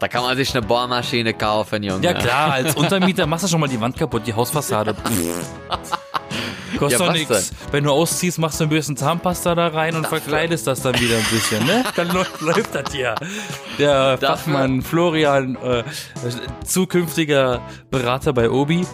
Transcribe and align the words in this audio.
da 0.00 0.08
kann 0.08 0.22
man 0.22 0.36
sich 0.36 0.50
eine 0.56 0.66
Bohrmaschine 0.66 1.34
kaufen, 1.34 1.82
Junge. 1.82 2.02
Ja 2.04 2.14
klar, 2.14 2.52
als 2.54 2.74
Untermieter 2.74 3.26
machst 3.26 3.44
du 3.44 3.48
schon 3.48 3.60
mal 3.60 3.68
die 3.68 3.80
Wand 3.80 3.96
kaputt, 3.96 4.22
die 4.26 4.34
Hausfassade. 4.34 4.94
Kostet 6.78 7.00
Ja, 7.00 7.06
doch 7.06 7.12
nichts. 7.12 7.50
Wenn 7.72 7.84
du 7.84 7.90
ausziehst, 7.90 8.38
machst 8.38 8.60
du 8.60 8.64
ein 8.64 8.70
bisschen 8.70 8.96
Zahnpasta 8.96 9.54
da 9.54 9.68
rein 9.68 9.96
und 9.96 10.06
verkleidest 10.06 10.66
das 10.66 10.80
dann 10.82 10.98
wieder 10.98 11.16
ein 11.16 11.24
bisschen, 11.30 11.66
ne? 11.66 11.84
Dann 11.96 12.08
läuft, 12.10 12.40
läuft 12.40 12.74
das 12.74 12.94
ja. 12.94 13.14
Der 13.78 14.16
Dafür- 14.16 14.28
Fachmann 14.36 14.80
Florian, 14.82 15.56
äh, 15.56 15.82
zukünftiger 16.64 17.60
Berater 17.90 18.32
bei 18.32 18.48
Obi. 18.50 18.86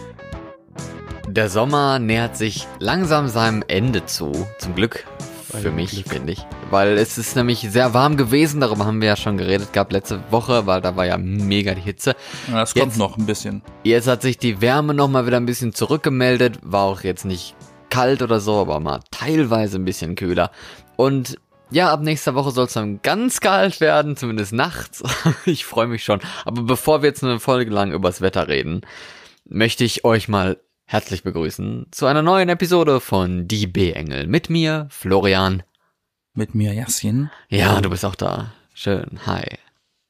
Der 1.27 1.49
Sommer 1.49 1.99
nähert 1.99 2.35
sich 2.35 2.67
langsam 2.79 3.27
seinem 3.27 3.63
Ende 3.67 4.05
zu. 4.05 4.31
Zum 4.59 4.75
Glück 4.75 5.05
für 5.49 5.71
mich, 5.71 6.03
finde 6.07 6.33
ich. 6.33 6.39
Weil 6.69 6.97
es 6.97 7.17
ist 7.17 7.35
nämlich 7.35 7.59
sehr 7.69 7.93
warm 7.93 8.17
gewesen, 8.17 8.59
darüber 8.61 8.85
haben 8.85 9.01
wir 9.01 9.07
ja 9.09 9.15
schon 9.15 9.37
geredet 9.37 9.73
gehabt 9.73 9.91
letzte 9.93 10.21
Woche, 10.31 10.65
weil 10.67 10.81
da 10.81 10.95
war 10.95 11.05
ja 11.05 11.17
mega 11.17 11.73
die 11.73 11.81
Hitze. 11.81 12.15
Ja, 12.47 12.59
das 12.61 12.73
kommt 12.73 12.87
Jetzt- 12.87 12.97
noch 12.97 13.17
ein 13.17 13.25
bisschen. 13.25 13.61
Jetzt 13.83 14.07
hat 14.07 14.21
sich 14.21 14.37
die 14.37 14.61
Wärme 14.61 14.93
nochmal 14.93 15.25
wieder 15.25 15.37
ein 15.37 15.45
bisschen 15.45 15.73
zurückgemeldet, 15.73 16.59
war 16.63 16.83
auch 16.83 17.01
jetzt 17.01 17.25
nicht 17.25 17.55
kalt 17.89 18.21
oder 18.21 18.39
so, 18.39 18.55
aber 18.59 18.79
mal 18.79 18.99
teilweise 19.11 19.77
ein 19.77 19.85
bisschen 19.85 20.15
kühler. 20.15 20.51
Und 20.97 21.37
ja, 21.69 21.91
ab 21.91 22.01
nächster 22.01 22.33
Woche 22.35 22.51
soll 22.51 22.65
es 22.65 22.73
dann 22.73 23.01
ganz 23.01 23.39
kalt 23.41 23.79
werden, 23.81 24.15
zumindest 24.15 24.53
nachts. 24.53 25.03
ich 25.45 25.65
freue 25.65 25.87
mich 25.87 26.03
schon. 26.03 26.19
Aber 26.45 26.63
bevor 26.63 27.01
wir 27.01 27.09
jetzt 27.09 27.23
eine 27.23 27.39
Folge 27.39 27.71
lang 27.71 27.91
übers 27.91 28.21
Wetter 28.21 28.47
reden, 28.47 28.81
möchte 29.49 29.83
ich 29.83 30.03
euch 30.05 30.27
mal 30.27 30.57
herzlich 30.89 31.21
begrüßen 31.23 31.87
zu 31.91 32.05
einer 32.05 32.21
neuen 32.21 32.47
Episode 32.49 32.99
von 33.01 33.45
Die 33.47 33.67
B-Engel. 33.67 34.25
Mit 34.27 34.49
mir, 34.49 34.87
Florian. 34.89 35.63
Mit 36.33 36.55
mir, 36.55 36.73
Yassin. 36.73 37.29
Ja, 37.49 37.81
du 37.81 37.89
bist 37.89 38.05
auch 38.05 38.15
da. 38.15 38.53
Schön. 38.73 39.19
Hi. 39.25 39.43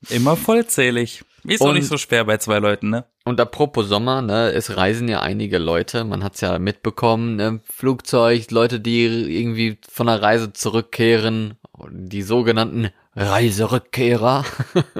Immer 0.10 0.36
vollzählig. 0.38 1.24
Ist 1.44 1.62
auch 1.62 1.70
Und- 1.70 1.76
nicht 1.76 1.88
so 1.88 1.98
schwer 1.98 2.26
bei 2.26 2.38
zwei 2.38 2.60
Leuten, 2.60 2.90
ne? 2.92 3.06
Und 3.26 3.42
apropos 3.42 3.88
Sommer, 3.88 4.22
ne, 4.22 4.52
es 4.52 4.78
reisen 4.78 5.10
ja 5.10 5.22
einige 5.22 5.58
Leute, 5.58 6.04
man 6.06 6.24
hat's 6.24 6.40
ja 6.42 6.60
mitbekommen, 6.60 7.36
ne, 7.36 7.60
Flugzeug, 7.66 8.52
Leute, 8.52 8.80
die 8.80 9.04
irgendwie 9.04 9.80
von 9.90 10.08
der 10.08 10.22
Reise 10.22 10.54
zurückkehren, 10.54 11.56
die 11.90 12.22
sogenannten 12.22 12.90
Reiserückkehrer, 13.18 14.46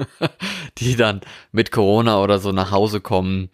die 0.78 0.96
dann 0.96 1.20
mit 1.52 1.70
Corona 1.70 2.20
oder 2.22 2.38
so 2.38 2.52
nach 2.52 2.70
Hause 2.70 3.00
kommen. 3.00 3.48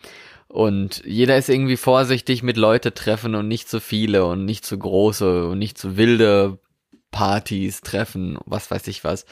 Und 0.55 1.02
jeder 1.05 1.36
ist 1.36 1.48
irgendwie 1.48 1.77
vorsichtig 1.77 2.44
mit 2.44 2.56
Leute 2.56 2.94
treffen 2.94 3.34
und 3.34 3.48
nicht 3.48 3.69
zu 3.69 3.80
viele 3.80 4.24
und 4.24 4.44
nicht 4.44 4.64
zu 4.64 4.78
große 4.78 5.48
und 5.48 5.58
nicht 5.58 5.77
zu 5.77 5.97
wilde 5.97 6.60
Partys 7.10 7.80
treffen, 7.80 8.38
was 8.47 8.70
weiß 8.70 8.86
ich 8.86 9.02
was. 9.02 9.27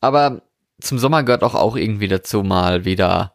Aber 0.00 0.42
zum 0.80 1.00
Sommer 1.00 1.24
gehört 1.24 1.42
auch, 1.42 1.56
auch 1.56 1.74
irgendwie 1.74 2.06
dazu 2.06 2.44
mal 2.44 2.84
wieder 2.84 3.34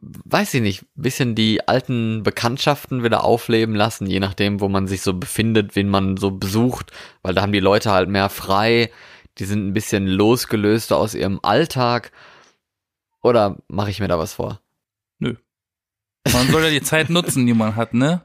weiß 0.00 0.54
ich 0.54 0.60
nicht, 0.60 0.84
bisschen 0.96 1.36
die 1.36 1.68
alten 1.68 2.24
Bekanntschaften 2.24 3.04
wieder 3.04 3.22
aufleben 3.22 3.76
lassen, 3.76 4.08
je 4.08 4.18
nachdem, 4.18 4.60
wo 4.60 4.68
man 4.68 4.88
sich 4.88 5.02
so 5.02 5.14
befindet, 5.14 5.76
wen 5.76 5.88
man 5.88 6.16
so 6.16 6.32
besucht, 6.32 6.90
weil 7.22 7.34
da 7.34 7.42
haben 7.42 7.52
die 7.52 7.60
Leute 7.60 7.92
halt 7.92 8.08
mehr 8.08 8.28
frei, 8.28 8.90
die 9.38 9.44
sind 9.44 9.68
ein 9.68 9.72
bisschen 9.72 10.08
losgelöster 10.08 10.96
aus 10.96 11.14
ihrem 11.14 11.38
Alltag. 11.42 12.10
Oder 13.22 13.58
mache 13.68 13.90
ich 13.90 14.00
mir 14.00 14.08
da 14.08 14.18
was 14.18 14.34
vor? 14.34 14.60
Man 16.32 16.50
soll 16.50 16.62
ja 16.64 16.70
die 16.70 16.82
Zeit 16.82 17.10
nutzen, 17.10 17.46
die 17.46 17.54
man 17.54 17.76
hat, 17.76 17.94
ne? 17.94 18.22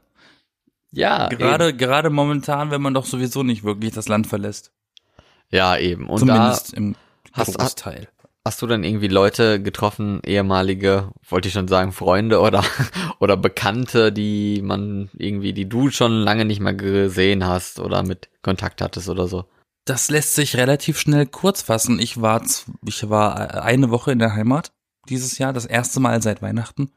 Ja, 0.90 1.28
Gerade, 1.28 1.74
gerade 1.74 2.10
momentan, 2.10 2.70
wenn 2.70 2.82
man 2.82 2.92
doch 2.94 3.06
sowieso 3.06 3.42
nicht 3.42 3.64
wirklich 3.64 3.92
das 3.92 4.08
Land 4.08 4.26
verlässt. 4.26 4.72
eben. 4.72 5.56
Ja, 5.56 5.76
eben. 5.78 6.06
Und 6.08 6.18
Zumindest 6.20 6.74
im 6.74 6.96
hast- 7.32 7.56
Großteil. 7.58 8.08
hast 8.44 8.60
du 8.60 8.66
dann 8.66 8.84
irgendwie 8.84 9.08
Leute 9.08 9.62
getroffen, 9.62 10.20
ehemalige, 10.24 11.10
wollte 11.28 11.48
ich 11.48 11.54
schon 11.54 11.68
sagen, 11.68 11.92
Freunde 11.92 12.40
oder, 12.40 12.62
oder 13.20 13.36
Bekannte, 13.38 14.12
die 14.12 14.60
man 14.62 15.08
irgendwie, 15.14 15.52
die 15.54 15.68
du 15.68 15.90
schon 15.90 16.12
lange 16.12 16.44
nicht 16.44 16.60
mehr 16.60 16.74
gesehen 16.74 17.46
hast 17.46 17.80
oder 17.80 18.02
mit 18.02 18.28
Kontakt 18.42 18.82
hattest 18.82 19.08
oder 19.08 19.28
so. 19.28 19.44
Das 19.84 20.10
lässt 20.10 20.34
sich 20.34 20.56
relativ 20.56 20.98
schnell 20.98 21.26
kurz 21.26 21.62
fassen. 21.62 21.98
Ich 21.98 22.20
war, 22.20 22.42
ich 22.86 23.08
war 23.08 23.62
eine 23.64 23.90
Woche 23.90 24.12
in 24.12 24.18
der 24.18 24.34
Heimat 24.34 24.72
dieses 25.08 25.38
Jahr, 25.38 25.52
das 25.52 25.64
erste 25.66 25.98
Mal 26.00 26.22
seit 26.22 26.40
Weihnachten. 26.42 26.90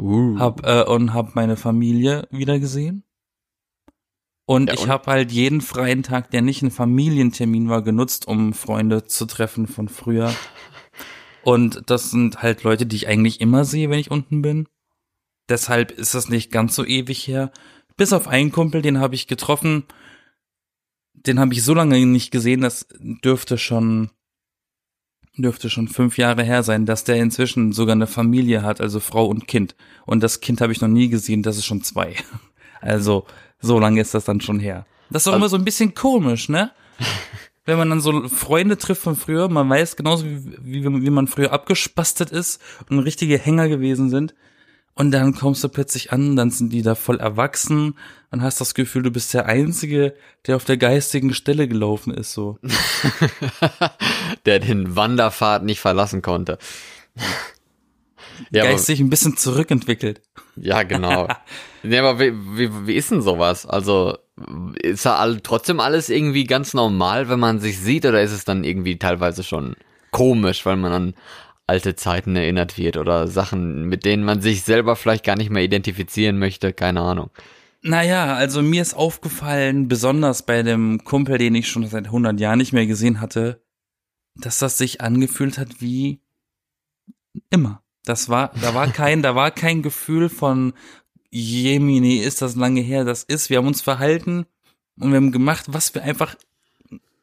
Uh. 0.00 0.38
Hab, 0.38 0.66
äh, 0.66 0.84
und 0.84 1.12
habe 1.12 1.32
meine 1.34 1.56
Familie 1.56 2.26
wieder 2.30 2.58
gesehen. 2.58 3.04
Und 4.46 4.68
Ja, 4.68 4.74
ich 4.74 4.88
habe 4.88 5.10
halt 5.10 5.30
jeden 5.30 5.60
freien 5.60 6.02
Tag, 6.02 6.30
der 6.30 6.42
nicht 6.42 6.62
ein 6.62 6.72
Familientermin 6.72 7.68
war, 7.68 7.82
genutzt, 7.82 8.26
um 8.26 8.52
Freunde 8.52 9.04
zu 9.04 9.26
treffen 9.26 9.66
von 9.66 9.88
früher. 9.88 10.34
Und 11.42 11.82
das 11.86 12.10
sind 12.10 12.42
halt 12.42 12.64
Leute, 12.64 12.86
die 12.86 12.96
ich 12.96 13.08
eigentlich 13.08 13.40
immer 13.40 13.64
sehe, 13.64 13.90
wenn 13.90 13.98
ich 13.98 14.10
unten 14.10 14.42
bin. 14.42 14.66
Deshalb 15.48 15.90
ist 15.90 16.14
das 16.14 16.28
nicht 16.28 16.50
ganz 16.50 16.74
so 16.74 16.84
ewig 16.84 17.26
her. 17.26 17.52
Bis 17.96 18.12
auf 18.12 18.28
einen 18.28 18.52
Kumpel, 18.52 18.82
den 18.82 18.98
habe 18.98 19.14
ich 19.14 19.26
getroffen. 19.26 19.84
Den 21.14 21.38
habe 21.38 21.52
ich 21.52 21.62
so 21.62 21.74
lange 21.74 22.04
nicht 22.06 22.30
gesehen, 22.30 22.60
das 22.60 22.88
dürfte 22.98 23.58
schon 23.58 24.10
dürfte 25.36 25.70
schon 25.70 25.88
fünf 25.88 26.18
Jahre 26.18 26.42
her 26.42 26.62
sein, 26.62 26.86
dass 26.86 27.04
der 27.04 27.16
inzwischen 27.16 27.72
sogar 27.72 27.94
eine 27.94 28.06
Familie 28.06 28.62
hat, 28.62 28.80
also 28.80 29.00
Frau 29.00 29.26
und 29.26 29.46
Kind. 29.48 29.74
Und 30.06 30.22
das 30.22 30.40
Kind 30.40 30.60
habe 30.60 30.72
ich 30.72 30.80
noch 30.80 30.88
nie 30.88 31.08
gesehen, 31.08 31.42
das 31.42 31.56
ist 31.56 31.66
schon 31.66 31.82
zwei. 31.82 32.14
Also 32.82 33.26
so 33.60 33.78
lange 33.78 34.00
ist 34.00 34.14
das 34.14 34.24
dann 34.24 34.40
schon 34.40 34.58
her. 34.58 34.86
Das 35.10 35.22
ist 35.22 35.28
auch 35.28 35.32
Also- 35.32 35.42
immer 35.44 35.48
so 35.50 35.56
ein 35.56 35.64
bisschen 35.66 35.94
komisch, 35.94 36.48
ne? 36.48 36.70
Wenn 37.66 37.76
man 37.76 37.90
dann 37.90 38.00
so 38.00 38.26
Freunde 38.28 38.78
trifft 38.78 39.02
von 39.02 39.16
früher, 39.16 39.48
man 39.50 39.68
weiß 39.68 39.96
genauso, 39.96 40.24
wie, 40.24 40.42
wie, 40.62 40.82
wie 40.84 41.10
man 41.10 41.26
früher 41.26 41.52
abgespastet 41.52 42.30
ist 42.30 42.58
und 42.88 43.00
richtige 43.00 43.36
Hänger 43.38 43.68
gewesen 43.68 44.08
sind. 44.08 44.34
Und 44.94 45.10
dann 45.12 45.34
kommst 45.34 45.62
du 45.62 45.68
plötzlich 45.68 46.10
an, 46.10 46.36
dann 46.36 46.50
sind 46.50 46.72
die 46.72 46.80
da 46.82 46.94
voll 46.94 47.20
erwachsen 47.20 47.94
und 48.30 48.42
hast 48.42 48.60
das 48.62 48.72
Gefühl, 48.74 49.02
du 49.02 49.10
bist 49.10 49.32
der 49.34 49.44
Einzige, 49.46 50.14
der 50.46 50.56
auf 50.56 50.64
der 50.64 50.78
geistigen 50.78 51.34
Stelle 51.34 51.68
gelaufen 51.68 52.14
ist, 52.14 52.32
so. 52.32 52.58
der 54.46 54.58
den 54.58 54.96
Wanderpfad 54.96 55.62
nicht 55.64 55.80
verlassen 55.80 56.22
konnte. 56.22 56.58
ja, 58.50 58.62
aber, 58.62 58.72
Geistig 58.72 59.00
ein 59.00 59.10
bisschen 59.10 59.36
zurückentwickelt. 59.36 60.22
ja, 60.56 60.82
genau. 60.82 61.28
ja, 61.82 62.00
aber 62.00 62.18
wie, 62.20 62.32
wie, 62.56 62.86
wie 62.86 62.94
ist 62.94 63.10
denn 63.10 63.22
sowas? 63.22 63.66
Also, 63.66 64.16
ist 64.82 65.06
da 65.06 65.16
all, 65.16 65.40
trotzdem 65.40 65.80
alles 65.80 66.08
irgendwie 66.08 66.44
ganz 66.44 66.74
normal, 66.74 67.28
wenn 67.28 67.40
man 67.40 67.60
sich 67.60 67.78
sieht, 67.78 68.06
oder 68.06 68.22
ist 68.22 68.32
es 68.32 68.44
dann 68.44 68.64
irgendwie 68.64 68.98
teilweise 68.98 69.42
schon 69.42 69.76
komisch, 70.10 70.64
weil 70.66 70.76
man 70.76 70.92
an 70.92 71.14
alte 71.66 71.94
Zeiten 71.94 72.34
erinnert 72.34 72.78
wird 72.78 72.96
oder 72.96 73.28
Sachen, 73.28 73.84
mit 73.84 74.04
denen 74.04 74.24
man 74.24 74.40
sich 74.40 74.62
selber 74.62 74.96
vielleicht 74.96 75.24
gar 75.24 75.36
nicht 75.36 75.50
mehr 75.50 75.62
identifizieren 75.62 76.38
möchte? 76.38 76.72
Keine 76.72 77.00
Ahnung. 77.00 77.30
Naja, 77.82 78.34
also 78.34 78.60
mir 78.60 78.82
ist 78.82 78.94
aufgefallen, 78.94 79.88
besonders 79.88 80.44
bei 80.44 80.62
dem 80.62 81.02
Kumpel, 81.04 81.38
den 81.38 81.54
ich 81.54 81.68
schon 81.68 81.86
seit 81.86 82.06
100 82.06 82.38
Jahren 82.38 82.58
nicht 82.58 82.72
mehr 82.72 82.86
gesehen 82.86 83.20
hatte, 83.20 83.62
dass 84.40 84.58
das 84.58 84.78
sich 84.78 85.00
angefühlt 85.00 85.58
hat 85.58 85.80
wie 85.80 86.20
immer. 87.50 87.82
Das 88.04 88.28
war, 88.28 88.52
da 88.60 88.74
war 88.74 88.88
kein, 88.88 89.22
da 89.22 89.34
war 89.34 89.50
kein 89.50 89.82
Gefühl 89.82 90.28
von 90.28 90.72
Jemini, 91.30 92.16
ist 92.16 92.42
das 92.42 92.56
lange 92.56 92.80
her, 92.80 93.04
das 93.04 93.22
ist, 93.22 93.50
wir 93.50 93.58
haben 93.58 93.66
uns 93.68 93.82
verhalten 93.82 94.46
und 94.98 95.10
wir 95.10 95.16
haben 95.16 95.32
gemacht, 95.32 95.66
was 95.68 95.94
wir 95.94 96.02
einfach 96.02 96.34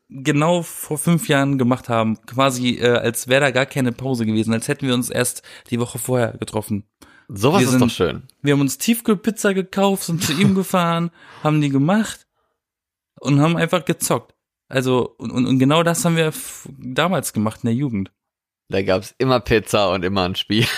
genau 0.10 0.62
vor 0.62 0.98
fünf 0.98 1.28
Jahren 1.28 1.58
gemacht 1.58 1.90
haben. 1.90 2.18
Quasi, 2.26 2.76
äh, 2.76 2.88
als 3.00 3.28
wäre 3.28 3.42
da 3.42 3.52
gar 3.52 3.66
keine 3.66 3.92
Pause 3.92 4.26
gewesen, 4.26 4.54
als 4.54 4.68
hätten 4.70 4.88
wir 4.88 4.94
uns 4.94 5.10
erst 5.10 5.42
die 5.70 5.80
Woche 5.80 6.00
vorher 6.00 6.34
getroffen. 6.38 6.86
Sowas 7.28 7.60
Wir 7.60 7.66
ist 7.66 7.72
sind- 7.72 7.82
doch 7.82 7.90
schön. 7.90 8.24
Wir 8.42 8.54
haben 8.54 8.62
uns 8.62 8.78
Tiefkühlpizza 8.78 9.52
gekauft, 9.52 10.04
sind 10.04 10.24
zu 10.24 10.32
ihm 10.32 10.56
gefahren, 10.56 11.12
haben 11.44 11.60
die 11.60 11.70
gemacht 11.70 12.26
und 13.20 13.42
haben 13.42 13.58
einfach 13.58 13.84
gezockt. 13.84 14.34
Also, 14.70 15.16
und, 15.18 15.32
und, 15.32 15.46
und 15.46 15.60
genau 15.60 15.84
das 15.84 16.04
haben 16.06 16.18
wir 16.18 16.34
damals 16.78 17.34
gemacht 17.34 17.60
in 17.64 17.68
der 17.68 17.76
Jugend. 17.76 18.12
Da 18.70 18.82
gab's 18.84 19.16
immer 19.18 19.40
Pizza 19.40 19.92
und 19.92 20.04
immer 20.04 20.24
ein 20.28 20.36
Spiel. 20.36 20.66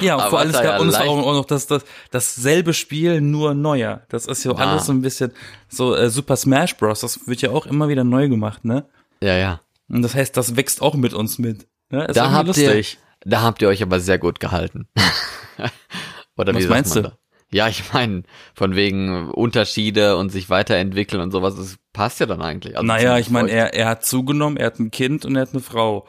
Ja, 0.00 0.16
und 0.16 0.20
Aber 0.20 0.30
vor 0.30 0.38
allem 0.40 0.50
es 0.50 0.54
gab 0.56 0.64
ja 0.64 0.78
uns 0.78 0.94
auch, 0.94 1.18
auch 1.26 1.32
noch 1.34 1.44
das, 1.46 1.66
das, 1.66 1.84
dasselbe 2.10 2.74
Spiel, 2.74 3.20
nur 3.20 3.54
neuer. 3.54 4.02
Das 4.08 4.26
ist 4.26 4.44
ja 4.44 4.52
Ah. 4.52 4.56
alles 4.72 4.86
so 4.86 4.92
ein 4.92 5.00
bisschen 5.00 5.32
so 5.68 5.94
äh, 5.94 6.10
Super 6.10 6.36
Smash 6.36 6.76
Bros. 6.76 7.00
Das 7.00 7.26
wird 7.26 7.40
ja 7.42 7.50
auch 7.50 7.66
immer 7.66 7.88
wieder 7.88 8.04
neu 8.04 8.28
gemacht, 8.28 8.64
ne? 8.64 8.86
ja, 9.22 9.36
ja. 9.36 9.60
Und 9.88 10.02
das 10.02 10.14
heißt, 10.14 10.36
das 10.36 10.56
wächst 10.56 10.80
auch 10.82 10.94
mit 10.94 11.12
uns 11.14 11.38
mit. 11.38 11.66
Ne? 11.90 12.04
Ist 12.06 12.16
Da 12.16 12.30
habt 12.32 12.46
lustig. 12.48 12.98
ihr, 13.24 13.30
da 13.30 13.42
habt 13.42 13.60
ihr 13.62 13.68
euch 13.68 13.82
aber 13.82 14.00
sehr 14.00 14.18
gut 14.18 14.40
gehalten. 14.40 14.86
Oder 16.36 16.54
Was 16.54 16.66
meinst 16.68 16.96
du? 16.96 17.02
da? 17.02 17.18
Ja, 17.52 17.68
ich 17.68 17.92
meine, 17.92 18.22
von 18.54 18.74
wegen 18.74 19.30
Unterschiede 19.30 20.16
und 20.16 20.30
sich 20.30 20.50
weiterentwickeln 20.50 21.22
und 21.22 21.30
sowas, 21.30 21.54
das 21.56 21.76
passt 21.94 22.20
ja 22.20 22.26
dann 22.26 22.42
eigentlich. 22.42 22.76
Also 22.76 22.86
Naja, 22.86 23.16
ich 23.18 23.30
meine, 23.30 23.50
er, 23.50 23.72
er 23.72 23.88
hat 23.88 24.04
zugenommen, 24.04 24.58
er 24.58 24.66
hat 24.66 24.78
ein 24.78 24.90
Kind 24.90 25.24
und 25.24 25.34
er 25.36 25.42
hat 25.42 25.52
eine 25.52 25.62
Frau. 25.62 26.06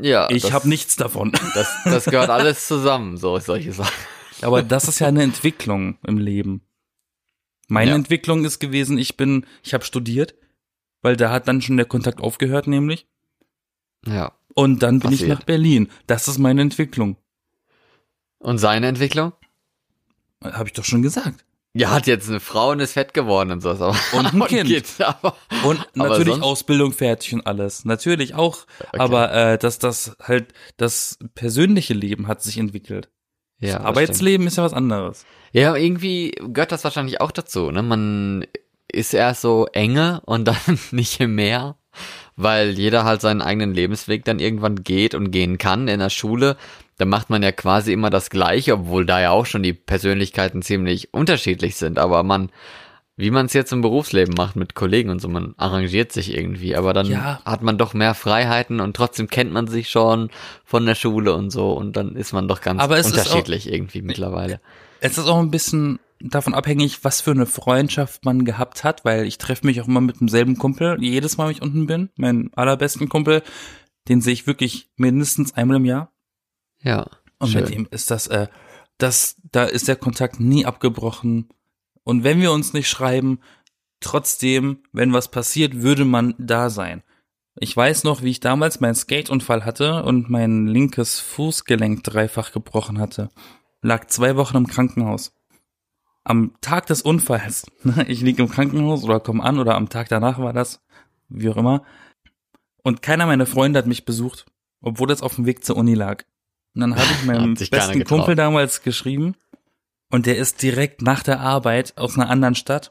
ja, 0.00 0.28
Ich 0.30 0.52
habe 0.52 0.68
nichts 0.68 0.96
davon. 0.96 1.30
Das, 1.54 1.68
das 1.84 2.04
gehört 2.06 2.30
alles 2.30 2.66
zusammen, 2.66 3.16
so 3.16 3.38
solche 3.38 3.72
Sachen. 3.72 3.94
Aber 4.42 4.62
das 4.64 4.88
ist 4.88 4.98
ja 4.98 5.06
eine 5.06 5.22
Entwicklung 5.22 5.98
im 6.04 6.18
Leben. 6.18 6.62
Meine 7.68 7.90
Ja. 7.90 7.96
Entwicklung 7.96 8.44
ist 8.44 8.58
gewesen, 8.58 8.98
ich 8.98 9.16
bin, 9.16 9.46
ich 9.62 9.74
habe 9.74 9.84
studiert, 9.84 10.34
weil 11.02 11.16
da 11.16 11.30
hat 11.30 11.46
dann 11.46 11.62
schon 11.62 11.76
der 11.76 11.86
Kontakt 11.86 12.20
aufgehört, 12.20 12.66
nämlich. 12.66 13.06
Ja. 14.06 14.32
Und 14.54 14.82
dann 14.82 14.98
bin 14.98 15.12
ich 15.12 15.20
Passiert. 15.20 15.38
nach 15.38 15.44
Berlin. 15.46 15.88
Das 16.08 16.26
ist 16.26 16.38
meine 16.38 16.62
Entwicklung. 16.62 17.16
Und 18.38 18.58
seine 18.58 18.88
Entwicklung? 18.88 19.34
Habe 20.42 20.68
ich 20.68 20.72
doch 20.72 20.84
schon 20.84 21.02
gesagt. 21.02 21.44
Ja, 21.72 21.90
hat 21.90 22.08
jetzt 22.08 22.28
eine 22.28 22.40
Frau 22.40 22.70
und 22.72 22.80
ist 22.80 22.94
fett 22.94 23.14
geworden 23.14 23.52
und 23.52 23.60
sowas. 23.60 23.80
Aber, 23.80 23.96
Und 24.18 24.34
ein 24.34 24.44
Kind. 24.48 24.86
aber, 25.00 25.36
Und 25.62 25.78
Aber 25.96 26.08
natürlich 26.08 26.28
sonst- 26.34 26.42
Ausbildung 26.44 26.92
fertig 26.92 27.32
und 27.34 27.46
alles. 27.46 27.84
Natürlich 27.84 28.34
auch. 28.34 28.66
Aber 28.92 29.32
äh, 29.32 29.56
dass 29.58 29.78
das 29.78 30.16
halt 30.20 30.52
das 30.78 31.18
persönliche 31.36 31.94
Leben 31.94 32.26
hat 32.26 32.42
sich 32.42 32.58
entwickelt. 32.58 33.08
ja, 33.60 33.76
das 33.76 33.84
Arbeitsleben 33.84 34.46
ist 34.48 34.56
ja 34.56 34.64
was 34.64 34.72
anderes. 34.72 35.24
Ja, 35.52 35.76
irgendwie 35.76 36.32
gehört 36.40 36.72
das 36.72 36.82
wahrscheinlich 36.84 37.20
auch 37.20 37.30
dazu, 37.30 37.70
ne? 37.70 37.82
Man 37.82 38.46
ist 38.92 39.14
erst 39.14 39.42
so 39.42 39.66
enge 39.72 40.22
und 40.26 40.44
dann 40.48 40.56
nicht 40.90 41.20
mehr, 41.20 41.76
weil 42.34 42.70
jeder 42.70 43.04
halt 43.04 43.20
seinen 43.20 43.42
eigenen 43.42 43.74
Lebensweg 43.74 44.24
dann 44.24 44.40
irgendwann 44.40 44.82
geht 44.82 45.14
und 45.14 45.30
gehen 45.30 45.56
kann 45.58 45.86
in 45.86 46.00
der 46.00 46.10
Schule. 46.10 46.56
Da 47.00 47.06
macht 47.06 47.30
man 47.30 47.42
ja 47.42 47.50
quasi 47.50 47.94
immer 47.94 48.10
das 48.10 48.28
Gleiche, 48.28 48.74
obwohl 48.74 49.06
da 49.06 49.20
ja 49.22 49.30
auch 49.30 49.46
schon 49.46 49.62
die 49.62 49.72
Persönlichkeiten 49.72 50.60
ziemlich 50.60 51.14
unterschiedlich 51.14 51.76
sind. 51.76 51.98
Aber 51.98 52.22
man, 52.22 52.50
wie 53.16 53.30
man 53.30 53.46
es 53.46 53.54
jetzt 53.54 53.72
im 53.72 53.80
Berufsleben 53.80 54.34
macht 54.36 54.54
mit 54.54 54.74
Kollegen 54.74 55.08
und 55.08 55.18
so, 55.18 55.28
man 55.28 55.54
arrangiert 55.56 56.12
sich 56.12 56.34
irgendwie. 56.36 56.76
Aber 56.76 56.92
dann 56.92 57.06
Ja. 57.06 57.40
hat 57.44 57.62
man 57.62 57.78
doch 57.78 57.94
mehr 57.94 58.12
Freiheiten 58.12 58.80
und 58.80 58.94
trotzdem 58.94 59.28
kennt 59.28 59.50
man 59.50 59.66
sich 59.66 59.88
schon 59.88 60.28
von 60.66 60.84
der 60.84 60.94
Schule 60.94 61.34
und 61.34 61.48
so 61.48 61.72
und 61.72 61.96
dann 61.96 62.16
ist 62.16 62.34
man 62.34 62.48
doch 62.48 62.60
ganz 62.60 62.82
Aber 62.82 62.98
es 62.98 63.06
ist 63.06 63.12
auch- 63.14 63.18
unterschiedlich 63.24 63.72
irgendwie 63.72 64.02
mittlerweile. 64.02 64.60
Es 65.00 65.16
ist 65.16 65.26
auch 65.26 65.38
ein 65.38 65.50
bisschen 65.50 66.00
davon 66.20 66.52
abhängig, 66.52 67.02
was 67.02 67.22
für 67.22 67.30
eine 67.30 67.46
Freundschaft 67.46 68.26
man 68.26 68.44
gehabt 68.44 68.84
hat, 68.84 69.06
weil 69.06 69.24
ich 69.24 69.38
treffe 69.38 69.64
mich 69.66 69.80
auch 69.80 69.88
immer 69.88 70.02
mit 70.02 70.20
demselben 70.20 70.58
Kumpel, 70.58 70.98
jedes 71.00 71.38
Mal, 71.38 71.46
wenn 71.46 71.52
ich 71.52 71.62
unten 71.62 71.86
bin. 71.86 72.10
Mein 72.16 72.50
allerbesten 72.54 73.08
Kumpel, 73.08 73.42
den 74.08 74.20
sehe 74.20 74.34
ich 74.34 74.46
wirklich 74.46 74.90
mindestens 74.98 75.54
einmal 75.54 75.78
im 75.78 75.86
Jahr. 75.86 76.12
Ja. 76.82 77.06
Und 77.38 77.48
schön. 77.48 77.62
mit 77.62 77.70
ihm 77.70 77.88
ist 77.90 78.10
das, 78.10 78.26
äh, 78.26 78.48
das, 78.98 79.36
da 79.50 79.64
ist 79.64 79.88
der 79.88 79.96
Kontakt 79.96 80.40
nie 80.40 80.66
abgebrochen. 80.66 81.48
Und 82.04 82.24
wenn 82.24 82.40
wir 82.40 82.52
uns 82.52 82.72
nicht 82.72 82.88
schreiben, 82.88 83.40
trotzdem, 84.00 84.82
wenn 84.92 85.12
was 85.12 85.30
passiert, 85.30 85.82
würde 85.82 86.04
man 86.04 86.34
da 86.38 86.70
sein. 86.70 87.02
Ich 87.56 87.76
weiß 87.76 88.04
noch, 88.04 88.22
wie 88.22 88.30
ich 88.30 88.40
damals 88.40 88.80
meinen 88.80 88.94
Skateunfall 88.94 89.64
hatte 89.64 90.02
und 90.04 90.30
mein 90.30 90.66
linkes 90.66 91.20
Fußgelenk 91.20 92.02
dreifach 92.04 92.52
gebrochen 92.52 92.98
hatte. 92.98 93.30
Lag 93.82 94.06
zwei 94.06 94.36
Wochen 94.36 94.56
im 94.56 94.66
Krankenhaus. 94.66 95.32
Am 96.22 96.54
Tag 96.60 96.86
des 96.86 97.02
Unfalls, 97.02 97.66
ich 98.06 98.20
liege 98.20 98.42
im 98.42 98.50
Krankenhaus 98.50 99.04
oder 99.04 99.20
komme 99.20 99.42
an 99.42 99.58
oder 99.58 99.74
am 99.74 99.88
Tag 99.88 100.08
danach 100.08 100.38
war 100.38 100.52
das, 100.52 100.80
wie 101.28 101.48
auch 101.48 101.56
immer. 101.56 101.82
Und 102.82 103.02
keiner 103.02 103.26
meiner 103.26 103.46
Freunde 103.46 103.78
hat 103.78 103.86
mich 103.86 104.04
besucht, 104.04 104.46
obwohl 104.80 105.08
das 105.08 105.22
auf 105.22 105.34
dem 105.34 105.46
Weg 105.46 105.64
zur 105.64 105.76
Uni 105.76 105.94
lag. 105.94 106.24
Und 106.74 106.82
dann 106.82 106.94
habe 106.94 107.08
ich 107.12 107.24
meinem 107.24 107.54
besten. 107.54 108.04
Kumpel 108.04 108.34
damals 108.36 108.82
geschrieben 108.82 109.34
und 110.10 110.26
der 110.26 110.38
ist 110.38 110.62
direkt 110.62 111.02
nach 111.02 111.22
der 111.22 111.40
Arbeit 111.40 111.96
aus 111.96 112.16
einer 112.16 112.30
anderen 112.30 112.54
Stadt 112.54 112.90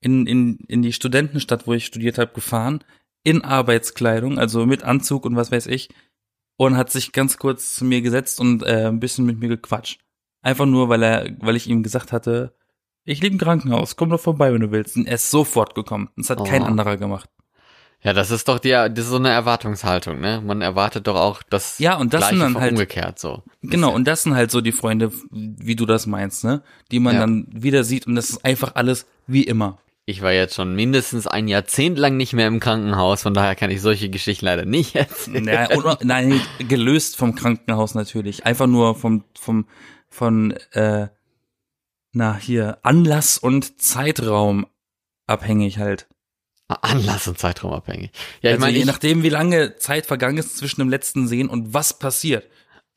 in, 0.00 0.26
in, 0.26 0.58
in 0.68 0.82
die 0.82 0.92
Studentenstadt, 0.92 1.66
wo 1.66 1.74
ich 1.74 1.86
studiert 1.86 2.18
habe, 2.18 2.32
gefahren, 2.32 2.82
in 3.22 3.42
Arbeitskleidung, 3.42 4.38
also 4.38 4.66
mit 4.66 4.82
Anzug 4.82 5.24
und 5.26 5.36
was 5.36 5.52
weiß 5.52 5.66
ich, 5.66 5.90
und 6.56 6.76
hat 6.76 6.90
sich 6.90 7.12
ganz 7.12 7.38
kurz 7.38 7.74
zu 7.74 7.84
mir 7.84 8.02
gesetzt 8.02 8.40
und 8.40 8.62
äh, 8.62 8.88
ein 8.88 9.00
bisschen 9.00 9.26
mit 9.26 9.38
mir 9.38 9.48
gequatscht. 9.48 10.00
Einfach 10.42 10.66
nur, 10.66 10.88
weil 10.88 11.02
er, 11.02 11.36
weil 11.40 11.56
ich 11.56 11.68
ihm 11.68 11.82
gesagt 11.82 12.12
hatte, 12.12 12.54
ich 13.04 13.20
liege 13.20 13.34
im 13.34 13.38
Krankenhaus, 13.40 13.96
komm 13.96 14.10
doch 14.10 14.20
vorbei, 14.20 14.52
wenn 14.52 14.60
du 14.60 14.70
willst. 14.70 14.96
Und 14.96 15.06
er 15.06 15.14
ist 15.14 15.30
sofort 15.30 15.74
gekommen. 15.74 16.10
Das 16.16 16.30
hat 16.30 16.44
kein 16.44 16.62
Oh. 16.62 16.66
anderer 16.66 16.96
gemacht. 16.96 17.28
Ja, 18.04 18.12
das 18.12 18.30
ist 18.32 18.48
doch 18.48 18.58
die, 18.58 18.70
das 18.70 18.90
ist 18.98 19.08
so 19.08 19.16
eine 19.16 19.28
Erwartungshaltung, 19.30 20.18
ne? 20.20 20.42
Man 20.44 20.60
erwartet 20.60 21.06
doch 21.06 21.14
auch 21.16 21.42
das 21.44 21.78
Ja, 21.78 21.96
und 21.96 22.12
das 22.12 22.20
Gleiche 22.22 22.36
sind 22.38 22.54
dann 22.54 22.60
halt- 22.60 22.72
umgekehrt 22.72 23.18
so. 23.20 23.42
Genau, 23.62 23.94
und 23.94 24.06
das 24.08 24.24
sind 24.24 24.34
halt 24.34 24.50
so 24.50 24.60
die 24.60 24.72
Freunde, 24.72 25.12
wie 25.30 25.76
du 25.76 25.86
das 25.86 26.06
meinst, 26.06 26.42
ne? 26.42 26.62
Die 26.90 26.98
man 26.98 27.14
Ja. 27.14 27.20
dann 27.20 27.46
wieder 27.52 27.84
sieht 27.84 28.06
und 28.08 28.16
das 28.16 28.30
ist 28.30 28.44
einfach 28.44 28.74
alles 28.74 29.06
wie 29.28 29.44
immer. 29.44 29.78
Ich 30.04 30.20
war 30.20 30.32
jetzt 30.32 30.56
schon 30.56 30.74
mindestens 30.74 31.28
ein 31.28 31.46
Jahrzehnt 31.46 31.96
lang 31.96 32.16
nicht 32.16 32.32
mehr 32.32 32.48
im 32.48 32.58
Krankenhaus, 32.58 33.22
von 33.22 33.34
daher 33.34 33.54
kann 33.54 33.70
ich 33.70 33.80
solche 33.80 34.10
Geschichten 34.10 34.46
leider 34.46 34.64
nicht 34.64 34.96
erzählen. 34.96 35.46
Ja, 35.46 35.70
oder, 35.70 35.96
nein, 36.02 36.40
gelöst 36.58 37.16
vom 37.16 37.36
Krankenhaus 37.36 37.94
natürlich. 37.94 38.44
Einfach 38.44 38.66
nur 38.66 38.96
vom, 38.96 39.22
vom, 39.38 39.66
von, 40.10 40.50
äh, 40.72 41.06
na, 42.12 42.36
hier, 42.36 42.78
Anlass 42.82 43.38
und 43.38 43.80
Zeitraum 43.80 44.66
abhängig 45.28 45.78
halt. 45.78 46.08
Anlass 46.82 47.28
und 47.28 47.38
Zeitraum 47.38 47.72
abhängig. 47.72 48.10
Ja, 48.40 48.50
ich 48.50 48.54
also 48.54 48.60
meine, 48.60 48.72
je 48.74 48.80
ich, 48.80 48.86
nachdem, 48.86 49.22
wie 49.22 49.28
lange 49.28 49.76
Zeit 49.76 50.06
vergangen 50.06 50.38
ist 50.38 50.56
zwischen 50.56 50.80
dem 50.80 50.88
letzten 50.88 51.28
Sehen 51.28 51.48
und 51.48 51.74
was 51.74 51.98
passiert. 51.98 52.44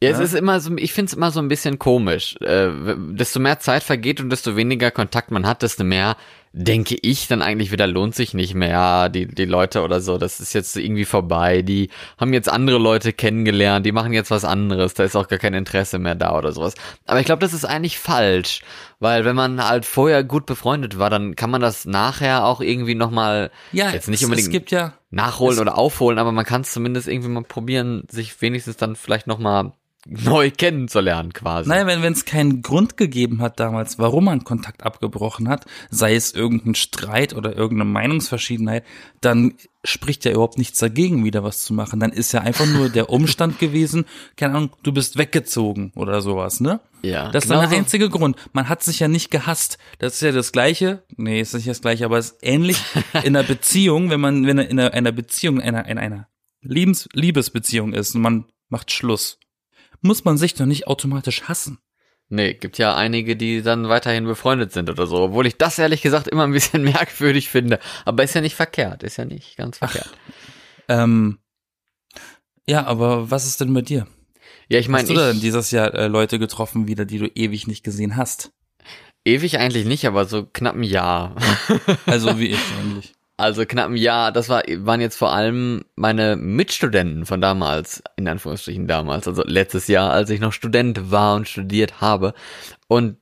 ja, 0.01 0.10
es 0.12 0.18
Ja. 0.18 0.24
ist 0.24 0.33
immer 0.36 0.60
so, 0.60 0.75
ich 0.77 0.94
finde 0.94 1.10
es 1.10 1.13
immer 1.13 1.31
so 1.31 1.39
ein 1.39 1.48
bisschen 1.48 1.80
komisch. 1.80 2.36
Äh, 2.42 2.69
desto 3.12 3.39
mehr 3.39 3.60
Zeit 3.60 3.83
vergeht 3.83 4.19
und 4.22 4.30
desto 4.30 4.56
weniger 4.56 4.92
Kontakt 4.92 5.31
man 5.31 5.45
hat, 5.48 5.62
desto 5.62 5.83
mehr 5.83 6.18
denke 6.57 6.96
ich 7.02 7.28
dann 7.28 7.42
eigentlich 7.42 7.74
wieder 7.74 7.86
lohnt 7.86 8.16
sich 8.16 8.34
nicht 8.34 8.54
mehr, 8.54 9.10
die, 9.10 9.28
die 9.28 9.44
Leute 9.44 9.81
oder 9.84 10.00
so, 10.00 10.18
das 10.18 10.40
ist 10.40 10.54
jetzt 10.54 10.78
irgendwie 10.78 11.04
vorbei, 11.04 11.62
die 11.62 11.90
haben 12.18 12.31
jetzt 12.31 12.48
andere 12.48 12.78
Leute 12.78 13.12
kennengelernt, 13.12 13.86
die 13.86 13.92
machen 13.92 14.13
jetzt 14.13 14.31
was 14.31 14.46
anderes, 14.46 14.94
da 14.94 15.04
ist 15.04 15.18
auch 15.18 15.28
gar 15.28 15.38
kein 15.38 15.54
Interesse 15.54 16.00
mehr 16.00 16.16
da 16.16 16.38
oder 16.38 16.54
sowas. 16.54 16.74
Aber 17.06 17.19
ich 17.19 17.25
glaube, 17.25 17.42
das 17.42 17.52
ist 17.52 17.66
eigentlich 17.66 18.00
falsch, 18.00 18.62
weil 19.00 19.25
wenn 19.25 19.36
man 19.36 19.68
halt 19.68 19.86
vorher 19.86 20.24
gut 20.24 20.46
befreundet 20.46 20.98
war, 20.98 21.10
dann 21.10 21.36
kann 21.36 21.50
man 21.50 21.60
das 21.60 21.84
nachher 21.84 22.46
auch 22.46 22.62
irgendwie 22.62 22.96
nochmal, 22.96 23.52
Ja, 23.74 23.92
jetzt 23.92 24.07
nicht 24.07 24.24
unbedingt 24.24 24.48
es 24.48 24.52
gibt 24.52 24.72
ja, 24.72 24.94
nachholen 25.12 25.60
oder 25.60 25.78
aufholen, 25.78 26.19
aber 26.19 26.31
man 26.31 26.46
kann 26.46 26.62
es 26.62 26.72
zumindest 26.72 27.10
irgendwie 27.10 27.30
mal 27.30 27.44
probieren, 27.44 28.04
sich 28.10 28.42
wenigstens 28.42 28.78
dann 28.78 28.96
vielleicht 28.96 29.28
nochmal 29.28 29.74
neu 30.06 30.52
kennenzulernen 30.52 31.34
quasi. 31.34 31.68
Naja, 31.68 31.88
wenn 31.88 32.13
es 32.13 32.25
keinen 32.25 32.62
Grund 32.62 32.96
gegeben 32.96 33.42
hat 33.42 33.60
damals, 33.60 33.98
warum 33.98 34.25
man 34.25 34.44
Kontakt 34.44 34.84
abgebrochen 34.84 35.50
hat, 35.50 35.66
sei 35.90 36.13
es 36.16 36.31
irgendein 36.31 36.75
Streit 36.75 37.34
oder 37.34 37.56
irgendeine 37.56 37.90
Meinungsverschiedenheit, 37.90 38.86
dann 39.22 39.56
spricht 39.84 40.24
ja 40.25 40.31
überhaupt 40.31 40.60
nichts 40.60 40.80
dagegen, 40.80 41.24
wieder 41.25 41.44
was 41.44 41.63
zu 41.63 41.74
machen. 41.74 42.00
Dann 42.00 42.12
ist 42.12 42.31
ja 42.34 42.42
einfach 42.42 42.68
nur 42.68 42.90
der 42.90 43.10
Umstand 43.16 43.57
gewesen, 43.57 44.06
keine 44.38 44.54
Ahnung, 44.56 44.75
du 44.84 44.92
bist 44.92 45.18
weggezogen 45.18 45.92
oder 45.96 46.22
sowas, 46.22 46.60
ne? 46.60 46.81
Ja, 47.02 47.30
Das 47.31 47.46
ist 47.46 47.50
genau 47.50 47.62
dann 47.62 47.69
der 47.72 47.78
so. 47.78 47.84
einzige 47.84 48.10
Grund. 48.10 48.38
Man 48.54 48.69
hat 48.69 48.84
sich 48.84 49.00
ja 49.00 49.07
nicht 49.07 49.31
gehasst. 49.31 49.78
Das 50.00 50.16
ist 50.16 50.22
ja 50.22 50.31
das 50.31 50.52
Gleiche. 50.52 51.04
Nee, 51.18 51.42
ist 51.42 51.54
nicht 51.56 51.68
das 51.68 51.81
Gleiche, 51.81 52.06
aber 52.06 52.19
es 52.19 52.31
ist 52.31 52.38
ähnlich 52.44 52.78
in 53.24 53.36
einer 53.36 53.44
Beziehung, 53.48 54.10
wenn 54.12 54.19
man 54.19 54.46
wenn 54.46 54.60
er 54.60 54.69
in 54.69 54.80
einer, 54.80 54.94
einer 54.94 55.12
Beziehung, 55.12 55.57
in 55.60 55.75
einer, 55.75 55.88
in 55.88 55.98
einer 55.98 56.28
Liebes, 56.62 57.07
Liebesbeziehung 57.13 57.94
ist 57.94 58.13
und 58.16 58.22
man 58.22 58.46
macht 58.69 58.92
Schluss. 58.92 59.40
Muss 60.06 60.24
man 60.24 60.38
sich 60.38 60.54
doch 60.54 60.68
nicht 60.68 60.86
automatisch 60.86 61.44
hassen. 61.46 61.80
Nee, 62.30 62.54
gibt 62.54 62.78
ja 62.78 62.95
einige, 62.95 63.35
die 63.35 63.64
dann 63.64 63.90
weiterhin 63.90 64.26
befreundet 64.26 64.71
sind 64.71 64.88
oder 64.88 65.07
so, 65.07 65.18
obwohl 65.18 65.47
ich 65.47 65.57
das 65.57 65.80
ehrlich 65.80 66.04
gesagt 66.04 66.28
immer 66.28 66.44
ein 66.44 66.52
bisschen 66.52 66.83
merkwürdig 66.94 67.50
finde. 67.50 67.80
Aber 68.06 68.24
ist 68.24 68.35
ja 68.35 68.42
nicht 68.42 68.56
verkehrt, 68.56 69.02
ist 69.02 69.18
ja 69.18 69.26
nicht 69.26 69.57
ganz 69.57 69.80
verkehrt. 69.80 70.12
Ähm, 70.88 71.40
ja, 72.68 72.85
aber 72.85 73.31
was 73.31 73.47
ist 73.47 73.62
denn 73.62 73.74
bei 73.74 73.81
dir? 73.81 74.06
ja, 74.69 74.78
ich 74.78 74.90
meine, 74.90 75.09
Hast 75.09 75.16
du 75.16 75.19
denn 75.19 75.40
dieses 75.40 75.71
Jahr 75.71 75.92
äh, 75.95 76.06
Leute 76.06 76.38
getroffen 76.38 76.88
wieder, 76.88 77.06
die 77.06 77.18
du 77.18 77.26
ewig 77.26 77.66
nicht 77.66 77.83
gesehen 77.83 78.16
hast? 78.16 78.52
ewig 79.26 79.57
eigentlich 79.57 79.85
nicht, 79.85 80.06
aber 80.06 80.26
so 80.26 80.45
knapp 80.45 80.76
ein 80.76 80.83
Jahr. 80.83 81.35
Also 82.06 82.38
wie 82.38 82.47
ich 82.52 82.59
eigentlich. 82.80 83.14
Also 83.37 83.65
knapp 83.65 83.89
ein 83.89 83.97
Jahr, 83.97 84.31
das 84.31 84.47
war, 84.47 84.63
waren 84.65 85.01
jetzt 85.01 85.18
vor 85.18 85.33
allem 85.33 85.83
meine 85.95 86.37
Mitstudenten 86.37 87.25
von 87.25 87.42
damals, 87.42 88.01
in 88.15 88.27
Anführungsstrichen 88.30 88.87
damals, 88.87 89.27
also 89.27 89.44
letztes 89.45 89.87
Jahr, 89.87 90.11
als 90.11 90.30
ich 90.30 90.39
noch 90.39 90.54
Student 90.54 91.11
war 91.11 91.35
und 91.35 91.49
studiert 91.49 91.99
habe. 91.99 92.33
Und 92.87 93.18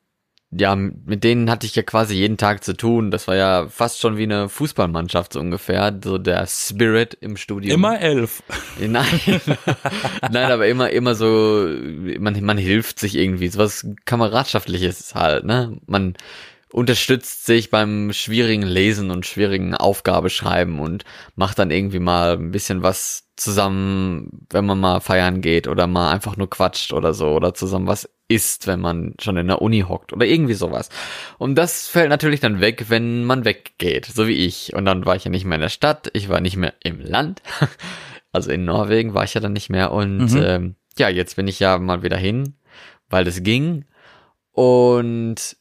ja, 0.55 0.75
mit 0.75 1.24
denen 1.24 1.50
hatte 1.50 1.65
ich 1.65 1.75
ja 1.75 1.84
quasi 1.84 2.15
jeden 2.15 2.38
Tag 2.38 2.63
zu 2.63 2.77
tun. 2.77 3.12
Das 3.12 3.27
war 3.27 3.36
ja 3.36 3.67
fast 3.67 4.00
schon 4.00 4.17
wie 4.17 4.24
eine 4.24 4.50
Fußballmannschaft 4.50 5.34
so 5.34 5.39
ungefähr, 5.39 5.98
so 6.03 6.17
der 6.17 6.46
Spirit 6.48 7.17
im 7.20 7.38
Studium. 7.38 7.74
Immer 7.74 8.00
elf. 8.00 8.43
Nein, 8.79 9.05
nein, 10.32 10.51
aber 10.51 10.67
immer, 10.67 10.91
immer 10.91 11.15
so, 11.15 11.67
man, 12.20 12.39
man 12.43 12.58
hilft 12.58 13.00
sich 13.00 13.15
irgendwie, 13.15 13.48
so 13.48 13.60
was 13.60 13.88
kameradschaftliches 14.05 15.15
halt, 15.15 15.46
ne? 15.46 15.77
Man 15.88 16.15
unterstützt 16.74 17.46
sich 17.46 17.70
beim 17.70 18.12
schwierigen 18.13 18.63
Lesen 18.63 19.12
und 19.12 19.27
schwierigen 19.27 19.75
Aufgabeschreiben 19.75 20.80
und 20.80 21.06
macht 21.36 21.60
dann 21.60 21.70
irgendwie 21.70 22.00
mal 22.00 22.34
ein 22.34 22.50
bisschen 22.51 22.82
was 22.82 23.30
zusammen, 23.36 24.46
wenn 24.50 24.65
man 24.65 24.80
mal 24.80 25.00
feiern 25.00 25.42
geht 25.42 25.68
oder 25.68 25.86
mal 25.86 26.12
einfach 26.12 26.36
nur 26.36 26.50
quatscht 26.50 26.92
oder 26.92 27.13
so 27.13 27.30
oder 27.34 27.53
zusammen 27.53 27.86
was 27.86 28.10
isst, 28.27 28.65
wenn 28.65 28.80
man 28.82 29.13
schon 29.22 29.38
in 29.38 29.48
der 29.48 29.62
Uni 29.62 29.82
hockt 29.88 30.13
oder 30.13 30.25
irgendwie 30.25 30.56
sowas. 30.56 30.89
Und 31.38 31.56
das 31.56 31.88
fällt 31.88 32.10
natürlich 32.10 32.39
dann 32.39 32.60
weg, 32.60 32.86
wenn 32.89 33.24
man 33.24 33.46
weggeht, 33.46 34.08
so 34.08 34.27
wie 34.27 34.46
ich. 34.46 34.74
Und 34.74 34.86
dann 34.86 35.06
war 35.06 35.15
ich 35.15 35.25
ja 35.25 35.30
nicht 35.32 35.46
mehr 35.46 35.56
in 35.56 35.62
der 35.62 35.70
Stadt, 35.70 36.10
ich 36.13 36.27
war 36.30 36.42
nicht 36.42 36.58
mehr 36.58 36.74
im 36.84 37.00
Land. 37.00 37.42
Also 38.36 38.50
in 38.50 38.65
Norwegen 38.65 39.13
war 39.13 39.25
ich 39.25 39.36
ja 39.36 39.42
dann 39.42 39.53
nicht 39.53 39.70
mehr. 39.70 39.92
Und 39.92 40.32
Mhm. 40.32 40.42
ähm, 40.44 40.75
ja, 40.98 41.08
jetzt 41.08 41.36
bin 41.36 41.48
ich 41.48 41.60
ja 41.60 41.77
mal 41.77 42.01
wieder 42.01 42.18
hin, 42.18 42.56
weil 43.08 43.27
es 43.27 43.44
ging. 43.44 43.86
Und 44.53 45.56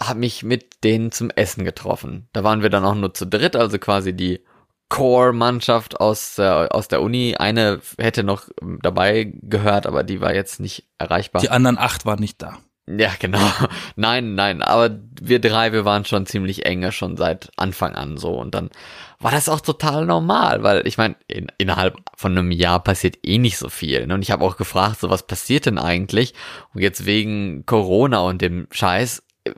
habe 0.00 0.20
mich 0.20 0.42
mit 0.42 0.84
denen 0.84 1.12
zum 1.12 1.30
Essen 1.30 1.64
getroffen. 1.64 2.28
Da 2.32 2.44
waren 2.44 2.62
wir 2.62 2.70
dann 2.70 2.84
auch 2.84 2.94
nur 2.94 3.14
zu 3.14 3.26
dritt, 3.26 3.56
also 3.56 3.78
quasi 3.78 4.12
die 4.12 4.40
Core-Mannschaft 4.88 6.00
aus 6.00 6.36
der, 6.36 6.68
aus 6.70 6.88
der 6.88 7.02
Uni. 7.02 7.36
Eine 7.36 7.80
hätte 7.98 8.22
noch 8.24 8.48
dabei 8.82 9.32
gehört, 9.42 9.86
aber 9.86 10.04
die 10.04 10.20
war 10.20 10.34
jetzt 10.34 10.60
nicht 10.60 10.86
erreichbar. 10.98 11.42
Die 11.42 11.50
anderen 11.50 11.78
acht 11.78 12.06
waren 12.06 12.20
nicht 12.20 12.40
da. 12.40 12.58
Ja, 12.96 13.12
genau. 13.18 13.38
Nein, 13.96 14.34
nein, 14.34 14.62
aber 14.62 14.98
wir 15.20 15.40
drei, 15.40 15.72
wir 15.72 15.84
waren 15.84 16.06
schon 16.06 16.24
ziemlich 16.24 16.64
enge, 16.64 16.90
schon 16.90 17.18
seit 17.18 17.50
Anfang 17.56 17.94
an 17.94 18.16
so. 18.16 18.30
Und 18.30 18.54
dann 18.54 18.70
war 19.18 19.30
das 19.30 19.50
auch 19.50 19.60
total 19.60 20.06
normal, 20.06 20.62
weil 20.62 20.86
ich 20.86 20.96
meine, 20.96 21.16
in, 21.26 21.48
innerhalb 21.58 21.98
von 22.16 22.32
einem 22.32 22.50
Jahr 22.50 22.82
passiert 22.82 23.18
eh 23.24 23.36
nicht 23.36 23.58
so 23.58 23.68
viel. 23.68 24.06
Ne? 24.06 24.14
Und 24.14 24.22
ich 24.22 24.30
habe 24.30 24.44
auch 24.44 24.56
gefragt, 24.56 25.00
so 25.00 25.10
was 25.10 25.26
passiert 25.26 25.66
denn 25.66 25.78
eigentlich? 25.78 26.32
Und 26.72 26.80
jetzt 26.80 27.04
wegen 27.04 27.66
Corona 27.66 28.20
und 28.20 28.40
dem 28.40 28.68
Scheiß 28.70 29.22
äh, 29.44 29.50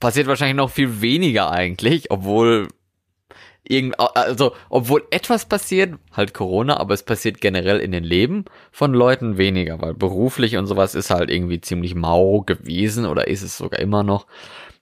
passiert 0.00 0.26
wahrscheinlich 0.26 0.56
noch 0.56 0.70
viel 0.70 1.00
weniger 1.00 1.50
eigentlich, 1.50 2.10
obwohl 2.10 2.68
irgend, 3.64 3.98
also, 3.98 4.54
obwohl 4.70 5.06
etwas 5.10 5.44
passiert, 5.44 5.94
halt 6.12 6.34
Corona, 6.34 6.78
aber 6.78 6.94
es 6.94 7.02
passiert 7.02 7.40
generell 7.40 7.78
in 7.80 7.92
den 7.92 8.04
Leben 8.04 8.44
von 8.72 8.92
Leuten 8.92 9.38
weniger, 9.38 9.80
weil 9.80 9.94
beruflich 9.94 10.56
und 10.56 10.66
sowas 10.66 10.94
ist 10.94 11.10
halt 11.10 11.30
irgendwie 11.30 11.60
ziemlich 11.60 11.94
mau 11.94 12.40
gewesen 12.40 13.06
oder 13.06 13.28
ist 13.28 13.42
es 13.42 13.58
sogar 13.58 13.80
immer 13.80 14.02
noch. 14.02 14.26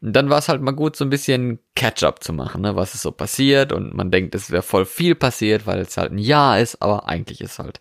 Und 0.03 0.15
dann 0.15 0.31
war 0.31 0.39
es 0.39 0.49
halt 0.49 0.61
mal 0.61 0.73
gut, 0.73 0.95
so 0.95 1.05
ein 1.05 1.11
bisschen 1.11 1.59
Catch-up 1.75 2.23
zu 2.23 2.33
machen, 2.33 2.63
ne, 2.63 2.77
was 2.77 2.95
ist 2.95 3.03
so 3.03 3.13
passiert 3.13 3.73
und 3.73 3.95
man 3.95 4.11
denkt, 4.11 4.35
es 4.35 4.51
wäre 4.51 4.63
voll 4.63 4.85
viel 4.85 5.15
passiert, 5.15 5.67
weil 5.67 5.81
es 5.81 5.97
halt 5.97 6.13
ein 6.13 6.19
Jahr 6.19 6.61
ist, 6.61 6.81
aber 6.83 7.09
eigentlich 7.09 7.41
ist 7.41 7.59
halt 7.59 7.81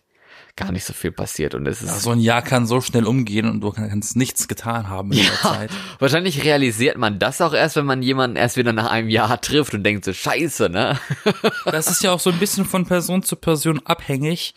gar 0.56 0.72
nicht 0.72 0.84
so 0.84 0.94
viel 0.94 1.12
passiert 1.12 1.54
und 1.54 1.66
es 1.66 1.82
ist. 1.82 1.88
Ja, 1.88 1.94
so 1.96 2.10
ein 2.10 2.18
Jahr 2.18 2.40
kann 2.40 2.66
so 2.66 2.80
schnell 2.80 3.06
umgehen 3.06 3.48
und 3.48 3.60
du 3.60 3.70
kannst 3.72 4.16
nichts 4.16 4.48
getan 4.48 4.88
haben 4.88 5.12
in 5.12 5.18
ja, 5.18 5.24
der 5.24 5.40
Zeit. 5.40 5.70
Wahrscheinlich 5.98 6.44
realisiert 6.44 6.96
man 6.96 7.18
das 7.18 7.40
auch 7.42 7.52
erst, 7.52 7.76
wenn 7.76 7.84
man 7.84 8.02
jemanden 8.02 8.36
erst 8.36 8.56
wieder 8.56 8.72
nach 8.72 8.90
einem 8.90 9.10
Jahr 9.10 9.40
trifft 9.40 9.74
und 9.74 9.84
denkt 9.84 10.04
so, 10.04 10.14
scheiße, 10.14 10.70
ne? 10.70 10.98
das 11.66 11.88
ist 11.88 12.02
ja 12.02 12.12
auch 12.12 12.20
so 12.20 12.30
ein 12.30 12.38
bisschen 12.38 12.64
von 12.64 12.86
Person 12.86 13.22
zu 13.22 13.36
Person 13.36 13.80
abhängig, 13.84 14.54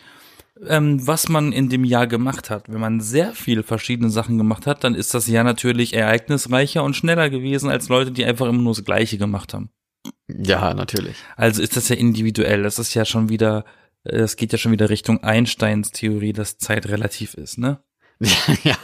ähm, 0.66 1.06
was 1.06 1.28
man 1.28 1.52
in 1.52 1.68
dem 1.68 1.84
Jahr 1.84 2.08
gemacht 2.08 2.50
hat. 2.50 2.70
Wenn 2.70 2.80
man 2.80 3.02
sehr 3.02 3.34
viele 3.34 3.64
verschiedene 3.64 4.10
Sachen 4.10 4.38
gemacht 4.38 4.68
hat, 4.68 4.86
dann 4.86 4.96
ist 4.96 5.14
das 5.14 5.28
Jahr 5.28 5.44
natürlich 5.44 5.94
ereignisreicher 5.94 6.84
und 6.84 6.96
schneller 6.96 7.30
gewesen 7.30 7.70
als 7.70 7.90
Leute, 7.90 8.12
die 8.12 8.24
einfach 8.24 8.48
immer 8.48 8.62
nur 8.62 8.74
das 8.74 8.86
Gleiche 8.86 9.18
gemacht 9.18 9.54
haben. 9.54 9.70
Ja, 10.28 10.74
natürlich. 10.74 11.18
Also 11.36 11.62
ist 11.62 11.76
das 11.76 11.90
ja 11.90 11.98
individuell. 11.98 12.64
Das 12.64 12.80
ist 12.80 12.94
ja 12.94 13.04
schon 13.04 13.28
wieder 13.28 13.66
es 14.04 14.36
geht 14.36 14.52
ja 14.52 14.58
schon 14.58 14.72
wieder 14.72 14.90
Richtung 14.90 15.24
Einsteins 15.24 15.92
Theorie, 15.92 16.34
dass 16.34 16.58
Zeit 16.58 16.88
relativ 16.88 17.34
ist, 17.34 17.58
ne? 17.58 17.80
ja. 18.64 18.76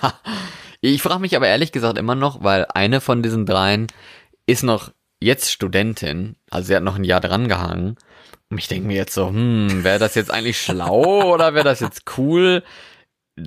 Ich 0.81 1.01
frage 1.01 1.19
mich 1.19 1.36
aber 1.36 1.48
ehrlich 1.48 1.72
gesagt 1.72 1.98
immer 1.98 2.15
noch, 2.15 2.43
weil 2.43 2.65
eine 2.74 3.01
von 3.01 3.24
diesen 3.24 3.45
dreien 3.45 3.88
ist 4.45 4.63
noch 4.63 4.91
jetzt 5.22 5.51
Studentin, 5.51 6.36
also 6.51 6.67
sie 6.67 6.75
hat 6.75 6.84
noch 6.84 6.95
ein 6.95 7.03
Jahr 7.03 7.22
dran 7.22 7.48
gehangen. 7.48 7.95
Und 8.50 8.60
ich 8.60 8.67
denke 8.67 8.88
mir 8.88 8.95
jetzt 8.95 9.13
so, 9.13 9.29
hm, 9.29 9.84
wäre 9.84 10.00
das 10.00 10.15
jetzt 10.15 10.31
eigentlich 10.31 10.62
schlau 10.62 11.24
oder 11.34 11.53
wäre 11.53 11.65
das 11.65 11.79
jetzt 11.79 12.03
cool 12.17 12.63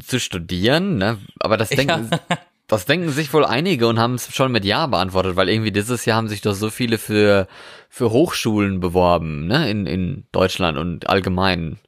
zu 0.04 0.18
studieren? 0.18 0.96
Ne? 0.96 1.18
Aber 1.38 1.56
das 1.56 1.68
denken, 1.68 2.10
ja. 2.10 2.38
Das 2.68 2.84
denken 2.84 3.08
sich 3.10 3.32
wohl 3.32 3.46
einige 3.46 3.88
und 3.88 3.98
haben 3.98 4.14
es 4.14 4.32
schon 4.34 4.52
mit 4.52 4.64
Ja 4.64 4.86
beantwortet, 4.86 5.36
weil 5.36 5.48
irgendwie 5.48 5.72
dieses 5.72 6.04
Jahr 6.04 6.18
haben 6.18 6.28
sich 6.28 6.42
doch 6.42 6.52
so 6.52 6.68
viele 6.68 6.98
für, 6.98 7.48
für 7.88 8.10
Hochschulen 8.10 8.78
beworben, 8.78 9.46
ne, 9.46 9.70
in, 9.70 9.86
in 9.86 10.26
Deutschland 10.32 10.76
und 10.76 11.08
allgemein. 11.08 11.78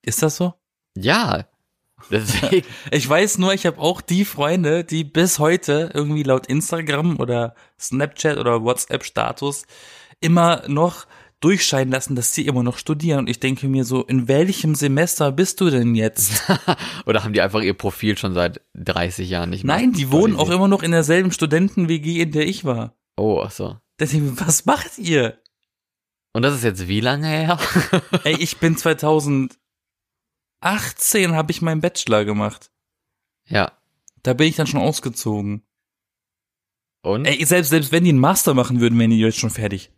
Ist 0.00 0.22
das 0.22 0.36
so? 0.36 0.54
Ja. 0.96 1.44
Deswegen. 2.10 2.64
ich 2.92 3.08
weiß 3.08 3.38
nur, 3.38 3.52
ich 3.52 3.66
habe 3.66 3.80
auch 3.80 4.00
die 4.00 4.24
Freunde, 4.24 4.84
die 4.84 5.02
bis 5.02 5.40
heute 5.40 5.90
irgendwie 5.92 6.22
laut 6.22 6.46
Instagram 6.46 7.18
oder 7.18 7.56
Snapchat 7.78 8.38
oder 8.38 8.62
WhatsApp 8.62 9.04
Status 9.04 9.64
immer 10.20 10.62
noch 10.68 11.06
durchscheinen 11.40 11.92
lassen, 11.92 12.16
dass 12.16 12.34
sie 12.34 12.46
immer 12.46 12.62
noch 12.62 12.78
studieren. 12.78 13.20
Und 13.20 13.30
ich 13.30 13.40
denke 13.40 13.68
mir 13.68 13.84
so, 13.84 14.04
in 14.04 14.28
welchem 14.28 14.74
Semester 14.74 15.30
bist 15.32 15.60
du 15.60 15.70
denn 15.70 15.94
jetzt? 15.94 16.42
Oder 17.06 17.22
haben 17.22 17.32
die 17.32 17.40
einfach 17.40 17.60
ihr 17.60 17.74
Profil 17.74 18.18
schon 18.18 18.34
seit 18.34 18.60
30 18.74 19.28
Jahren 19.28 19.50
nicht 19.50 19.64
mehr? 19.64 19.76
Nein, 19.76 19.92
die 19.92 20.10
wohnen 20.10 20.36
auch 20.36 20.50
immer 20.50 20.68
noch 20.68 20.82
in 20.82 20.90
derselben 20.90 21.30
Studenten-WG, 21.30 22.20
in 22.20 22.32
der 22.32 22.46
ich 22.46 22.64
war. 22.64 22.96
Oh, 23.16 23.42
ach 23.44 23.50
so. 23.50 23.78
Deswegen, 24.00 24.38
was 24.40 24.64
macht 24.64 24.98
ihr? 24.98 25.38
Und 26.32 26.42
das 26.42 26.54
ist 26.54 26.64
jetzt 26.64 26.88
wie 26.88 27.00
lange 27.00 27.26
her? 27.26 27.58
Ey, 28.24 28.36
ich 28.38 28.58
bin 28.58 28.76
2018 28.76 29.56
habe 31.32 31.50
ich 31.50 31.62
meinen 31.62 31.80
Bachelor 31.80 32.24
gemacht. 32.24 32.70
Ja. 33.46 33.72
Da 34.22 34.34
bin 34.34 34.48
ich 34.48 34.56
dann 34.56 34.66
schon 34.66 34.80
ausgezogen. 34.80 35.62
Und? 37.02 37.26
Ey, 37.26 37.44
selbst, 37.44 37.70
selbst 37.70 37.92
wenn 37.92 38.04
die 38.04 38.10
einen 38.10 38.18
Master 38.18 38.54
machen 38.54 38.80
würden, 38.80 38.98
wären 38.98 39.10
die 39.10 39.18
jetzt 39.18 39.38
schon 39.38 39.50
fertig. 39.50 39.90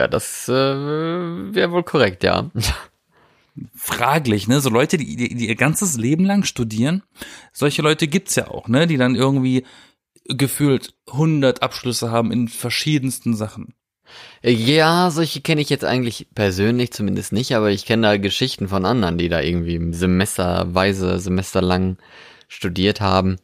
Ja, 0.00 0.08
das 0.08 0.48
äh, 0.48 0.52
wäre 0.54 1.72
wohl 1.72 1.82
korrekt, 1.82 2.24
ja. 2.24 2.50
Fraglich, 3.74 4.48
ne? 4.48 4.62
So 4.62 4.70
Leute, 4.70 4.96
die, 4.96 5.14
die, 5.14 5.34
die 5.34 5.48
ihr 5.48 5.56
ganzes 5.56 5.98
Leben 5.98 6.24
lang 6.24 6.44
studieren, 6.44 7.02
solche 7.52 7.82
Leute 7.82 8.08
gibt's 8.08 8.34
ja 8.34 8.48
auch, 8.48 8.66
ne? 8.66 8.86
Die 8.86 8.96
dann 8.96 9.14
irgendwie 9.14 9.66
gefühlt 10.24 10.94
100 11.08 11.62
Abschlüsse 11.62 12.10
haben 12.10 12.32
in 12.32 12.48
verschiedensten 12.48 13.36
Sachen. 13.36 13.74
Ja, 14.42 15.10
solche 15.10 15.42
kenne 15.42 15.60
ich 15.60 15.68
jetzt 15.68 15.84
eigentlich 15.84 16.28
persönlich 16.34 16.92
zumindest 16.92 17.34
nicht, 17.34 17.54
aber 17.54 17.70
ich 17.70 17.84
kenne 17.84 18.06
da 18.06 18.16
Geschichten 18.16 18.68
von 18.68 18.86
anderen, 18.86 19.18
die 19.18 19.28
da 19.28 19.42
irgendwie 19.42 19.92
semesterweise, 19.92 21.18
semesterlang 21.18 21.98
studiert 22.48 23.02
haben. 23.02 23.36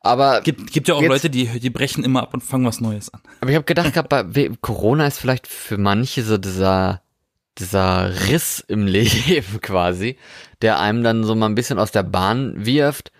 Aber 0.00 0.40
gibt, 0.40 0.72
gibt 0.72 0.88
ja 0.88 0.94
auch 0.94 1.02
jetzt, 1.02 1.10
Leute, 1.10 1.30
die, 1.30 1.46
die 1.60 1.70
brechen 1.70 2.04
immer 2.04 2.22
ab 2.22 2.32
und 2.32 2.42
fangen 2.42 2.64
was 2.64 2.80
Neues 2.80 3.12
an. 3.12 3.20
Aber 3.40 3.50
ich 3.50 3.56
habe 3.56 3.66
gedacht, 3.66 4.08
bei 4.08 4.50
Corona 4.60 5.06
ist 5.06 5.18
vielleicht 5.18 5.46
für 5.46 5.76
manche 5.76 6.22
so 6.22 6.38
dieser 6.38 7.02
dieser 7.58 8.28
Riss 8.28 8.64
im 8.66 8.86
Leben 8.86 9.60
quasi, 9.60 10.16
der 10.62 10.80
einem 10.80 11.02
dann 11.02 11.24
so 11.24 11.34
mal 11.34 11.46
ein 11.46 11.54
bisschen 11.54 11.78
aus 11.78 11.92
der 11.92 12.02
Bahn 12.02 12.64
wirft 12.64 13.12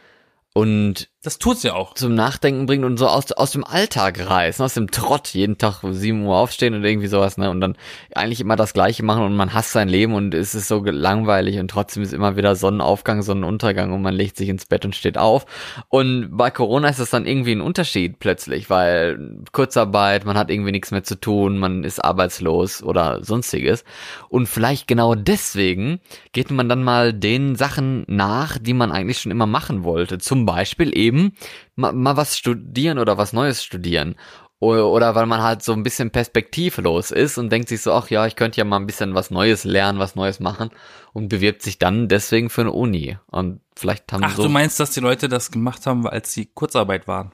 und 0.54 1.08
das 1.22 1.38
tut's 1.38 1.62
ja 1.62 1.74
auch. 1.74 1.92
Zum 1.92 2.14
Nachdenken 2.14 2.64
bringen 2.64 2.84
und 2.84 2.96
so 2.96 3.06
aus, 3.06 3.30
aus 3.32 3.50
dem 3.50 3.62
Alltag 3.62 4.26
reißen, 4.26 4.64
aus 4.64 4.72
dem 4.72 4.90
Trott, 4.90 5.28
jeden 5.28 5.58
Tag 5.58 5.84
um 5.84 5.92
7 5.92 6.24
Uhr 6.24 6.34
aufstehen 6.34 6.72
und 6.72 6.82
irgendwie 6.82 7.08
sowas, 7.08 7.36
ne? 7.36 7.50
Und 7.50 7.60
dann 7.60 7.76
eigentlich 8.14 8.40
immer 8.40 8.56
das 8.56 8.72
Gleiche 8.72 9.02
machen 9.04 9.24
und 9.24 9.36
man 9.36 9.52
hasst 9.52 9.72
sein 9.72 9.90
Leben 9.90 10.14
und 10.14 10.32
es 10.32 10.54
ist 10.54 10.68
so 10.68 10.82
langweilig 10.82 11.58
und 11.58 11.70
trotzdem 11.70 12.02
ist 12.02 12.14
immer 12.14 12.36
wieder 12.36 12.56
Sonnenaufgang, 12.56 13.20
Sonnenuntergang 13.20 13.92
und 13.92 14.00
man 14.00 14.14
legt 14.14 14.38
sich 14.38 14.48
ins 14.48 14.64
Bett 14.64 14.86
und 14.86 14.96
steht 14.96 15.18
auf. 15.18 15.44
Und 15.90 16.30
bei 16.32 16.50
Corona 16.50 16.88
ist 16.88 17.00
das 17.00 17.10
dann 17.10 17.26
irgendwie 17.26 17.52
ein 17.52 17.60
Unterschied 17.60 18.18
plötzlich, 18.18 18.70
weil 18.70 19.42
Kurzarbeit, 19.52 20.24
man 20.24 20.38
hat 20.38 20.50
irgendwie 20.50 20.72
nichts 20.72 20.90
mehr 20.90 21.04
zu 21.04 21.20
tun, 21.20 21.58
man 21.58 21.84
ist 21.84 22.02
arbeitslos 22.02 22.82
oder 22.82 23.22
sonstiges. 23.22 23.84
Und 24.30 24.46
vielleicht 24.46 24.88
genau 24.88 25.14
deswegen 25.14 26.00
geht 26.32 26.50
man 26.50 26.70
dann 26.70 26.82
mal 26.82 27.12
den 27.12 27.56
Sachen 27.56 28.04
nach, 28.06 28.56
die 28.56 28.72
man 28.72 28.90
eigentlich 28.90 29.18
schon 29.18 29.32
immer 29.32 29.46
machen 29.46 29.84
wollte. 29.84 30.16
Zum 30.16 30.46
Beispiel 30.46 30.96
eben 30.96 31.10
eben 31.11 31.33
mal, 31.76 31.93
mal 31.93 32.17
was 32.17 32.37
studieren 32.37 32.99
oder 32.99 33.19
was 33.19 33.33
Neues 33.33 33.62
studieren. 33.62 34.14
Oder, 34.61 34.88
oder 34.88 35.14
weil 35.14 35.25
man 35.25 35.43
halt 35.43 35.62
so 35.62 35.73
ein 35.73 35.83
bisschen 35.83 36.11
perspektivlos 36.11 37.11
ist 37.12 37.38
und 37.38 37.50
denkt 37.50 37.71
sich 37.71 37.81
so, 37.81 37.93
ach 37.93 38.11
ja, 38.11 38.26
ich 38.26 38.37
könnte 38.37 38.59
ja 38.59 38.64
mal 38.64 38.76
ein 38.76 38.87
bisschen 38.87 39.14
was 39.14 39.31
Neues 39.31 39.64
lernen, 39.64 39.99
was 39.99 40.17
Neues 40.17 40.38
machen 40.38 40.69
und 41.14 41.31
bewirbt 41.31 41.62
sich 41.62 41.79
dann 41.79 42.09
deswegen 42.09 42.50
für 42.50 42.61
eine 42.61 42.73
Uni. 42.73 43.17
Und 43.29 43.61
vielleicht 43.75 44.12
haben 44.12 44.23
Ach, 44.23 44.37
so 44.37 44.43
du 44.43 44.49
meinst, 44.50 44.79
dass 44.79 44.90
die 44.90 45.00
Leute 45.00 45.31
das 45.31 45.50
gemacht 45.50 45.87
haben, 45.87 46.07
als 46.07 46.35
sie 46.35 46.45
Kurzarbeit 46.45 47.09
waren? 47.09 47.33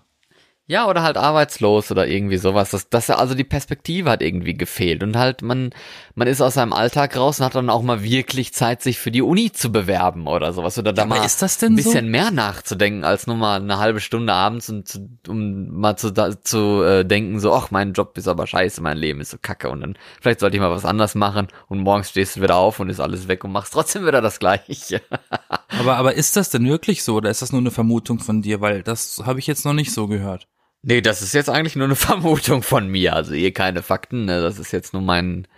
Ja, 0.69 0.89
oder 0.89 1.05
halt 1.05 1.17
arbeitslos 1.17 1.93
oder 1.93 2.09
irgendwie 2.09 2.39
sowas. 2.39 2.71
Das, 2.71 2.89
das 2.89 3.09
also 3.11 3.37
die 3.37 3.45
Perspektive 3.45 4.11
hat 4.11 4.21
irgendwie 4.21 4.55
gefehlt 4.55 5.05
und 5.05 5.17
halt 5.17 5.41
man 5.41 5.71
man 6.17 6.27
ist 6.27 6.41
aus 6.41 6.55
seinem 6.55 6.73
Alltag 6.73 7.17
raus 7.17 7.39
und 7.39 7.47
hat 7.47 7.55
dann 7.55 7.71
auch 7.71 7.83
mal 7.83 8.03
wirklich 8.03 8.53
Zeit, 8.53 8.83
sich 8.83 8.99
für 8.99 9.13
die 9.13 9.23
Uni 9.23 9.53
zu 9.53 9.71
bewerben 9.71 10.27
oder 10.27 10.53
sowas 10.53 10.77
oder 10.77 10.93
da 10.93 11.03
ja, 11.03 11.07
mal 11.07 11.25
ist 11.25 11.41
das 11.41 11.59
denn 11.59 11.75
ein 11.75 11.77
bisschen 11.77 12.07
so? 12.07 12.11
mehr 12.11 12.33
nachzudenken 12.33 13.05
als 13.05 13.29
nur 13.29 13.37
mal 13.37 13.61
eine 13.61 13.79
halbe 13.79 14.01
Stunde 14.01 14.33
abends 14.33 14.69
und 14.69 14.89
zu, 14.89 15.09
um 15.29 15.69
mal 15.69 15.95
zu 15.97 16.11
da, 16.11 16.41
zu 16.43 16.83
äh, 16.83 17.05
denken 17.05 17.39
so, 17.39 17.55
ach 17.55 17.71
mein 17.71 17.93
Job 17.93 18.19
ist 18.19 18.27
aber 18.27 18.49
scheiße, 18.49 18.83
mein 18.83 18.97
Leben 18.97 19.21
ist 19.21 19.31
so 19.31 19.39
kacke 19.41 19.71
und 19.71 19.83
dann 19.83 19.97
vielleicht 20.21 20.41
sollte 20.41 20.57
ich 20.57 20.61
mal 20.61 20.73
was 20.73 20.85
anderes 20.85 21.15
machen 21.15 21.47
und 21.69 21.79
morgens 21.79 22.11
stehst 22.11 22.35
du 22.35 22.43
wieder 22.43 22.57
auf 22.57 22.81
und 22.81 22.91
ist 22.91 22.99
alles 22.99 23.29
weg 23.29 23.45
und 23.45 23.53
machst 23.53 23.73
trotzdem 23.73 24.05
wieder 24.05 24.21
das 24.21 24.41
Gleiche. 24.41 25.01
aber 25.79 25.97
aber 25.97 26.15
ist 26.15 26.37
das 26.37 26.51
denn 26.51 26.67
wirklich 26.67 27.05
so 27.05 27.15
oder 27.15 27.31
ist 27.31 27.43
das 27.43 27.53
nur 27.53 27.61
eine 27.61 27.71
Vermutung 27.71 28.19
von 28.19 28.43
dir, 28.43 28.61
weil 28.61 28.83
das 28.83 29.23
habe 29.25 29.39
ich 29.39 29.47
jetzt 29.47 29.65
noch 29.65 29.73
nicht 29.73 29.93
so 29.93 30.09
gehört. 30.09 30.49
Nee, 30.89 31.01
das 31.01 31.21
ist 31.21 31.35
jetzt 31.35 31.51
eigentlich 31.51 31.75
nur 31.75 31.87
eine 31.87 31.97
Vermutung 31.97 32.63
von 32.63 32.89
mir. 32.89 33.15
Also 33.15 33.35
ihr 33.35 33.53
keine 33.53 33.83
Fakten, 33.83 34.25
ne? 34.25 34.41
das 34.41 34.61
ist 34.61 34.71
jetzt 34.71 34.93
nur 34.93 35.03
mein 35.03 35.49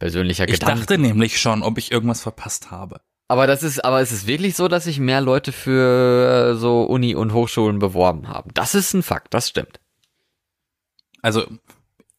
persönlicher 0.00 0.44
Gedanke. 0.46 0.74
Ich 0.74 0.80
dachte 0.80 0.98
nämlich 0.98 1.40
schon, 1.40 1.62
ob 1.62 1.78
ich 1.78 1.92
irgendwas 1.92 2.20
verpasst 2.20 2.72
habe. 2.72 3.00
Aber 3.28 3.46
das 3.46 3.62
ist, 3.62 3.84
aber 3.84 4.00
es 4.00 4.10
ist 4.10 4.26
wirklich 4.26 4.56
so, 4.56 4.66
dass 4.66 4.84
sich 4.84 4.98
mehr 4.98 5.20
Leute 5.20 5.52
für 5.52 6.56
so 6.56 6.82
Uni 6.82 7.14
und 7.14 7.32
Hochschulen 7.32 7.78
beworben 7.78 8.28
haben. 8.28 8.50
Das 8.54 8.74
ist 8.74 8.92
ein 8.92 9.04
Fakt, 9.04 9.32
das 9.32 9.48
stimmt. 9.48 9.78
Also, 11.22 11.46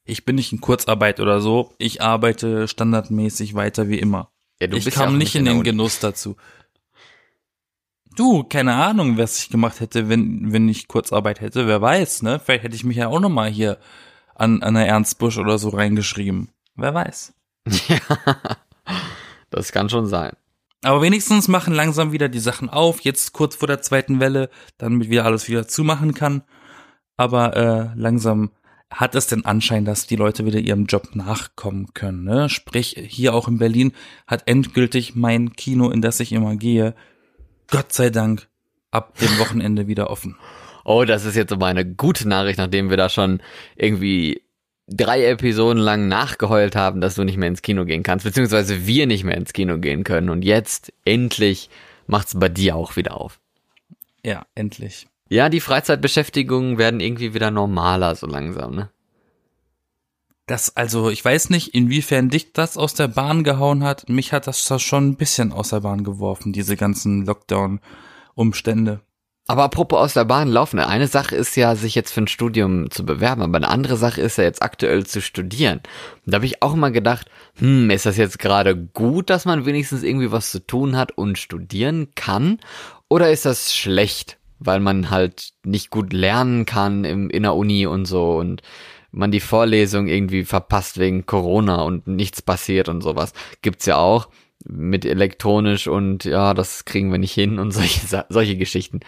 ich 0.05 0.23
bin 0.23 0.37
nicht 0.37 0.53
in 0.53 0.61
Kurzarbeit 0.61 1.19
oder 1.19 1.41
so. 1.41 1.75
Ich 1.77 2.01
arbeite 2.01 2.69
standardmäßig 2.69 3.55
weiter 3.55 3.89
wie 3.89 3.99
immer. 3.99 4.31
Ja, 4.61 4.71
ich 4.71 4.89
kam 4.91 5.11
ja 5.11 5.17
nicht 5.17 5.35
in 5.35 5.43
den 5.43 5.55
Uni. 5.55 5.63
Genuss 5.63 5.99
dazu. 5.99 6.37
Du, 8.15 8.43
keine 8.43 8.75
Ahnung, 8.75 9.17
was 9.17 9.39
ich 9.39 9.49
gemacht 9.49 9.79
hätte, 9.79 10.09
wenn, 10.09 10.51
wenn 10.51 10.69
ich 10.69 10.87
Kurzarbeit 10.87 11.41
hätte. 11.41 11.67
Wer 11.67 11.81
weiß, 11.81 12.21
ne? 12.21 12.39
Vielleicht 12.39 12.63
hätte 12.63 12.75
ich 12.75 12.83
mich 12.83 12.97
ja 12.97 13.07
auch 13.07 13.19
nochmal 13.19 13.49
hier 13.49 13.77
an, 14.35 14.61
an 14.61 14.75
der 14.75 14.87
Ernst 14.87 15.17
Busch 15.17 15.37
oder 15.37 15.57
so 15.57 15.69
reingeschrieben. 15.69 16.49
Wer 16.75 16.93
weiß. 16.93 17.33
Ja, 17.87 17.99
das 19.49 19.71
kann 19.71 19.89
schon 19.89 20.05
sein. 20.05 20.33
Aber 20.83 21.01
wenigstens 21.01 21.47
machen 21.47 21.73
langsam 21.73 22.11
wieder 22.11 22.27
die 22.27 22.39
Sachen 22.39 22.69
auf, 22.69 23.01
jetzt 23.01 23.31
kurz 23.31 23.55
vor 23.55 23.69
der 23.69 23.81
zweiten 23.81 24.19
Welle, 24.19 24.49
damit 24.77 25.09
wieder 25.09 25.23
alles 25.23 25.47
wieder 25.47 25.65
zumachen 25.65 26.13
kann. 26.13 26.43
Aber 27.15 27.55
äh, 27.55 27.89
langsam 27.95 28.51
hat 28.91 29.15
es 29.15 29.27
den 29.27 29.45
Anschein, 29.45 29.85
dass 29.85 30.07
die 30.07 30.17
Leute 30.17 30.45
wieder 30.45 30.59
ihrem 30.59 30.85
Job 30.85 31.15
nachkommen 31.15 31.93
können. 31.93 32.25
Ne? 32.25 32.49
Sprich, 32.49 32.95
hier 33.07 33.33
auch 33.33 33.47
in 33.47 33.59
Berlin 33.59 33.93
hat 34.27 34.43
endgültig 34.47 35.15
mein 35.15 35.53
Kino, 35.53 35.89
in 35.89 36.01
das 36.01 36.19
ich 36.19 36.33
immer 36.33 36.57
gehe, 36.57 36.95
Gott 37.73 37.91
sei 37.91 38.11
Dank 38.11 38.47
ab 38.91 39.17
dem 39.17 39.39
Wochenende 39.39 39.87
wieder 39.87 40.11
offen. 40.11 40.37
Oh, 40.85 41.05
das 41.05 41.25
ist 41.25 41.35
jetzt 41.35 41.51
aber 41.51 41.65
eine 41.65 41.83
gute 41.83 42.29
Nachricht, 42.29 42.59
nachdem 42.59 42.91
wir 42.91 42.97
da 42.97 43.09
schon 43.09 43.41
irgendwie 43.75 44.43
drei 44.87 45.25
Episoden 45.25 45.81
lang 45.81 46.07
nachgeheult 46.07 46.75
haben, 46.75 47.01
dass 47.01 47.15
du 47.15 47.23
nicht 47.23 47.37
mehr 47.37 47.47
ins 47.47 47.63
Kino 47.63 47.85
gehen 47.85 48.03
kannst, 48.03 48.25
beziehungsweise 48.25 48.85
wir 48.85 49.07
nicht 49.07 49.23
mehr 49.23 49.37
ins 49.37 49.53
Kino 49.53 49.79
gehen 49.79 50.03
können. 50.03 50.29
Und 50.29 50.43
jetzt 50.43 50.93
endlich 51.03 51.71
macht's 52.05 52.37
bei 52.37 52.47
dir 52.47 52.75
auch 52.75 52.95
wieder 52.95 53.19
auf. 53.19 53.39
Ja, 54.23 54.45
endlich. 54.53 55.07
Ja, 55.29 55.49
die 55.49 55.59
Freizeitbeschäftigungen 55.59 56.77
werden 56.77 56.99
irgendwie 56.99 57.33
wieder 57.33 57.49
normaler 57.49 58.13
so 58.13 58.27
langsam, 58.27 58.75
ne? 58.75 58.91
Das, 60.45 60.75
also, 60.75 61.09
ich 61.09 61.23
weiß 61.23 61.49
nicht, 61.51 61.73
inwiefern 61.73 62.29
dich 62.29 62.51
das 62.51 62.77
aus 62.77 62.93
der 62.93 63.07
Bahn 63.07 63.43
gehauen 63.43 63.83
hat. 63.83 64.09
Mich 64.09 64.33
hat 64.33 64.45
das 64.45 64.61
schon 64.81 65.09
ein 65.09 65.15
bisschen 65.15 65.53
aus 65.53 65.69
der 65.69 65.79
Bahn 65.79 66.03
geworfen, 66.03 66.51
diese 66.51 66.75
ganzen 66.75 67.25
Lockdown-Umstände. 67.25 69.01
Aber 69.45 69.63
apropos 69.63 69.99
aus 69.99 70.13
der 70.13 70.23
Bahn 70.23 70.47
laufen, 70.47 70.79
eine 70.79 71.07
Sache 71.07 71.35
ist 71.35 71.55
ja, 71.57 71.75
sich 71.75 71.95
jetzt 71.95 72.13
für 72.13 72.21
ein 72.21 72.27
Studium 72.27 72.89
zu 72.91 73.05
bewerben, 73.05 73.41
aber 73.41 73.57
eine 73.57 73.67
andere 73.67 73.97
Sache 73.97 74.21
ist 74.21 74.37
ja 74.37 74.45
jetzt 74.45 74.61
aktuell 74.61 75.05
zu 75.05 75.21
studieren. 75.21 75.81
Und 76.25 76.31
da 76.31 76.35
habe 76.35 76.45
ich 76.45 76.61
auch 76.61 76.75
mal 76.75 76.93
gedacht, 76.93 77.29
hm, 77.57 77.89
ist 77.89 78.05
das 78.05 78.15
jetzt 78.15 78.39
gerade 78.39 78.75
gut, 78.75 79.29
dass 79.29 79.43
man 79.43 79.65
wenigstens 79.65 80.03
irgendwie 80.03 80.31
was 80.31 80.51
zu 80.51 80.65
tun 80.65 80.95
hat 80.95 81.11
und 81.17 81.37
studieren 81.37 82.09
kann? 82.15 82.59
Oder 83.09 83.31
ist 83.31 83.45
das 83.45 83.75
schlecht, 83.75 84.37
weil 84.59 84.79
man 84.79 85.09
halt 85.09 85.51
nicht 85.65 85.89
gut 85.89 86.13
lernen 86.13 86.65
kann 86.65 87.03
im, 87.03 87.29
in 87.29 87.43
der 87.43 87.55
Uni 87.55 87.85
und 87.85 88.05
so 88.05 88.37
und 88.37 88.61
man 89.13 89.31
die 89.31 89.39
Vorlesung 89.39 90.07
irgendwie 90.07 90.43
verpasst 90.43 90.97
wegen 90.97 91.25
Corona 91.25 91.83
und 91.83 92.07
nichts 92.07 92.41
passiert 92.41 92.89
und 92.89 93.01
sowas. 93.01 93.31
Gibt's 93.61 93.85
ja 93.85 93.97
auch 93.97 94.29
mit 94.65 95.05
elektronisch 95.05 95.87
und 95.87 96.25
ja, 96.25 96.53
das 96.53 96.83
kriegen 96.85 97.11
wir 97.11 97.19
nicht 97.19 97.33
hin 97.33 97.59
und 97.59 97.71
solche, 97.73 98.25
solche 98.27 98.57
Geschichten. 98.57 99.01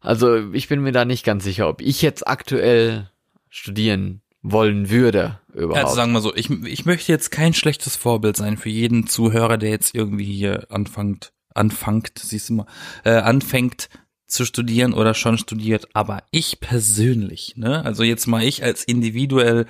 Also 0.00 0.52
ich 0.52 0.68
bin 0.68 0.80
mir 0.80 0.92
da 0.92 1.04
nicht 1.04 1.24
ganz 1.24 1.44
sicher, 1.44 1.68
ob 1.68 1.82
ich 1.82 2.00
jetzt 2.00 2.26
aktuell 2.26 3.10
studieren 3.50 4.22
wollen 4.40 4.88
würde 4.88 5.40
überhaupt. 5.52 5.84
Also 5.84 5.96
sagen 5.96 6.12
wir 6.12 6.20
so, 6.20 6.34
ich, 6.34 6.48
ich 6.48 6.86
möchte 6.86 7.12
jetzt 7.12 7.30
kein 7.30 7.52
schlechtes 7.52 7.96
Vorbild 7.96 8.36
sein 8.36 8.56
für 8.56 8.70
jeden 8.70 9.06
Zuhörer, 9.06 9.58
der 9.58 9.70
jetzt 9.70 9.94
irgendwie 9.94 10.24
hier 10.24 10.66
anfängt, 10.70 11.32
anfängt, 11.54 12.18
siehst 12.18 12.48
du 12.48 12.54
mal, 12.54 12.66
äh, 13.04 13.10
anfängt 13.10 13.88
zu 14.30 14.44
studieren 14.44 14.92
oder 14.92 15.14
schon 15.14 15.38
studiert, 15.38 15.88
aber 15.94 16.22
ich 16.30 16.60
persönlich, 16.60 17.54
ne, 17.56 17.84
also 17.84 18.02
jetzt 18.02 18.26
mal 18.26 18.42
ich 18.42 18.62
als 18.62 18.84
individuell, 18.84 19.66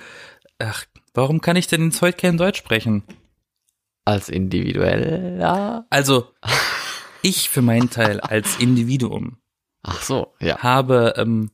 ach, 0.59 0.85
warum 1.13 1.41
kann 1.41 1.55
ich 1.55 1.67
denn 1.67 1.81
ins 1.81 2.01
heute 2.01 2.17
kein 2.17 2.37
Deutsch 2.37 2.59
sprechen? 2.59 3.03
Als 4.05 4.29
individueller? 4.29 5.85
Also, 5.89 6.29
ich 7.21 7.49
für 7.49 7.61
meinen 7.61 7.89
Teil 7.89 8.19
als 8.19 8.57
Individuum 8.59 9.37
Ach 9.83 10.01
so, 10.01 10.33
ja. 10.39 10.59
habe 10.59 11.13
ähm, 11.17 11.51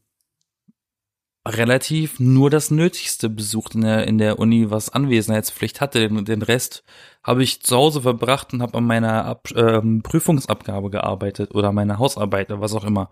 relativ 1.47 2.19
nur 2.19 2.49
das 2.49 2.71
Nötigste 2.71 3.29
besucht 3.29 3.75
in 3.75 3.81
der, 3.81 4.07
in 4.07 4.17
der 4.17 4.39
Uni, 4.39 4.69
was 4.69 4.89
Anwesenheitspflicht 4.89 5.81
hatte. 5.81 5.99
Den, 5.99 6.25
den 6.25 6.41
Rest 6.41 6.83
habe 7.23 7.43
ich 7.43 7.61
zu 7.61 7.75
Hause 7.75 8.01
verbracht 8.01 8.53
und 8.53 8.61
habe 8.61 8.77
an 8.77 8.85
meiner 8.85 9.25
Ab 9.25 9.49
ähm, 9.55 10.01
Prüfungsabgabe 10.03 10.89
gearbeitet 10.89 11.53
oder 11.55 11.71
meiner 11.71 11.99
Hausarbeit 11.99 12.51
oder 12.51 12.61
was 12.61 12.73
auch 12.73 12.83
immer. 12.83 13.09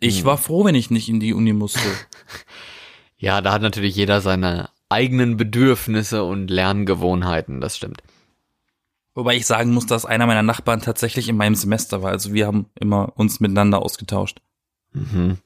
Ich 0.00 0.18
Hm. 0.20 0.24
war 0.26 0.38
froh, 0.38 0.64
wenn 0.64 0.74
ich 0.74 0.90
nicht 0.90 1.08
in 1.08 1.20
die 1.20 1.34
Uni 1.34 1.52
musste. 1.52 1.80
Ja, 3.20 3.40
da 3.40 3.52
hat 3.52 3.62
natürlich 3.62 3.96
jeder 3.96 4.20
seine 4.20 4.68
eigenen 4.88 5.36
Bedürfnisse 5.36 6.22
und 6.22 6.48
Lerngewohnheiten, 6.48 7.60
das 7.60 7.76
stimmt. 7.76 8.00
Wobei 9.12 9.34
ich 9.34 9.44
sagen 9.44 9.74
muss, 9.74 9.86
dass 9.86 10.06
einer 10.06 10.26
meiner 10.26 10.44
Nachbarn 10.44 10.80
tatsächlich 10.80 11.28
in 11.28 11.36
meinem 11.36 11.56
Semester 11.56 12.00
war. 12.02 12.12
Also 12.12 12.32
wir 12.32 12.46
haben 12.46 12.66
immer 12.78 13.12
uns 13.16 13.40
miteinander 13.40 13.82
ausgetauscht. 13.82 14.40
Mhm. 14.92 15.38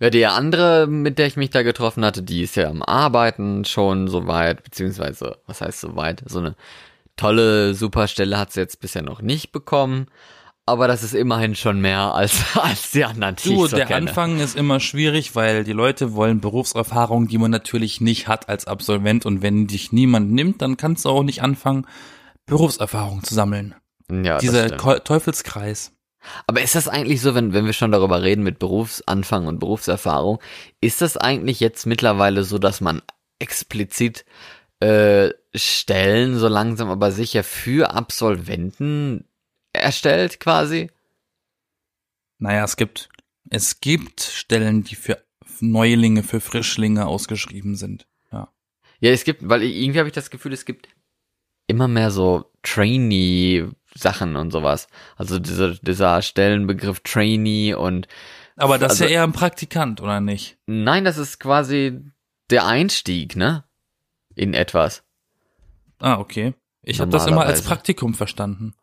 Ja, 0.00 0.08
die 0.08 0.24
andere, 0.26 0.86
mit 0.86 1.18
der 1.18 1.26
ich 1.26 1.36
mich 1.36 1.50
da 1.50 1.62
getroffen 1.62 2.04
hatte, 2.04 2.22
die 2.22 2.42
ist 2.42 2.56
ja 2.56 2.68
am 2.68 2.82
Arbeiten 2.82 3.66
schon 3.66 4.08
soweit, 4.08 4.64
beziehungsweise, 4.64 5.36
was 5.46 5.60
heißt 5.60 5.80
soweit? 5.80 6.22
So 6.26 6.38
eine 6.38 6.56
tolle 7.16 7.74
Superstelle 7.74 8.38
hat 8.38 8.50
sie 8.52 8.60
jetzt 8.60 8.80
bisher 8.80 9.02
noch 9.02 9.20
nicht 9.20 9.52
bekommen, 9.52 10.06
aber 10.64 10.88
das 10.88 11.02
ist 11.02 11.14
immerhin 11.14 11.54
schon 11.54 11.80
mehr 11.80 11.98
als, 12.14 12.56
als 12.56 12.92
die 12.92 13.04
anderen, 13.04 13.36
die 13.36 13.50
Du, 13.50 13.66
so 13.66 13.76
der 13.76 13.84
kenne. 13.86 14.08
Anfang 14.08 14.40
ist 14.40 14.56
immer 14.56 14.80
schwierig, 14.80 15.34
weil 15.34 15.64
die 15.64 15.72
Leute 15.72 16.14
wollen 16.14 16.40
Berufserfahrung, 16.40 17.28
die 17.28 17.38
man 17.38 17.50
natürlich 17.50 18.00
nicht 18.00 18.26
hat 18.26 18.48
als 18.48 18.66
Absolvent. 18.66 19.26
Und 19.26 19.42
wenn 19.42 19.66
dich 19.66 19.92
niemand 19.92 20.32
nimmt, 20.32 20.62
dann 20.62 20.78
kannst 20.78 21.04
du 21.04 21.10
auch 21.10 21.24
nicht 21.24 21.42
anfangen, 21.42 21.86
Berufserfahrung 22.46 23.22
zu 23.22 23.34
sammeln. 23.34 23.74
Ja, 24.10 24.38
Dieser 24.38 24.76
Teufelskreis. 25.04 25.92
Aber 26.46 26.62
ist 26.62 26.74
das 26.74 26.88
eigentlich 26.88 27.20
so, 27.20 27.34
wenn, 27.34 27.52
wenn 27.52 27.66
wir 27.66 27.72
schon 27.72 27.92
darüber 27.92 28.22
reden 28.22 28.42
mit 28.42 28.58
Berufsanfang 28.58 29.46
und 29.46 29.58
Berufserfahrung, 29.58 30.40
ist 30.80 31.00
das 31.00 31.16
eigentlich 31.16 31.60
jetzt 31.60 31.86
mittlerweile 31.86 32.44
so, 32.44 32.58
dass 32.58 32.80
man 32.80 33.02
explizit 33.38 34.24
äh, 34.80 35.30
Stellen 35.54 36.38
so 36.38 36.48
langsam 36.48 36.90
aber 36.90 37.10
sicher 37.12 37.42
für 37.42 37.92
Absolventen 37.94 39.24
erstellt 39.72 40.40
quasi? 40.40 40.90
Naja, 42.38 42.64
es 42.64 42.76
gibt, 42.76 43.08
es 43.50 43.80
gibt 43.80 44.20
Stellen, 44.20 44.84
die 44.84 44.94
für 44.94 45.22
Neulinge, 45.60 46.22
für 46.22 46.40
Frischlinge 46.40 47.06
ausgeschrieben 47.06 47.76
sind. 47.76 48.06
Ja. 48.32 48.52
Ja, 49.00 49.10
es 49.10 49.24
gibt, 49.24 49.46
weil 49.48 49.62
irgendwie 49.62 49.98
habe 49.98 50.08
ich 50.08 50.14
das 50.14 50.30
Gefühl, 50.30 50.52
es 50.52 50.64
gibt 50.64 50.88
immer 51.66 51.88
mehr 51.88 52.10
so 52.10 52.50
Trainee-Sachen 54.00 54.36
und 54.36 54.50
sowas. 54.50 54.88
Also 55.16 55.38
dieser, 55.38 55.74
dieser 55.74 56.22
Stellenbegriff 56.22 57.00
Trainee 57.00 57.74
und 57.74 58.08
Aber 58.56 58.78
das 58.78 58.92
Also- 58.92 59.04
ist 59.04 59.10
ja 59.10 59.16
eher 59.16 59.22
ein 59.24 59.32
Praktikant, 59.32 60.00
oder 60.00 60.20
nicht? 60.20 60.58
nein, 60.66 61.04
das 61.04 61.18
ist 61.18 61.38
quasi 61.40 62.00
der 62.50 62.66
Einstieg, 62.66 63.36
ne? 63.36 63.64
In 64.34 64.54
etwas. 64.54 65.02
Ah, 65.98 66.18
okay. 66.18 66.54
Ich 66.82 67.00
habe 67.00 67.10
das 67.10 67.26
immer 67.26 67.44
als. 67.44 67.62
Praktikum 67.62 68.14
verstanden. 68.14 68.74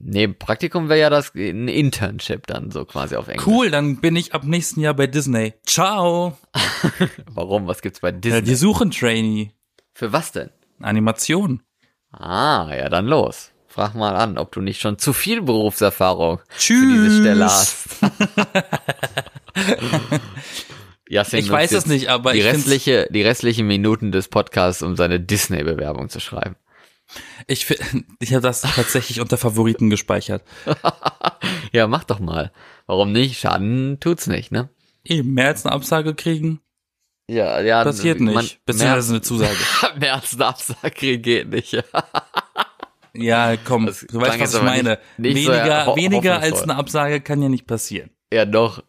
Nee, 0.00 0.28
Praktikum 0.28 0.88
wäre 0.88 1.00
ja 1.00 1.10
das 1.10 1.34
ein 1.34 1.68
Internship 1.68 2.46
dann 2.46 2.70
so 2.70 2.84
quasi 2.84 3.16
auf 3.16 3.28
Englisch. 3.28 3.46
Cool, 3.46 3.70
dann 3.70 3.96
bin 4.00 4.16
ich 4.16 4.32
ab 4.32 4.44
nächsten 4.44 4.80
Jahr 4.80 4.94
bei 4.94 5.06
Disney. 5.06 5.54
Ciao. 5.66 6.36
Warum? 7.26 7.66
Was 7.66 7.82
gibt's 7.82 8.00
bei 8.00 8.08
Ja, 8.10 8.16
Disney? 8.18 8.42
die 8.42 8.54
suchen 8.54 8.90
Trainee. 8.90 9.52
Für 9.94 10.12
was 10.12 10.32
denn? 10.32 10.50
Animation. 10.80 11.62
Ah, 12.12 12.72
ja, 12.74 12.88
dann 12.88 13.06
los. 13.06 13.50
Frag 13.68 13.94
mal 13.94 14.16
an, 14.16 14.38
ob 14.38 14.50
du 14.52 14.60
nicht 14.60 14.80
schon 14.80 14.98
zu 14.98 15.12
viel 15.12 15.42
Berufserfahrung 15.42 16.40
Tschüss. 16.58 16.80
für 16.80 17.02
diese 17.04 17.20
Stelle 17.20 17.44
hast. 17.44 17.86
Jasin 21.08 21.38
Ich 21.40 21.50
weiß 21.50 21.72
es 21.72 21.86
nicht, 21.86 22.08
aber 22.08 22.32
die 22.32 22.40
restliche, 22.42 23.08
die 23.10 23.22
restlichen 23.22 23.66
Minuten 23.66 24.12
des 24.12 24.28
Podcasts, 24.28 24.82
um 24.82 24.94
seine 24.96 25.20
Disney-Bewerbung 25.20 26.08
zu 26.10 26.20
schreiben. 26.20 26.56
Ich, 27.46 27.66
ich 28.20 28.32
habe 28.34 28.42
das 28.42 28.60
tatsächlich 28.62 29.20
unter 29.20 29.36
Favoriten 29.38 29.90
gespeichert. 29.90 30.42
Ja, 31.72 31.86
mach 31.86 32.04
doch 32.04 32.18
mal. 32.18 32.50
Warum 32.86 33.12
nicht? 33.12 33.38
Schaden 33.38 33.98
tut's 34.00 34.26
nicht, 34.26 34.50
ne? 34.52 34.70
Eben, 35.04 35.34
mehr 35.34 35.48
als 35.48 35.66
eine 35.66 35.74
Absage 35.74 36.14
kriegen, 36.14 36.60
Ja, 37.28 37.60
ja. 37.60 37.84
passiert 37.84 38.20
nicht. 38.20 38.34
man- 38.34 38.48
Beziehungsweise 38.64 39.12
eine 39.12 39.20
Zusage. 39.22 39.54
mehr, 39.98 40.14
als 40.14 40.34
eine 40.34 40.46
Absage 40.46 41.18
geht 41.18 41.48
nicht. 41.50 41.82
Ja, 43.20 43.56
komm, 43.56 43.86
Das 43.86 44.06
du 44.08 44.20
weißt, 44.20 44.40
was 44.40 44.54
ich 44.54 44.62
meine. 44.62 44.98
nicht- 45.16 45.34
nicht 45.34 45.46
so 45.46 45.52
weniger 45.52 45.86
ho- 45.86 45.96
weniger 45.96 46.40
als 46.40 46.62
eine 46.62 46.76
Absage 46.76 47.20
kann 47.20 47.42
ja 47.42 47.48
nicht 47.48 47.66
passieren. 47.66 48.10
Ja, 48.32 48.44
doch. 48.44 48.82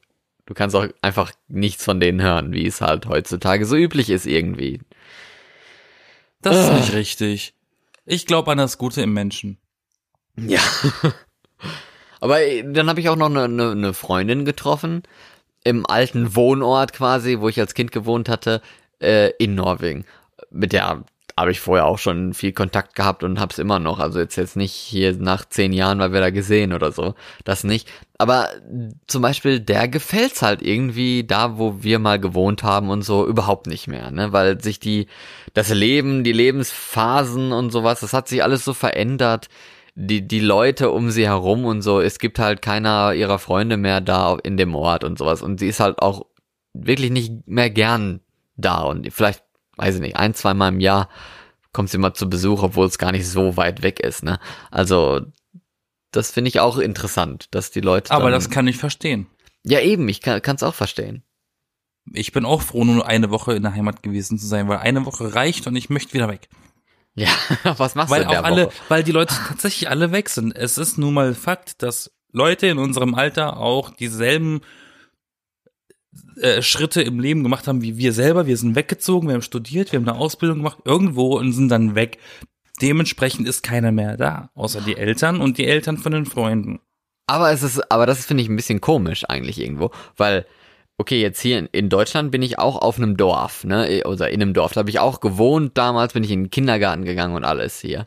Du 0.45 0.53
kannst 0.53 0.75
auch 0.75 0.87
einfach 1.01 1.31
nichts 1.47 1.83
von 1.83 1.99
denen 1.99 2.21
hören, 2.21 2.53
wie 2.53 2.65
es 2.65 2.81
halt 2.81 3.05
heutzutage 3.05 3.65
so 3.65 3.75
üblich 3.75 4.09
ist 4.09 4.25
irgendwie. 4.25 4.79
Das 6.41 6.55
ist 6.57 6.69
Ah. 6.69 6.73
nicht 6.77 6.93
richtig. 6.93 7.53
Ich 8.05 8.25
glaube 8.25 8.51
an 8.51 8.57
das 8.57 8.77
Gute 8.77 9.01
im 9.01 9.13
Menschen. 9.13 9.57
Ja. 10.37 10.59
Aber 12.21 12.41
äh, 12.41 12.63
dann 12.65 12.89
habe 12.89 12.99
ich 12.99 13.09
auch 13.09 13.15
noch 13.15 13.29
eine, 13.29 13.43
eine, 13.43 13.71
eine 13.71 13.93
Freundin 13.93 14.45
getroffen, 14.45 15.03
im 15.63 15.85
alten 15.85 16.35
Wohnort 16.35 16.93
quasi, 16.93 17.39
wo 17.39 17.49
ich 17.49 17.59
als 17.59 17.73
Kind 17.73 17.91
gewohnt 17.91 18.29
hatte, 18.29 18.61
äh, 19.01 19.31
in 19.37 19.55
Norwegen. 19.55 20.05
Mit 20.49 20.73
der 20.73 21.03
habe 21.39 21.51
ich 21.51 21.61
vorher 21.61 21.85
auch 21.85 21.99
schon 21.99 22.33
viel 22.33 22.51
Kontakt 22.51 22.95
gehabt 22.95 23.23
und 23.23 23.39
hab's 23.39 23.59
immer 23.59 23.79
noch. 23.79 23.99
Also 23.99 24.19
jetzt 24.19 24.35
jetzt 24.35 24.57
nicht 24.57 24.73
hier 24.73 25.13
nach 25.13 25.45
zehn 25.45 25.71
Jahren, 25.71 25.99
weil 25.99 26.11
wir 26.11 26.19
da 26.19 26.31
gesehen 26.31 26.73
oder 26.73 26.91
so. 26.91 27.15
Das 27.45 27.63
nicht. 27.63 27.87
Aber 28.17 28.49
zum 29.07 29.21
Beispiel, 29.21 29.61
der 29.61 29.87
gefällt's 29.87 30.41
halt 30.41 30.61
irgendwie 30.61 31.23
da, 31.23 31.57
wo 31.57 31.81
wir 31.81 31.97
mal 31.99 32.19
gewohnt 32.19 32.63
haben 32.63 32.89
und 32.89 33.03
so 33.03 33.25
überhaupt 33.25 33.67
nicht 33.67 33.87
mehr, 33.87 34.11
ne? 34.11 34.33
Weil 34.33 34.61
sich 34.61 34.81
die, 34.81 35.07
das 35.53 35.69
Leben, 35.69 36.25
die 36.25 36.33
Lebensphasen 36.33 37.53
und 37.53 37.71
sowas, 37.71 38.01
das 38.01 38.11
hat 38.11 38.27
sich 38.27 38.43
alles 38.43 38.65
so 38.65 38.73
verändert. 38.73 39.47
Die, 39.95 40.27
die 40.27 40.41
Leute 40.41 40.91
um 40.91 41.09
sie 41.09 41.27
herum 41.27 41.63
und 41.63 41.81
so, 41.83 42.01
es 42.01 42.19
gibt 42.19 42.39
halt 42.39 42.61
keiner 42.61 43.13
ihrer 43.13 43.39
Freunde 43.39 43.77
mehr 43.77 44.01
da 44.01 44.37
in 44.43 44.57
dem 44.57 44.75
Ort 44.75 45.05
und 45.05 45.17
sowas. 45.17 45.41
Und 45.41 45.61
sie 45.61 45.67
ist 45.69 45.79
halt 45.79 46.01
auch 46.01 46.25
wirklich 46.73 47.11
nicht 47.11 47.47
mehr 47.47 47.69
gern 47.69 48.19
da 48.57 48.81
und 48.81 49.11
vielleicht, 49.13 49.43
weiß 49.79 49.95
ich 49.95 50.01
nicht, 50.01 50.17
ein, 50.17 50.33
zwei 50.33 50.53
Mal 50.53 50.69
im 50.69 50.79
Jahr 50.79 51.09
kommt 51.73 51.89
sie 51.89 51.97
mal 51.97 52.13
zu 52.13 52.29
Besuch, 52.29 52.63
obwohl 52.63 52.87
es 52.87 52.97
gar 52.97 53.11
nicht 53.11 53.27
so 53.27 53.57
weit 53.57 53.81
weg 53.81 53.99
ist, 53.99 54.23
ne? 54.23 54.39
Also, 54.71 55.21
das 56.11 56.31
finde 56.31 56.49
ich 56.49 56.59
auch 56.59 56.77
interessant, 56.77 57.47
dass 57.51 57.71
die 57.71 57.81
Leute. 57.81 58.11
Aber 58.11 58.31
das 58.31 58.49
kann 58.49 58.67
ich 58.67 58.77
verstehen. 58.77 59.27
Ja, 59.63 59.79
eben, 59.79 60.07
ich 60.09 60.21
kann 60.21 60.41
es 60.55 60.63
auch 60.63 60.73
verstehen. 60.73 61.23
Ich 62.11 62.31
bin 62.31 62.45
auch 62.45 62.61
froh, 62.61 62.83
nur 62.85 63.05
eine 63.05 63.29
Woche 63.29 63.53
in 63.53 63.63
der 63.63 63.73
Heimat 63.73 64.01
gewesen 64.01 64.39
zu 64.39 64.47
sein, 64.47 64.67
weil 64.67 64.79
eine 64.79 65.05
Woche 65.05 65.35
reicht 65.35 65.67
und 65.67 65.75
ich 65.75 65.89
möchte 65.89 66.13
wieder 66.13 66.27
weg. 66.27 66.49
Ja, 67.15 67.29
was 67.77 67.95
machst 67.95 68.09
Weil 68.11 68.23
du 68.23 68.29
der 68.29 68.41
auch 68.41 68.45
alle, 68.45 68.65
Woche? 68.67 68.73
weil 68.87 69.03
die 69.03 69.11
Leute 69.11 69.35
tatsächlich 69.47 69.89
alle 69.89 70.11
weg 70.11 70.29
sind. 70.29 70.55
Es 70.55 70.77
ist 70.77 70.97
nun 70.97 71.13
mal 71.13 71.35
Fakt, 71.35 71.83
dass 71.83 72.11
Leute 72.31 72.67
in 72.67 72.77
unserem 72.77 73.13
Alter 73.13 73.57
auch 73.57 73.91
dieselben 73.91 74.61
äh, 76.41 76.61
Schritte 76.61 77.01
im 77.01 77.19
Leben 77.19 77.43
gemacht 77.43 77.67
haben 77.67 77.81
wie 77.81 77.97
wir 77.97 78.13
selber. 78.13 78.47
Wir 78.47 78.57
sind 78.57 78.75
weggezogen, 78.75 79.27
wir 79.27 79.35
haben 79.35 79.41
studiert, 79.41 79.91
wir 79.91 79.99
haben 79.99 80.07
eine 80.07 80.17
Ausbildung 80.17 80.57
gemacht 80.59 80.79
irgendwo 80.85 81.37
und 81.37 81.51
sind 81.51 81.69
dann 81.69 81.95
weg. 81.95 82.17
Dementsprechend 82.81 83.47
ist 83.47 83.61
keiner 83.61 83.91
mehr 83.91 84.17
da, 84.17 84.49
außer 84.55 84.81
die 84.81 84.97
Eltern 84.97 85.41
und 85.41 85.57
die 85.57 85.67
Eltern 85.67 85.97
von 85.97 86.13
den 86.13 86.25
Freunden. 86.25 86.79
Aber 87.27 87.51
es 87.51 87.61
ist, 87.61 87.91
aber 87.91 88.05
das 88.05 88.25
finde 88.25 88.43
ich 88.43 88.49
ein 88.49 88.55
bisschen 88.55 88.81
komisch 88.81 89.25
eigentlich 89.27 89.59
irgendwo, 89.59 89.91
weil 90.17 90.45
okay, 90.99 91.21
jetzt 91.21 91.39
hier 91.39 91.73
in, 91.73 91.89
Deutschland 91.89 92.29
bin 92.29 92.41
ich 92.41 92.59
auch 92.59 92.75
auf 92.75 92.97
einem 92.97 93.15
Dorf, 93.15 93.63
ne, 93.63 94.03
oder 94.05 94.29
in 94.29 94.41
einem 94.41 94.53
Dorf, 94.53 94.73
da 94.73 94.79
habe 94.79 94.89
ich 94.89 94.99
auch 94.99 95.21
gewohnt. 95.21 95.77
Damals 95.77 96.13
bin 96.13 96.23
ich 96.23 96.31
in 96.31 96.43
den 96.43 96.51
Kindergarten 96.51 97.05
gegangen 97.05 97.35
und 97.35 97.45
alles 97.45 97.79
hier. 97.79 98.05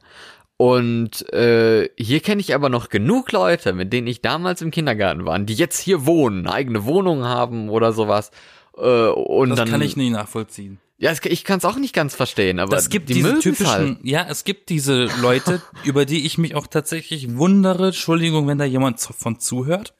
Und 0.63 1.29
äh, 1.33 1.91
hier 1.99 2.21
kenne 2.21 2.41
ich 2.41 2.55
aber 2.55 2.69
noch 2.69 2.89
genug 2.89 3.33
Leute, 3.33 3.73
mit 3.73 3.93
denen 3.93 4.07
ich 4.07 4.21
damals 4.21 4.63
im 4.63 4.71
Kindergarten 4.71 5.25
war, 5.25 5.37
die 5.41 5.55
jetzt 5.55 5.81
hier 5.81 6.07
wohnen, 6.07 6.47
eine 6.47 6.55
eigene 6.55 6.85
Wohnung 6.85 7.25
haben 7.25 7.69
oder 7.69 7.93
sowas. 7.93 8.31
Äh, 8.77 9.09
und 9.09 9.49
Das 9.51 9.57
dann, 9.59 9.69
kann 9.69 9.83
ich 9.83 9.97
nicht 9.97 10.13
nachvollziehen. 10.13 10.79
Ja, 10.99 11.11
es, 11.11 11.19
ich 11.25 11.43
kann 11.43 11.59
es 11.59 11.65
auch 11.65 11.75
nicht 11.79 11.93
ganz 11.93 12.15
verstehen, 12.15 12.61
aber 12.61 12.77
Es 12.77 12.91
gibt 12.91 13.09
die 13.09 13.15
diese 13.15 13.41
typischen, 13.41 13.97
halt. 13.97 13.99
ja, 14.05 14.25
es 14.29 14.45
gibt 14.45 14.69
diese 14.69 15.07
Leute, 15.21 15.61
über 15.85 16.05
die 16.05 16.25
ich 16.25 16.39
mich 16.39 16.55
auch 16.55 16.69
tatsächlich 16.69 17.37
wundere. 17.37 17.87
Entschuldigung, 17.87 18.47
wenn 18.47 18.59
da 18.59 18.65
jemand 18.65 19.01
von 19.01 19.41
zuhört. 19.41 19.95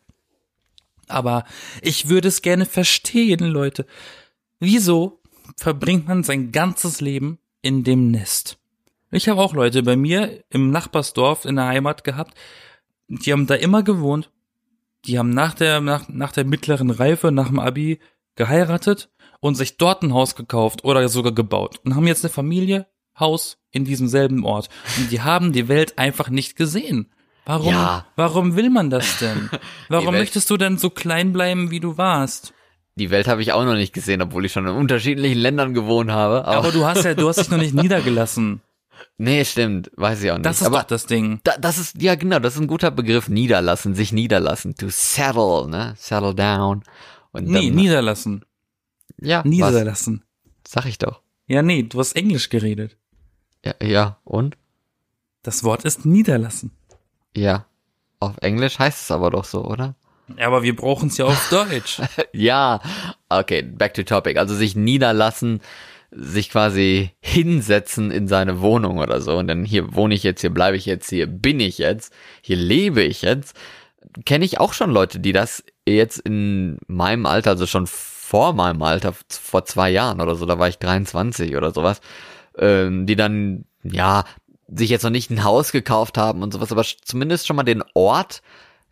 Aber 1.09 1.45
ich 1.81 2.09
würde 2.09 2.29
es 2.29 2.41
gerne 2.41 2.67
verstehen, 2.67 3.41
Leute. 3.47 3.85
Wieso 4.61 5.19
verbringt 5.57 6.07
man 6.07 6.23
sein 6.23 6.53
ganzes 6.53 7.01
Leben 7.01 7.41
in 7.63 7.83
dem 7.83 8.13
Nest? 8.13 8.59
Ich 9.13 9.29
habe 9.29 9.41
auch 9.41 9.53
Leute 9.55 9.83
bei 9.83 9.95
mir 9.95 10.43
im 10.51 10.71
Nachbarsdorf 10.71 11.45
in 11.45 11.57
der 11.57 11.67
Heimat 11.67 12.03
gehabt, 12.03 12.35
die 13.09 13.33
haben 13.33 13.47
da 13.47 13.55
immer 13.55 13.83
gewohnt. 13.83 14.31
Die 15.05 15.19
haben 15.19 15.31
nach 15.31 15.55
der, 15.55 15.81
nach, 15.81 16.09
nach 16.09 16.33
der 16.33 16.45
mittleren 16.45 16.91
Reife, 16.91 17.31
nach 17.31 17.49
dem 17.49 17.59
Abi 17.59 17.99
geheiratet 18.37 19.11
und 19.41 19.55
sich 19.57 19.77
dort 19.77 20.03
ein 20.03 20.15
Haus 20.15 20.35
gekauft 20.35 20.85
oder 20.85 21.07
sogar 21.09 21.33
gebaut 21.33 21.81
und 21.85 21.95
haben 21.95 22.07
jetzt 22.07 22.25
eine 22.25 22.33
Familie, 22.33 22.87
Haus 23.19 23.59
in 23.71 23.85
diesem 23.85 24.09
selben 24.09 24.45
Ort. 24.45 24.71
Und 24.99 25.11
die 25.13 25.21
haben 25.21 25.53
die 25.53 25.69
Welt 25.69 25.99
einfach 25.99 26.31
nicht 26.31 26.57
gesehen. 26.57 27.13
Warum, 27.45 27.75
Ja. 27.75 28.07
warum 28.17 28.57
will 28.57 28.71
man 28.71 28.89
das 28.89 29.19
denn? 29.19 29.51
Warum 29.89 30.15
möchtest 30.15 30.49
du 30.49 30.57
denn 30.57 30.79
so 30.79 30.91
klein 30.91 31.33
bleiben, 31.33 31.71
wie 31.73 31.81
du 31.81 31.99
warst? 31.99 32.55
Die 32.95 33.11
Welt 33.11 33.27
habe 33.27 33.43
ich 33.43 33.53
auch 33.53 33.65
noch 33.65 33.75
nicht 33.75 33.93
gesehen, 33.93 34.23
obwohl 34.23 34.45
ich 34.45 34.53
schon 34.53 34.67
in 34.67 34.75
unterschiedlichen 34.75 35.39
Ländern 35.41 35.75
gewohnt 35.75 36.11
habe. 36.13 36.45
Aber, 36.45 36.59
Aber 36.59 36.71
du 36.71 36.85
hast 36.87 37.05
ja, 37.05 37.15
du 37.15 37.29
hast 37.29 37.41
dich 37.41 37.51
noch 37.51 37.59
nicht 37.59 37.75
niedergelassen. 37.83 38.61
Nee, 39.19 39.45
stimmt, 39.45 39.91
weiß 39.97 40.23
ich 40.23 40.31
auch 40.31 40.37
nicht. 40.37 40.47
Das 40.47 40.61
ist 40.61 40.67
aber 40.67 40.79
doch 40.81 40.87
das 40.87 41.07
Ding. 41.07 41.41
da, 41.45 41.57
das 41.59 41.79
ist 41.79 42.01
ja 42.03 42.15
genau, 42.15 42.39
das 42.39 42.55
ist 42.55 42.61
ein 42.61 42.67
guter 42.67 42.91
Begriff. 42.91 43.29
Niederlassen, 43.29 43.95
sich 43.95 44.13
niederlassen, 44.13 44.75
to 44.75 44.87
settle, 44.89 45.69
ne, 45.69 45.95
settle 45.97 46.35
down. 46.35 46.83
Und 47.33 47.47
Nee, 47.49 47.67
dann, 47.69 47.75
niederlassen. 47.77 48.45
ja, 49.19 49.39
was, 49.39 49.45
Niederlassen. 49.47 50.23
sag 50.67 50.87
ich 50.87 50.99
doch. 50.99 51.21
Ja, 51.47 51.63
nee, 51.63 51.83
du 51.83 51.99
hast 51.99 52.15
Englisch 52.15 52.49
geredet. 52.51 52.97
Ja, 53.65 53.75
ja, 53.83 54.19
und? 54.25 54.57
Das 55.43 55.65
Wort 55.65 55.85
ist 55.85 56.05
niederlassen. 56.07 56.71
Ja, 57.37 57.67
auf 58.21 58.37
Englisch 58.41 58.79
heißt 58.79 59.03
es 59.03 59.11
aber 59.11 59.31
doch 59.31 59.45
so, 59.45 59.65
oder? 59.65 59.95
Ja, 60.39 60.47
aber 60.47 60.63
wir 60.63 60.77
brauchen 60.77 61.09
es 61.09 61.17
ja 61.19 61.25
auf 61.27 61.49
Deutsch. 61.51 62.01
Ja, 62.33 62.81
okay, 63.29 63.63
back 63.63 63.95
to 63.95 64.03
topic. 64.05 64.39
Also 64.39 64.55
sich 64.55 64.77
niederlassen, 64.77 65.61
sich 66.15 66.51
quasi 66.51 67.11
hinsetzen 67.21 68.11
in 68.11 68.29
seine 68.29 68.61
Wohnung 68.61 68.99
oder 68.99 69.21
so. 69.21 69.37
Und 69.37 69.49
dann 69.49 69.65
hier 69.65 69.95
wohne 69.95 70.15
ich 70.15 70.23
jetzt, 70.23 70.43
hier 70.43 70.51
bleibe 70.51 70.77
ich 70.77 70.87
jetzt, 70.87 71.09
hier 71.09 71.27
bin 71.27 71.59
ich 71.59 71.79
jetzt, 71.79 72.13
hier 72.43 72.57
lebe 72.57 73.03
ich 73.03 73.23
jetzt. 73.23 73.57
Kenne 74.27 74.45
ich 74.45 74.61
auch 74.61 74.75
schon 74.75 74.91
Leute, 74.91 75.21
die 75.21 75.33
das 75.33 75.65
jetzt 75.87 76.19
in 76.19 76.79
meinem 76.87 77.25
Alter, 77.25 77.51
also 77.51 77.67
schon 77.67 77.87
vor 77.87 78.53
meinem 78.53 78.83
Alter, 78.83 79.15
vor 79.29 79.65
zwei 79.65 79.91
Jahren 79.91 80.21
oder 80.21 80.35
so, 80.35 80.45
da 80.45 80.59
war 80.59 80.69
ich 80.69 80.79
23 80.79 81.57
oder 81.57 81.73
sowas, 81.73 82.01
ähm, 82.59 83.07
die 83.07 83.17
dann, 83.17 83.65
ja, 83.83 84.25
sich 84.69 84.91
jetzt 84.91 85.03
noch 85.03 85.11
nicht 85.11 85.31
ein 85.31 85.45
Haus 85.45 85.73
gekauft 85.73 86.19
haben 86.19 86.43
und 86.43 86.53
sowas, 86.53 86.73
aber 86.73 86.85
zumindest 87.05 87.47
schon 87.47 87.57
mal 87.57 87.63
den 87.63 87.83
Ort 87.95 88.43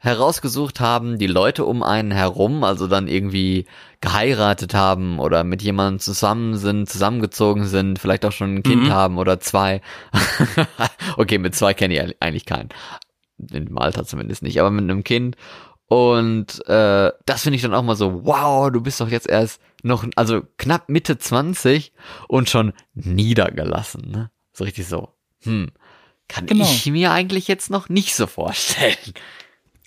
herausgesucht 0.03 0.81
haben, 0.81 1.19
die 1.19 1.27
Leute 1.27 1.65
um 1.67 1.83
einen 1.83 2.11
herum, 2.11 2.65
also 2.65 2.87
dann 2.87 3.07
irgendwie 3.07 3.67
geheiratet 4.01 4.73
haben 4.75 5.19
oder 5.19 5.45
mit 5.45 5.61
jemandem 5.63 6.01
zusammen 6.01 6.57
sind, 6.57 6.89
zusammengezogen 6.89 7.67
sind, 7.67 7.99
vielleicht 7.99 8.25
auch 8.25 8.33
schon 8.33 8.55
ein 8.57 8.63
Kind 8.63 8.85
Mhm. 8.85 8.91
haben 8.91 9.19
oder 9.19 9.41
zwei. 9.41 9.83
okay, 11.19 11.39
mit 11.39 11.55
zwei 11.55 11.75
kenne 11.75 11.95
ich 11.95 12.17
eigentlich 12.23 12.47
keinen. 12.47 12.71
Im 13.53 13.77
Alter 13.79 14.05
zumindest 14.07 14.43
nicht, 14.43 14.59
aber 14.59 14.71
mit 14.71 14.85
einem 14.85 15.05
Kind. 15.05 15.37
Und 15.87 16.67
äh, 16.67 17.11
das 17.27 17.43
finde 17.43 17.57
ich 17.57 17.63
dann 17.63 17.75
auch 17.75 17.83
mal 17.83 17.97
so, 17.97 18.25
wow, 18.25 18.71
du 18.71 18.81
bist 18.81 19.01
doch 19.01 19.09
jetzt 19.09 19.29
erst 19.29 19.61
noch, 19.83 20.05
also 20.17 20.43
knapp 20.57 20.89
Mitte 20.89 21.19
20 21.19 21.93
und 22.29 22.49
schon 22.49 22.73
niedergelassen, 22.95 24.11
ne? 24.11 24.31
So 24.53 24.65
richtig 24.65 24.87
so, 24.87 25.09
hm, 25.43 25.71
kann 26.29 26.47
Genau. 26.47 26.65
ich 26.65 26.87
mir 26.87 27.13
eigentlich 27.13 27.49
jetzt 27.49 27.71
noch 27.71 27.89
nicht 27.89 28.15
so 28.15 28.27
vorstellen. 28.27 28.97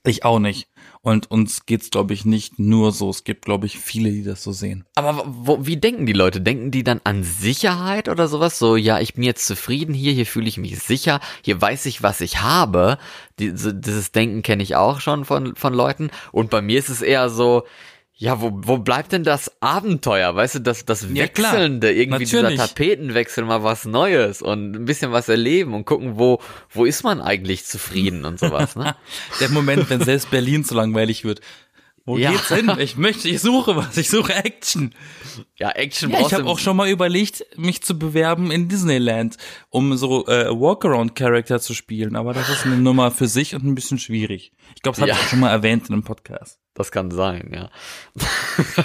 Ich 0.05 0.25
auch 0.25 0.39
nicht. 0.39 0.67
Und 1.01 1.31
uns 1.31 1.65
geht's, 1.65 1.89
glaube 1.89 2.13
ich, 2.13 2.25
nicht 2.25 2.59
nur 2.59 2.91
so. 2.91 3.09
Es 3.09 3.23
gibt, 3.23 3.45
glaube 3.45 3.65
ich, 3.65 3.79
viele, 3.79 4.11
die 4.11 4.23
das 4.23 4.43
so 4.43 4.51
sehen. 4.51 4.83
Aber 4.95 5.23
wo, 5.25 5.65
wie 5.65 5.77
denken 5.77 6.05
die 6.05 6.13
Leute? 6.13 6.41
Denken 6.41 6.71
die 6.71 6.83
dann 6.83 6.99
an 7.05 7.23
Sicherheit 7.23 8.09
oder 8.09 8.27
sowas? 8.27 8.59
So, 8.59 8.75
ja, 8.75 8.99
ich 8.99 9.13
bin 9.13 9.23
jetzt 9.23 9.45
zufrieden 9.45 9.93
hier, 9.93 10.11
hier 10.11 10.25
fühle 10.25 10.47
ich 10.47 10.57
mich 10.57 10.77
sicher, 10.79 11.21
hier 11.41 11.61
weiß 11.61 11.85
ich, 11.85 12.03
was 12.03 12.19
ich 12.19 12.41
habe. 12.41 12.97
Diese, 13.39 13.73
dieses 13.73 14.11
Denken 14.11 14.41
kenne 14.41 14.63
ich 14.63 14.75
auch 14.75 14.99
schon 14.99 15.23
von, 15.23 15.55
von 15.55 15.73
Leuten. 15.73 16.09
Und 16.33 16.49
bei 16.49 16.61
mir 16.61 16.79
ist 16.79 16.89
es 16.89 17.01
eher 17.01 17.29
so, 17.29 17.63
ja, 18.23 18.39
wo, 18.39 18.51
wo 18.53 18.77
bleibt 18.77 19.11
denn 19.11 19.25
das 19.25 19.51
Abenteuer? 19.59 20.33
Weißt 20.33 20.55
du, 20.55 20.59
das, 20.59 20.85
das 20.85 21.01
Ja. 21.01 21.23
Wechselnde, 21.25 21.91
irgendwie 21.91 22.23
Natürlich. 22.23 22.51
dieser 22.51 22.67
Tapetenwechsel, 22.69 23.43
mal 23.43 23.63
was 23.63 23.83
Neues 23.83 24.41
und 24.41 24.77
ein 24.77 24.85
bisschen 24.85 25.11
was 25.11 25.27
erleben 25.27 25.73
und 25.73 25.83
gucken, 25.83 26.17
wo, 26.17 26.39
wo 26.69 26.85
ist 26.85 27.03
man 27.03 27.19
eigentlich 27.19 27.65
zufrieden 27.65 28.23
und 28.23 28.39
sowas, 28.39 28.77
ne? 28.77 28.95
Der 29.41 29.49
Moment, 29.49 29.89
wenn 29.89 29.99
selbst 29.99 30.31
Berlin 30.31 30.63
zu 30.63 30.73
langweilig 30.73 31.25
wird. 31.25 31.41
Wo 32.05 32.17
Ja. 32.17 32.31
geht's 32.31 32.49
hin? 32.49 32.69
Ich 32.79 32.97
möchte, 32.97 33.29
ich 33.29 33.39
suche 33.39 33.77
was, 33.77 33.95
ich 33.95 34.09
suche 34.09 34.33
Action. 34.35 34.93
Ja, 35.57 35.69
Action 35.71 36.11
Ja, 36.11 36.19
ich 36.19 36.33
habe 36.33 36.45
auch 36.47 36.59
schon 36.59 36.75
mal 36.75 36.89
überlegt, 36.89 37.45
mich 37.55 37.81
zu 37.81 37.97
bewerben 37.97 38.51
in 38.51 38.67
Disneyland, 38.67 39.37
um 39.69 39.95
so 39.95 40.27
äh, 40.27 40.49
Walkaround-Charakter 40.49 41.61
zu 41.61 41.73
spielen. 41.73 42.17
Aber 42.17 42.33
das 42.33 42.49
ist 42.49 42.65
eine 42.65 42.75
Nummer 42.75 43.09
für 43.11 43.27
sich 43.27 43.55
und 43.55 43.63
ein 43.63 43.73
bisschen 43.73 43.99
schwierig. 43.99 44.51
Ich 44.75 44.81
glaube, 44.81 44.95
das 44.97 45.01
habe 45.01 45.09
Ja. 45.11 45.15
ich 45.15 45.21
auch 45.21 45.27
schon 45.29 45.39
mal 45.39 45.51
erwähnt 45.51 45.87
in 45.87 45.93
einem 45.93 46.03
Podcast. 46.03 46.59
Das 46.73 46.91
kann 46.91 47.09
sein, 47.09 47.51
ja. 47.53 47.69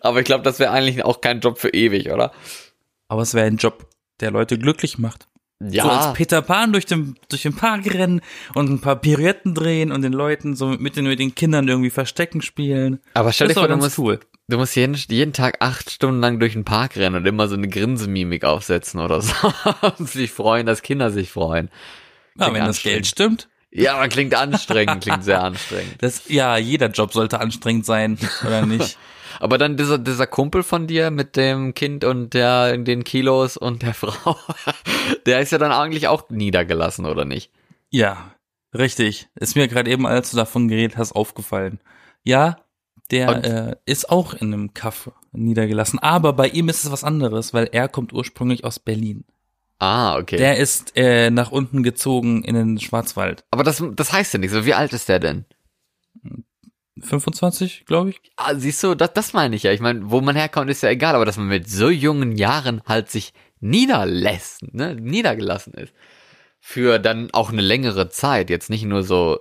Aber 0.00 0.18
ich 0.18 0.24
glaube, 0.24 0.42
das 0.42 0.58
wäre 0.58 0.72
eigentlich 0.72 1.04
auch 1.04 1.20
kein 1.20 1.40
Job 1.40 1.58
für 1.58 1.68
ewig, 1.72 2.10
oder? 2.10 2.32
Aber 3.08 3.22
es 3.22 3.34
wäre 3.34 3.46
ein 3.46 3.58
Job, 3.58 3.86
der 4.20 4.30
Leute 4.32 4.58
glücklich 4.58 4.98
macht. 4.98 5.27
Ja. 5.60 5.82
So 5.82 5.90
als 5.90 6.12
Peter 6.14 6.40
Pan 6.40 6.72
durch 6.72 6.86
den, 6.86 7.16
durch 7.28 7.42
den 7.42 7.54
Park 7.54 7.92
rennen 7.92 8.20
und 8.54 8.70
ein 8.70 8.80
paar 8.80 8.94
Pirouetten 8.96 9.54
drehen 9.54 9.90
und 9.90 10.02
den 10.02 10.12
Leuten 10.12 10.54
so 10.54 10.68
mit 10.68 10.94
den, 10.94 11.04
mit 11.06 11.18
den 11.18 11.34
Kindern 11.34 11.66
irgendwie 11.66 11.90
Verstecken 11.90 12.42
spielen. 12.42 13.00
aber 13.14 13.32
stell 13.32 13.48
dir 13.48 13.54
vor, 13.54 13.66
du 13.66 13.76
musst, 13.76 13.98
cool. 13.98 14.20
du 14.46 14.56
musst 14.56 14.76
jeden, 14.76 14.94
jeden 14.94 15.32
Tag 15.32 15.56
acht 15.60 15.90
Stunden 15.90 16.20
lang 16.20 16.38
durch 16.38 16.52
den 16.52 16.64
Park 16.64 16.96
rennen 16.96 17.16
und 17.16 17.26
immer 17.26 17.48
so 17.48 17.56
eine 17.56 17.66
Grinsemimik 17.66 18.44
aufsetzen 18.44 19.00
oder 19.00 19.20
so. 19.20 19.34
und 19.98 20.08
sich 20.08 20.30
freuen, 20.30 20.64
dass 20.64 20.82
Kinder 20.82 21.10
sich 21.10 21.30
freuen. 21.30 21.70
Ja, 22.36 22.44
Klingt 22.44 22.58
wenn 22.58 22.66
das. 22.66 22.82
Geld 22.82 23.06
stimmt. 23.08 23.48
Ja, 23.72 23.96
aber 23.96 24.08
klingt 24.08 24.36
anstrengend, 24.36 25.02
klingt 25.02 25.24
sehr 25.24 25.42
anstrengend. 25.42 25.96
Das, 25.98 26.28
ja, 26.28 26.56
jeder 26.56 26.86
Job 26.88 27.12
sollte 27.12 27.40
anstrengend 27.40 27.84
sein, 27.84 28.16
oder 28.46 28.64
nicht? 28.64 28.96
Aber 29.40 29.58
dann 29.58 29.76
dieser, 29.76 29.98
dieser 29.98 30.26
Kumpel 30.26 30.62
von 30.62 30.86
dir 30.86 31.10
mit 31.10 31.36
dem 31.36 31.74
Kind 31.74 32.04
und 32.04 32.34
der, 32.34 32.76
den 32.76 33.04
Kilos 33.04 33.56
und 33.56 33.82
der 33.82 33.94
Frau, 33.94 34.36
der 35.26 35.40
ist 35.40 35.52
ja 35.52 35.58
dann 35.58 35.72
eigentlich 35.72 36.08
auch 36.08 36.28
niedergelassen, 36.30 37.06
oder 37.06 37.24
nicht? 37.24 37.50
Ja, 37.90 38.32
richtig. 38.76 39.28
Ist 39.34 39.56
mir 39.56 39.68
gerade 39.68 39.90
eben, 39.90 40.06
als 40.06 40.30
du 40.30 40.36
davon 40.36 40.68
geredet 40.68 40.96
hast, 40.96 41.12
aufgefallen. 41.12 41.80
Ja, 42.24 42.58
der 43.10 43.44
äh, 43.44 43.76
ist 43.86 44.10
auch 44.10 44.34
in 44.34 44.52
einem 44.52 44.74
Kaff 44.74 45.10
niedergelassen. 45.32 45.98
Aber 45.98 46.32
bei 46.32 46.48
ihm 46.48 46.68
ist 46.68 46.84
es 46.84 46.90
was 46.90 47.04
anderes, 47.04 47.54
weil 47.54 47.68
er 47.72 47.88
kommt 47.88 48.12
ursprünglich 48.12 48.64
aus 48.64 48.78
Berlin. 48.78 49.24
Ah, 49.78 50.18
okay. 50.18 50.36
Der 50.36 50.56
ist 50.56 50.96
äh, 50.96 51.30
nach 51.30 51.52
unten 51.52 51.82
gezogen 51.82 52.42
in 52.42 52.54
den 52.54 52.80
Schwarzwald. 52.80 53.44
Aber 53.50 53.62
das, 53.62 53.82
das 53.94 54.12
heißt 54.12 54.34
ja 54.34 54.38
nicht 54.40 54.50
so. 54.50 54.66
Wie 54.66 54.74
alt 54.74 54.92
ist 54.92 55.08
der 55.08 55.20
denn? 55.20 55.44
25, 57.02 57.84
glaube 57.86 58.10
ich. 58.10 58.20
Ah, 58.36 58.54
siehst 58.54 58.82
du, 58.82 58.94
das, 58.94 59.12
das 59.12 59.32
meine 59.32 59.56
ich 59.56 59.62
ja. 59.62 59.72
Ich 59.72 59.80
meine, 59.80 60.10
wo 60.10 60.20
man 60.20 60.36
herkommt, 60.36 60.70
ist 60.70 60.82
ja 60.82 60.90
egal, 60.90 61.14
aber 61.14 61.24
dass 61.24 61.36
man 61.36 61.46
mit 61.48 61.68
so 61.70 61.88
jungen 61.90 62.32
Jahren 62.36 62.82
halt 62.86 63.10
sich 63.10 63.32
niederlässt, 63.60 64.62
ne, 64.74 64.94
niedergelassen 64.94 65.74
ist. 65.74 65.92
Für 66.60 66.98
dann 66.98 67.30
auch 67.32 67.50
eine 67.50 67.62
längere 67.62 68.08
Zeit, 68.10 68.50
jetzt 68.50 68.70
nicht 68.70 68.84
nur 68.84 69.02
so 69.02 69.38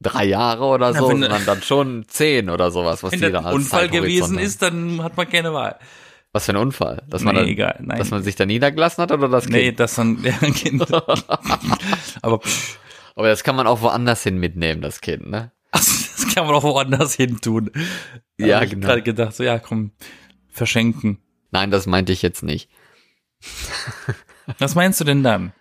drei 0.00 0.24
Jahre 0.24 0.64
oder 0.64 0.92
so, 0.94 1.08
wenn- 1.08 1.20
sondern 1.22 1.44
dann 1.46 1.62
schon 1.62 2.04
zehn 2.08 2.50
oder 2.50 2.70
sowas, 2.70 3.02
was 3.02 3.12
Wenn 3.12 3.20
die 3.20 3.26
da 3.26 3.40
das 3.40 3.46
ein 3.46 3.54
Unfall 3.54 3.88
gewesen 3.88 4.38
ist, 4.38 4.62
dann 4.62 5.02
hat 5.02 5.16
man 5.16 5.28
keine 5.28 5.52
Wahl. 5.54 5.78
Was 6.32 6.44
für 6.46 6.52
ein 6.52 6.56
Unfall? 6.58 7.02
Dass 7.08 7.22
man, 7.22 7.34
nee, 7.34 7.40
dann, 7.42 7.48
egal. 7.48 7.78
Nein. 7.82 7.98
dass 7.98 8.10
man 8.10 8.22
sich 8.22 8.36
da 8.36 8.44
niedergelassen 8.44 9.00
hat 9.02 9.12
oder 9.12 9.28
das 9.28 9.48
nee, 9.48 9.66
Kind? 9.66 9.80
das 9.80 9.94
dann 9.94 10.18
ja, 10.22 10.34
ein 10.42 10.52
Kind. 10.52 10.86
Aber 12.22 12.40
pff, 12.40 12.78
Aber 13.14 13.28
das 13.28 13.42
kann 13.42 13.56
man 13.56 13.66
auch 13.66 13.80
woanders 13.80 14.22
hin 14.22 14.36
mitnehmen, 14.38 14.82
das 14.82 15.00
Kind, 15.00 15.30
ne? 15.30 15.52
das 15.72 16.05
kann 16.40 16.46
man 16.46 16.54
auch 16.54 16.64
woanders 16.64 17.14
hin 17.14 17.40
tun. 17.40 17.70
Ja, 18.38 18.56
Hab 18.56 18.64
ich 18.64 18.70
genau. 18.70 18.86
gerade 18.86 19.02
gedacht, 19.02 19.34
so 19.34 19.42
ja, 19.42 19.58
komm, 19.58 19.92
verschenken. 20.50 21.18
Nein, 21.50 21.70
das 21.70 21.86
meinte 21.86 22.12
ich 22.12 22.20
jetzt 22.20 22.42
nicht. 22.42 22.68
Was 24.58 24.74
meinst 24.74 25.00
du 25.00 25.04
denn 25.04 25.22
dann? 25.22 25.52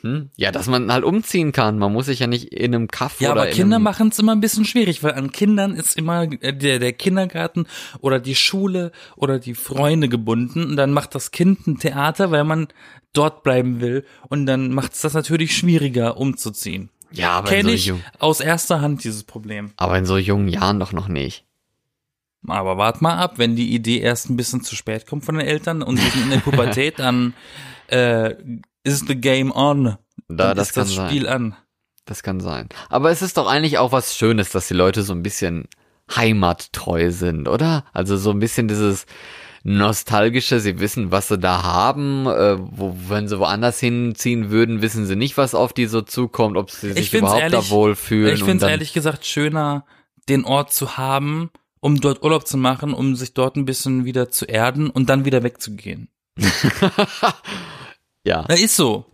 Hm? 0.00 0.30
Ja, 0.36 0.50
dass 0.50 0.66
man 0.66 0.90
halt 0.90 1.04
umziehen 1.04 1.52
kann. 1.52 1.78
Man 1.78 1.92
muss 1.92 2.06
sich 2.06 2.18
ja 2.18 2.26
nicht 2.26 2.52
in 2.52 2.74
einem 2.74 2.88
Kaff 2.88 3.20
Ja, 3.20 3.30
oder 3.30 3.42
aber 3.42 3.50
in 3.50 3.56
Kinder 3.56 3.78
machen 3.78 4.08
es 4.08 4.18
immer 4.18 4.32
ein 4.32 4.40
bisschen 4.40 4.64
schwierig, 4.64 5.04
weil 5.04 5.12
an 5.12 5.30
Kindern 5.30 5.74
ist 5.74 5.96
immer 5.96 6.22
äh, 6.22 6.52
der, 6.52 6.80
der 6.80 6.92
Kindergarten 6.92 7.66
oder 8.00 8.18
die 8.18 8.34
Schule 8.34 8.90
oder 9.14 9.38
die 9.38 9.54
Freunde 9.54 10.08
gebunden 10.08 10.64
und 10.64 10.76
dann 10.76 10.92
macht 10.92 11.14
das 11.14 11.30
Kind 11.30 11.66
ein 11.68 11.78
Theater, 11.78 12.32
weil 12.32 12.44
man 12.44 12.68
dort 13.12 13.44
bleiben 13.44 13.80
will 13.80 14.04
und 14.28 14.46
dann 14.46 14.72
macht 14.72 14.94
es 14.94 15.02
das 15.02 15.14
natürlich 15.14 15.56
schwieriger 15.56 16.16
umzuziehen. 16.16 16.90
Ja, 17.12 17.30
aber 17.32 17.48
in, 17.50 17.66
Kenne 17.66 17.76
so 17.78 17.94
ich 17.94 18.02
aus 18.18 18.40
erster 18.40 18.80
Hand 18.80 19.04
dieses 19.04 19.24
Problem. 19.24 19.72
aber 19.76 19.98
in 19.98 20.06
so 20.06 20.16
jungen 20.16 20.48
Jahren 20.48 20.78
doch 20.80 20.92
noch 20.92 21.08
nicht. 21.08 21.44
Aber 22.46 22.78
wart 22.78 23.02
mal 23.02 23.16
ab, 23.18 23.34
wenn 23.36 23.54
die 23.56 23.74
Idee 23.74 23.98
erst 23.98 24.30
ein 24.30 24.36
bisschen 24.36 24.62
zu 24.62 24.74
spät 24.74 25.06
kommt 25.06 25.24
von 25.24 25.34
den 25.34 25.46
Eltern 25.46 25.82
und 25.82 25.98
sie 25.98 26.08
sind 26.08 26.24
in 26.24 26.30
der 26.30 26.38
Pubertät, 26.44 26.98
dann 26.98 27.34
äh, 27.88 28.34
ist 28.82 29.08
the 29.08 29.14
game 29.16 29.50
on. 29.52 29.84
Da, 30.28 30.48
Dann 30.48 30.56
das 30.56 30.68
ist 30.68 30.74
kann 30.74 30.84
das 30.84 30.94
sein. 30.94 31.08
Spiel 31.10 31.28
an. 31.28 31.56
Das 32.06 32.22
kann 32.22 32.40
sein. 32.40 32.68
Aber 32.88 33.10
es 33.10 33.20
ist 33.22 33.36
doch 33.36 33.46
eigentlich 33.46 33.76
auch 33.78 33.92
was 33.92 34.16
Schönes, 34.16 34.50
dass 34.50 34.68
die 34.68 34.74
Leute 34.74 35.02
so 35.02 35.12
ein 35.12 35.22
bisschen 35.22 35.68
heimattreu 36.14 37.10
sind, 37.10 37.46
oder? 37.46 37.84
Also 37.92 38.16
so 38.16 38.30
ein 38.30 38.38
bisschen 38.40 38.68
dieses 38.68 39.06
nostalgische, 39.62 40.60
sie 40.60 40.80
wissen, 40.80 41.10
was 41.10 41.28
sie 41.28 41.38
da 41.38 41.62
haben, 41.62 42.26
äh, 42.26 42.56
wo, 42.58 42.96
wenn 43.08 43.28
sie 43.28 43.38
woanders 43.38 43.78
hinziehen 43.80 44.50
würden, 44.50 44.82
wissen 44.82 45.06
sie 45.06 45.16
nicht, 45.16 45.36
was 45.36 45.54
auf 45.54 45.72
die 45.72 45.86
so 45.86 46.00
zukommt, 46.02 46.56
ob 46.56 46.70
sie 46.70 46.92
sich 46.92 47.12
überhaupt 47.14 47.40
da 47.40 47.44
ehrlich- 47.44 47.70
wohlfühlen. 47.70 48.34
Ich 48.34 48.42
finde 48.44 48.64
es 48.64 48.70
ehrlich 48.70 48.92
gesagt 48.92 49.26
schöner, 49.26 49.84
den 50.28 50.44
Ort 50.44 50.72
zu 50.72 50.96
haben, 50.96 51.50
um 51.80 52.00
dort 52.00 52.22
Urlaub 52.22 52.46
zu 52.46 52.56
machen, 52.56 52.94
um 52.94 53.14
sich 53.16 53.34
dort 53.34 53.56
ein 53.56 53.64
bisschen 53.64 54.04
wieder 54.04 54.30
zu 54.30 54.44
erden 54.44 54.88
und 54.90 55.08
dann 55.10 55.24
wieder 55.24 55.42
wegzugehen. 55.42 56.08
ja. 58.24 58.42
Da 58.42 58.54
ist 58.54 58.76
so. 58.76 59.06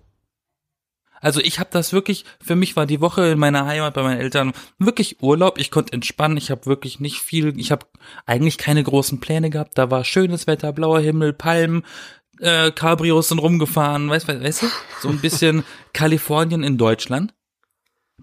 Also 1.27 1.41
ich 1.41 1.59
habe 1.59 1.71
das 1.73 1.93
wirklich, 1.93 2.25
für 2.41 2.55
mich 2.55 2.77
war 2.77 2.87
die 2.87 3.01
Woche 3.01 3.27
in 3.33 3.39
meiner 3.41 3.67
Heimat 3.67 3.95
bei 3.95 4.05
meinen 4.05 4.21
Eltern 4.21 4.53
wirklich 4.79 5.21
Urlaub. 5.21 5.59
Ich 5.59 5.73
konnte 5.73 5.93
entspannen, 5.93 6.37
ich 6.37 6.53
habe 6.53 6.67
wirklich 6.67 7.01
nicht 7.01 7.19
viel, 7.21 7.59
ich 7.59 7.73
habe 7.73 7.85
eigentlich 8.27 8.59
keine 8.59 8.85
großen 8.85 9.19
Pläne 9.19 9.51
gehabt. 9.51 9.77
Da 9.77 9.91
war 9.91 10.05
schönes 10.05 10.47
Wetter, 10.47 10.73
blauer 10.73 11.01
Himmel, 11.01 11.33
Palmen, 11.33 11.83
äh, 12.39 12.71
Cabrios 12.71 13.27
sind 13.31 13.41
rumgefahren, 13.41 14.09
weißt, 14.09 14.29
weißt, 14.29 14.41
weißt 14.41 14.63
du? 14.63 14.67
So 15.01 15.09
ein 15.09 15.19
bisschen 15.21 15.65
Kalifornien 15.93 16.63
in 16.63 16.79
Deutschland. 16.79 17.35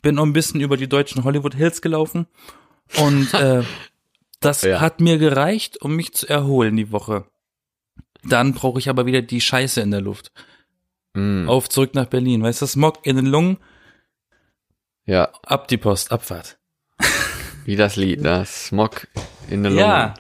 Bin 0.01 0.15
noch 0.15 0.23
ein 0.25 0.31
bisschen 0.31 0.61
über 0.61 0.77
die 0.77 0.87
deutschen 0.87 1.25
Hollywood 1.25 1.55
Hills 1.55 1.81
gelaufen 1.81 2.25
und 3.01 3.33
äh, 3.33 3.63
das 4.39 4.61
Ja. 4.61 4.79
hat 4.79 5.01
mir 5.01 5.17
gereicht, 5.17 5.81
um 5.81 5.97
mich 5.97 6.13
zu 6.13 6.29
erholen 6.29 6.77
die 6.77 6.93
Woche. 6.93 7.25
Dann 8.23 8.53
brauche 8.53 8.79
ich 8.79 8.87
aber 8.87 9.05
wieder 9.05 9.21
die 9.21 9.41
Scheiße 9.41 9.81
in 9.81 9.91
der 9.91 9.99
Luft 9.99 10.31
Mm, 11.13 11.47
auf 11.47 11.69
zurück 11.69 11.93
nach 11.93 12.07
Berlin. 12.07 12.43
Weißt 12.43 12.61
du, 12.61 12.65
Smog 12.65 12.99
in 13.03 13.15
den 13.15 13.25
Lungen, 13.25 13.57
ja, 15.05 15.29
ab 15.43 15.67
die 15.67 15.77
Post, 15.77 16.11
Abfahrt. 16.11 16.57
wie 17.65 17.75
das 17.75 17.97
Lied, 17.97 18.21
ne? 18.21 18.45
Smog 18.45 19.07
in 19.49 19.63
der 19.63 19.71
Lunge. 19.71 19.81
Ja, 19.81 20.13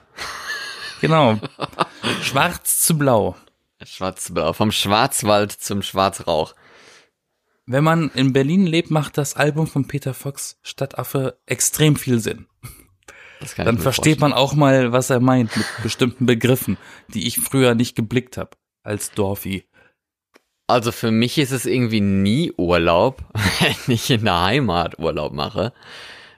genau. 0.99 1.39
Schwarz 2.21 2.81
zu 2.81 2.97
blau. 2.97 3.35
Schwarzblau. 3.85 4.53
Vom 4.53 4.71
Schwarzwald 4.71 5.51
zum 5.51 5.81
Schwarzrauch. 5.81 6.55
Wenn 7.65 7.83
man 7.83 8.11
in 8.11 8.33
Berlin 8.33 8.65
lebt, 8.65 8.91
macht 8.91 9.17
das 9.17 9.35
Album 9.35 9.67
von 9.67 9.87
Peter 9.87 10.13
Fox 10.13 10.57
Stadtaffe 10.63 11.37
extrem 11.45 11.95
viel 11.95 12.19
Sinn. 12.19 12.47
Das 13.39 13.55
kann 13.55 13.65
Dann 13.65 13.77
versteht 13.77 14.19
man 14.19 14.33
auch 14.33 14.53
mal, 14.53 14.91
was 14.91 15.09
er 15.09 15.19
meint 15.19 15.55
mit 15.55 15.65
bestimmten 15.81 16.25
Begriffen, 16.25 16.77
die 17.13 17.27
ich 17.27 17.39
früher 17.39 17.75
nicht 17.75 17.95
geblickt 17.95 18.37
habe 18.37 18.51
als 18.83 19.11
Dorfi. 19.11 19.65
Also 20.67 20.91
für 20.91 21.11
mich 21.11 21.37
ist 21.37 21.51
es 21.51 21.65
irgendwie 21.65 22.01
nie 22.01 22.51
Urlaub, 22.57 23.23
wenn 23.59 23.95
ich 23.95 24.09
in 24.09 24.25
der 24.25 24.41
Heimat 24.41 24.99
Urlaub 24.99 25.33
mache. 25.33 25.73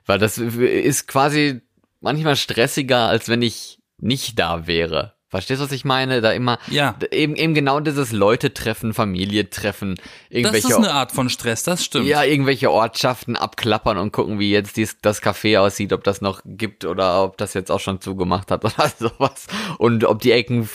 Weil 0.05 0.19
das 0.19 0.37
ist 0.37 1.07
quasi 1.07 1.61
manchmal 2.01 2.35
stressiger, 2.35 3.07
als 3.07 3.29
wenn 3.29 3.41
ich 3.41 3.79
nicht 3.97 4.37
da 4.37 4.67
wäre. 4.67 5.14
Verstehst 5.35 5.59
du, 5.61 5.65
was 5.65 5.71
ich 5.71 5.85
meine? 5.85 6.21
Da 6.21 6.31
immer, 6.31 6.59
Ja. 6.69 6.95
eben, 7.11 7.35
eben 7.35 7.53
genau 7.53 7.79
dieses 7.79 8.11
Leute 8.11 8.53
treffen, 8.53 8.93
Familie 8.93 9.49
treffen, 9.49 9.95
Das 9.95 10.03
irgendwelche, 10.29 10.67
ist 10.69 10.75
eine 10.75 10.91
Art 10.93 11.11
von 11.11 11.29
Stress, 11.29 11.63
das 11.63 11.83
stimmt. 11.83 12.07
ja, 12.07 12.23
irgendwelche 12.23 12.71
Ortschaften 12.71 13.35
abklappern 13.35 13.97
und 13.97 14.11
gucken, 14.11 14.39
wie 14.39 14.51
jetzt 14.51 14.77
dies, 14.77 14.97
das 15.01 15.21
Café 15.21 15.59
aussieht, 15.59 15.93
ob 15.93 16.03
das 16.03 16.21
noch 16.21 16.41
gibt 16.45 16.85
oder 16.85 17.23
ob 17.23 17.37
das 17.37 17.53
jetzt 17.53 17.71
auch 17.71 17.79
schon 17.79 18.01
zugemacht 18.01 18.51
hat 18.51 18.63
oder 18.65 18.91
sowas. 18.97 19.47
Und 19.77 20.03
ob 20.05 20.21
die 20.21 20.31
Ecken 20.31 20.69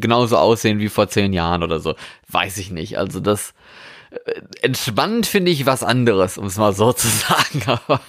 genauso 0.00 0.36
aussehen 0.38 0.78
wie 0.78 0.88
vor 0.88 1.08
zehn 1.08 1.32
Jahren 1.32 1.62
oder 1.62 1.80
so. 1.80 1.94
Weiß 2.28 2.56
ich 2.58 2.70
nicht. 2.70 2.98
Also 2.98 3.20
das, 3.20 3.54
äh, 4.24 4.40
entspannend 4.62 5.26
finde 5.26 5.50
ich 5.50 5.66
was 5.66 5.82
anderes, 5.82 6.38
um 6.38 6.46
es 6.46 6.56
mal 6.56 6.72
so 6.72 6.92
zu 6.94 7.06
sagen, 7.08 7.62
aber 7.66 8.00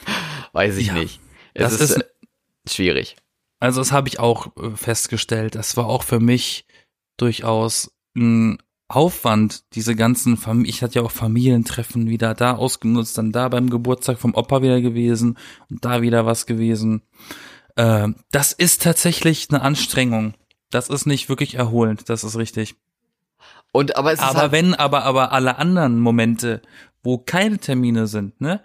weiß 0.53 0.77
ich 0.77 0.87
Ja, 0.87 0.93
nicht. 0.93 1.19
Es 1.53 1.63
das 1.63 1.81
ist, 1.81 1.89
ist- 1.91 1.97
äh, 1.97 2.03
schwierig. 2.69 3.15
Also 3.59 3.81
das 3.81 3.91
habe 3.91 4.07
ich 4.07 4.19
auch 4.19 4.55
äh, 4.57 4.75
festgestellt. 4.75 5.55
Das 5.55 5.77
war 5.77 5.87
auch 5.87 6.03
für 6.03 6.19
mich 6.19 6.65
durchaus 7.17 7.91
ein 8.15 8.59
Aufwand, 8.89 9.63
diese 9.75 9.95
ganzen 9.95 10.37
Familien, 10.37 10.69
ich 10.69 10.81
hatte 10.81 10.99
ja 10.99 11.01
auch 11.01 11.11
Familientreffen 11.11 12.07
wieder 12.09 12.33
da 12.33 12.55
ausgenutzt, 12.55 13.17
dann 13.17 13.33
da 13.33 13.49
beim 13.49 13.69
Geburtstag 13.69 14.17
vom 14.17 14.33
Opa 14.33 14.61
wieder 14.61 14.79
gewesen 14.79 15.37
und 15.69 15.83
da 15.83 16.01
wieder 16.01 16.25
was 16.25 16.45
gewesen. 16.45 17.01
Äh, 17.75 18.09
das 18.31 18.53
ist 18.53 18.83
tatsächlich 18.83 19.47
eine 19.49 19.61
Anstrengung. 19.61 20.35
Das 20.69 20.89
ist 20.89 21.05
nicht 21.05 21.27
wirklich 21.27 21.55
erholend, 21.55 22.09
das 22.09 22.23
ist 22.23 22.37
richtig. 22.37 22.75
Und 23.73 23.97
aber 23.97 24.13
es 24.13 24.19
ist 24.19 24.25
Aber 24.25 24.39
halt, 24.39 24.51
wenn 24.53 24.73
aber 24.73 25.03
aber 25.03 25.33
alle 25.33 25.57
anderen 25.57 25.99
Momente, 25.99 26.61
wo 27.03 27.17
keine 27.17 27.57
Termine 27.57 28.07
sind, 28.07 28.39
ne, 28.39 28.61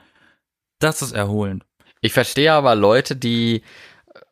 das 0.78 1.02
ist 1.02 1.12
erholend. 1.12 1.64
Ich 2.00 2.12
verstehe 2.12 2.52
aber 2.52 2.74
Leute, 2.74 3.16
die, 3.16 3.62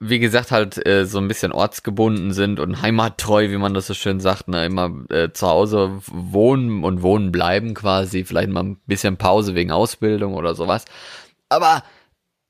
wie 0.02 0.18
gesagt, 0.18 0.50
halt 0.50 0.84
äh, 0.86 1.04
so 1.04 1.18
ein 1.18 1.28
bisschen 1.28 1.52
ortsgebunden 1.52 2.32
sind 2.32 2.58
und 2.58 2.80
heimattreu, 2.80 3.50
wie 3.50 3.58
man 3.58 3.74
das 3.74 3.86
so 3.86 3.94
schön 3.94 4.18
sagt, 4.18 4.48
ne, 4.48 4.64
immer 4.64 4.90
äh, 5.10 5.30
zu 5.32 5.46
Hause 5.46 6.00
wohnen 6.06 6.84
und 6.84 7.02
wohnen 7.02 7.30
bleiben 7.30 7.74
quasi, 7.74 8.24
vielleicht 8.24 8.48
mal 8.48 8.64
ein 8.64 8.80
bisschen 8.86 9.18
Pause 9.18 9.54
wegen 9.54 9.70
Ausbildung 9.70 10.34
oder 10.34 10.54
sowas. 10.54 10.86
Aber 11.50 11.82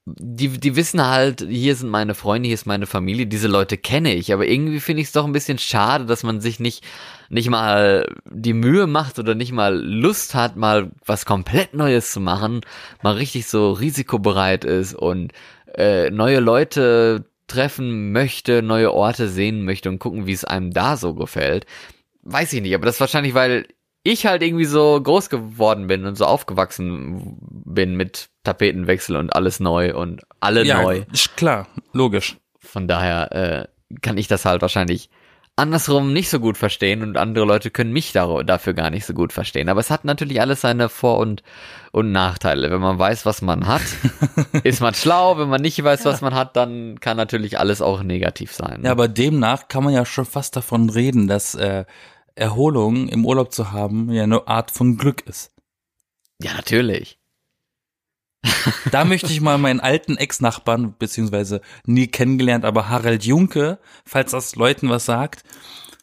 die, 0.07 0.49
die 0.49 0.77
wissen 0.77 1.05
halt, 1.05 1.45
hier 1.49 1.75
sind 1.75 1.91
meine 1.91 2.15
Freunde, 2.15 2.47
hier 2.47 2.55
ist 2.55 2.67
meine 2.67 2.87
Familie, 2.87 3.27
diese 3.27 3.49
Leute 3.49 3.77
kenne 3.77 4.15
ich, 4.15 4.33
aber 4.33 4.47
irgendwie 4.47 4.81
finde 4.81 5.03
ich 5.03 5.09
es 5.09 5.13
doch 5.13 5.25
ein 5.25 5.33
bisschen 5.33 5.59
schade, 5.59 6.07
dass 6.07 6.23
man 6.23 6.41
sich 6.41 6.61
nicht, 6.61 6.85
nicht 7.31 7.51
mal 7.51 8.15
die 8.27 8.55
Mühe 8.55 8.87
macht 8.87 9.19
oder 9.19 9.35
nicht 9.35 9.53
mal 9.53 9.77
Lust 9.77 10.35
hat, 10.37 10.57
mal 10.57 10.93
was 11.05 11.27
komplett 11.27 11.75
Neues 11.75 12.13
zu 12.13 12.21
machen, 12.21 12.61
mal 13.03 13.15
richtig 13.15 13.47
so 13.47 13.73
risikobereit 13.73 14.65
ist 14.65 14.95
und 14.95 15.33
äh, 15.77 16.11
neue 16.11 16.41
Leute 16.41 17.25
treffen 17.51 18.13
möchte, 18.13 18.63
neue 18.63 18.93
Orte 18.93 19.29
sehen 19.29 19.65
möchte 19.65 19.89
und 19.89 19.99
gucken, 19.99 20.27
wie 20.27 20.33
es 20.33 20.45
einem 20.45 20.71
da 20.73 20.97
so 20.97 21.15
gefällt. 21.15 21.67
Weiß 22.23 22.53
ich 22.53 22.63
nicht, 22.63 22.75
aber 22.75 22.87
das 22.87 22.97
ist 22.97 23.01
wahrscheinlich, 23.01 23.35
weil 23.35 23.67
ich 24.03 24.27
halt 24.27 24.43
irgendwie 24.43 24.65
so 24.65 25.01
groß 25.03 25.29
geworden 25.29 25.89
bin 25.89 26.07
und 26.07 26.17
so 26.17 26.25
aufgewachsen 26.27 27.39
bin 27.41 27.97
mit 27.97 28.31
Tapetenwechsel 28.45 29.17
und 29.17 29.35
alles 29.35 29.61
neu 29.61 29.95
und 29.95 30.23
alle 30.39 30.65
ja, 30.65 30.83
neu. 30.83 31.03
ist 31.13 31.37
klar, 31.37 31.67
logisch. 31.93 32.37
Von 32.59 32.89
daher, 32.89 33.33
äh, 33.33 33.97
kann 34.01 34.17
ich 34.17 34.29
das 34.29 34.45
halt 34.45 34.63
wahrscheinlich 34.63 35.11
andersrum 35.57 36.13
nicht 36.13 36.31
so 36.31 36.41
gut 36.41 36.57
verstehen 36.57 37.03
und 37.03 37.17
andere 37.17 37.45
Leute 37.45 37.71
können 37.71 37.93
mich 37.93 38.13
dafür 38.13 38.73
gar 38.73 38.91
nicht 38.91 39.05
so 39.05 39.13
gut 39.13 39.33
verstehen. 39.33 39.69
Aber 39.69 39.81
es 39.81 39.91
hat 39.91 40.05
natürlich 40.05 40.41
alles 40.41 40.63
seine 40.63 40.89
Vor- 40.89 41.19
und, 41.19 41.43
und 41.93 42.13
Nachteile. 42.13 42.71
Wenn 42.71 42.81
man 42.81 42.99
weiß, 42.99 43.27
was 43.27 43.43
man 43.43 43.67
hat, 43.67 43.83
ist 44.65 44.81
man 44.81 44.95
schlau. 44.95 45.39
Wenn 45.39 45.49
man 45.49 45.61
nicht 45.61 45.83
weiß, 45.83 46.05
was 46.07 46.23
man 46.23 46.35
hat, 46.35 46.57
dann 46.57 46.99
kann 47.01 47.17
natürlich 47.17 47.59
alles 47.59 47.83
auch 47.83 48.03
negativ 48.03 48.53
sein. 48.53 48.83
Ja, 48.85 48.91
aber 48.91 49.09
demnach 49.09 49.69
kann 49.69 49.85
man 49.85 49.93
ja 49.93 50.07
schon 50.07 50.25
fast 50.25 50.57
davon 50.57 50.89
reden, 50.89 51.29
dass 51.29 51.55
äh, 51.55 51.85
Erholung 52.35 53.09
im 53.09 53.27
Urlaub 53.27 53.53
zu 53.53 53.73
haben 53.73 54.11
ja 54.11 54.23
eine 54.23 54.49
Art 54.49 54.71
von 54.71 54.97
Glück 54.97 55.27
ist. 55.27 55.53
Ja, 56.43 56.55
natürlich. 56.55 57.20
Da 58.91 59.05
möchte 59.05 59.33
ich 59.33 59.41
mal 59.41 59.59
meinen 59.59 59.81
alten 59.81 60.17
Ex-Nachbarn, 60.17 60.95
beziehungsweise 60.99 61.61
nie 61.87 62.07
kennengelernt, 62.07 62.65
aber 62.65 62.89
Harald 62.89 63.25
Junke, 63.25 63.79
falls 64.05 64.33
das 64.33 64.57
Leuten 64.57 64.89
was 64.89 65.05
sagt, 65.05 65.45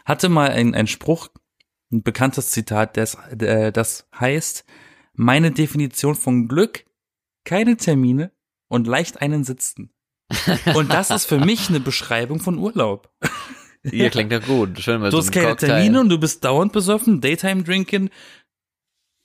hatte 0.06 0.30
mal 0.30 0.50
ein, 0.50 0.74
ein 0.76 0.88
Spruch, 0.88 1.30
ein 1.92 2.04
bekanntes 2.04 2.52
Zitat, 2.52 2.98
das, 2.98 3.16
äh, 3.40 3.72
das 3.72 4.08
heißt, 4.20 4.66
meine 5.14 5.52
Definition 5.52 6.16
von 6.16 6.48
Glück, 6.48 6.86
keine 7.44 7.78
Termine 7.78 8.32
und 8.68 8.88
leicht 8.88 9.22
einen 9.22 9.44
sitzen. 9.44 9.92
Und 10.76 10.92
das 10.92 11.10
ist 11.10 11.26
für 11.26 11.40
mich 11.40 11.70
eine 11.70 11.80
Beschreibung 11.80 12.40
von 12.40 12.58
Urlaub. 12.58 13.10
Ihr 13.84 14.10
klingt 14.10 14.32
ja 14.32 14.40
gut. 14.40 14.80
Schön 14.80 15.02
mit 15.02 15.14
Du 15.14 15.18
so 15.18 15.24
hast 15.24 15.32
keine 15.32 15.50
Cocktail. 15.50 15.68
Termine 15.68 16.02
und 16.02 16.10
du 16.10 16.20
bist 16.20 16.44
dauernd 16.44 16.74
besoffen, 16.74 17.22
Daytime 17.22 17.64
drinking. 17.64 18.10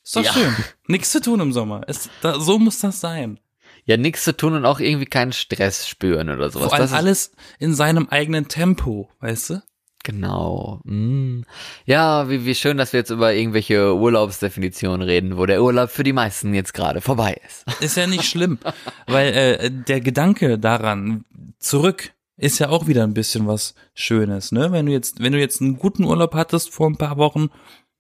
Ist 0.05 0.17
doch 0.17 0.25
Ja. 0.25 0.33
schön. 0.33 0.55
Nichts 0.89 1.11
zu 1.13 1.21
tun 1.21 1.41
im 1.41 1.53
Sommer. 1.53 1.87
Ist, 1.89 2.11
da, 2.23 2.39
so 2.41 2.59
muss 2.59 2.81
das 2.81 3.01
sein. 3.01 3.39
Ja, 3.85 3.97
nichts 3.97 4.25
zu 4.25 4.37
tun 4.37 4.55
und 4.55 4.65
auch 4.65 4.79
irgendwie 4.81 5.07
keinen 5.07 5.33
Stress 5.33 5.89
spüren 5.89 6.31
oder 6.31 6.51
sowas. 6.51 6.69
Vor 6.69 6.75
allem 6.75 6.93
alles 6.93 7.33
in 7.59 7.75
seinem 7.75 8.09
eigenen 8.09 8.49
Tempo, 8.49 9.09
weißt 9.21 9.51
du? 9.51 9.63
Genau. 10.05 10.81
Mm. 10.85 11.43
Ja, 11.85 12.29
wie, 12.29 12.45
wie 12.45 12.55
schön, 12.57 12.77
dass 12.77 12.93
wir 12.93 13.01
jetzt 13.01 13.11
über 13.11 13.33
irgendwelche 13.35 13.95
Urlaubsdefinitionen 13.95 15.03
reden, 15.07 15.37
wo 15.37 15.47
der 15.47 15.63
Urlaub 15.63 15.91
für 15.91 16.03
die 16.03 16.13
meisten 16.13 16.55
jetzt 16.55 16.75
gerade 16.75 17.01
vorbei 17.01 17.41
ist. 17.47 17.65
Ist 17.81 17.97
ja 17.97 18.07
nicht 18.07 18.25
schlimm, 18.25 18.59
weil 19.07 19.33
äh, 19.33 19.71
der 19.71 20.01
Gedanke 20.01 20.59
daran 20.59 21.25
zurück 21.59 22.13
ist 22.37 22.59
ja 22.59 22.71
auch 22.71 22.89
wieder 22.89 23.05
ein 23.05 23.15
bisschen 23.15 23.47
was 23.47 23.75
Schönes, 23.95 24.51
ne? 24.51 24.73
Wenn 24.73 24.87
du 24.87 24.93
jetzt, 24.93 25.21
wenn 25.23 25.33
du 25.33 25.39
jetzt 25.39 25.61
einen 25.61 25.79
guten 25.79 26.03
Urlaub 26.03 26.35
hattest 26.35 26.71
vor 26.73 26.89
ein 26.89 26.97
paar 26.97 27.17
Wochen, 27.17 27.51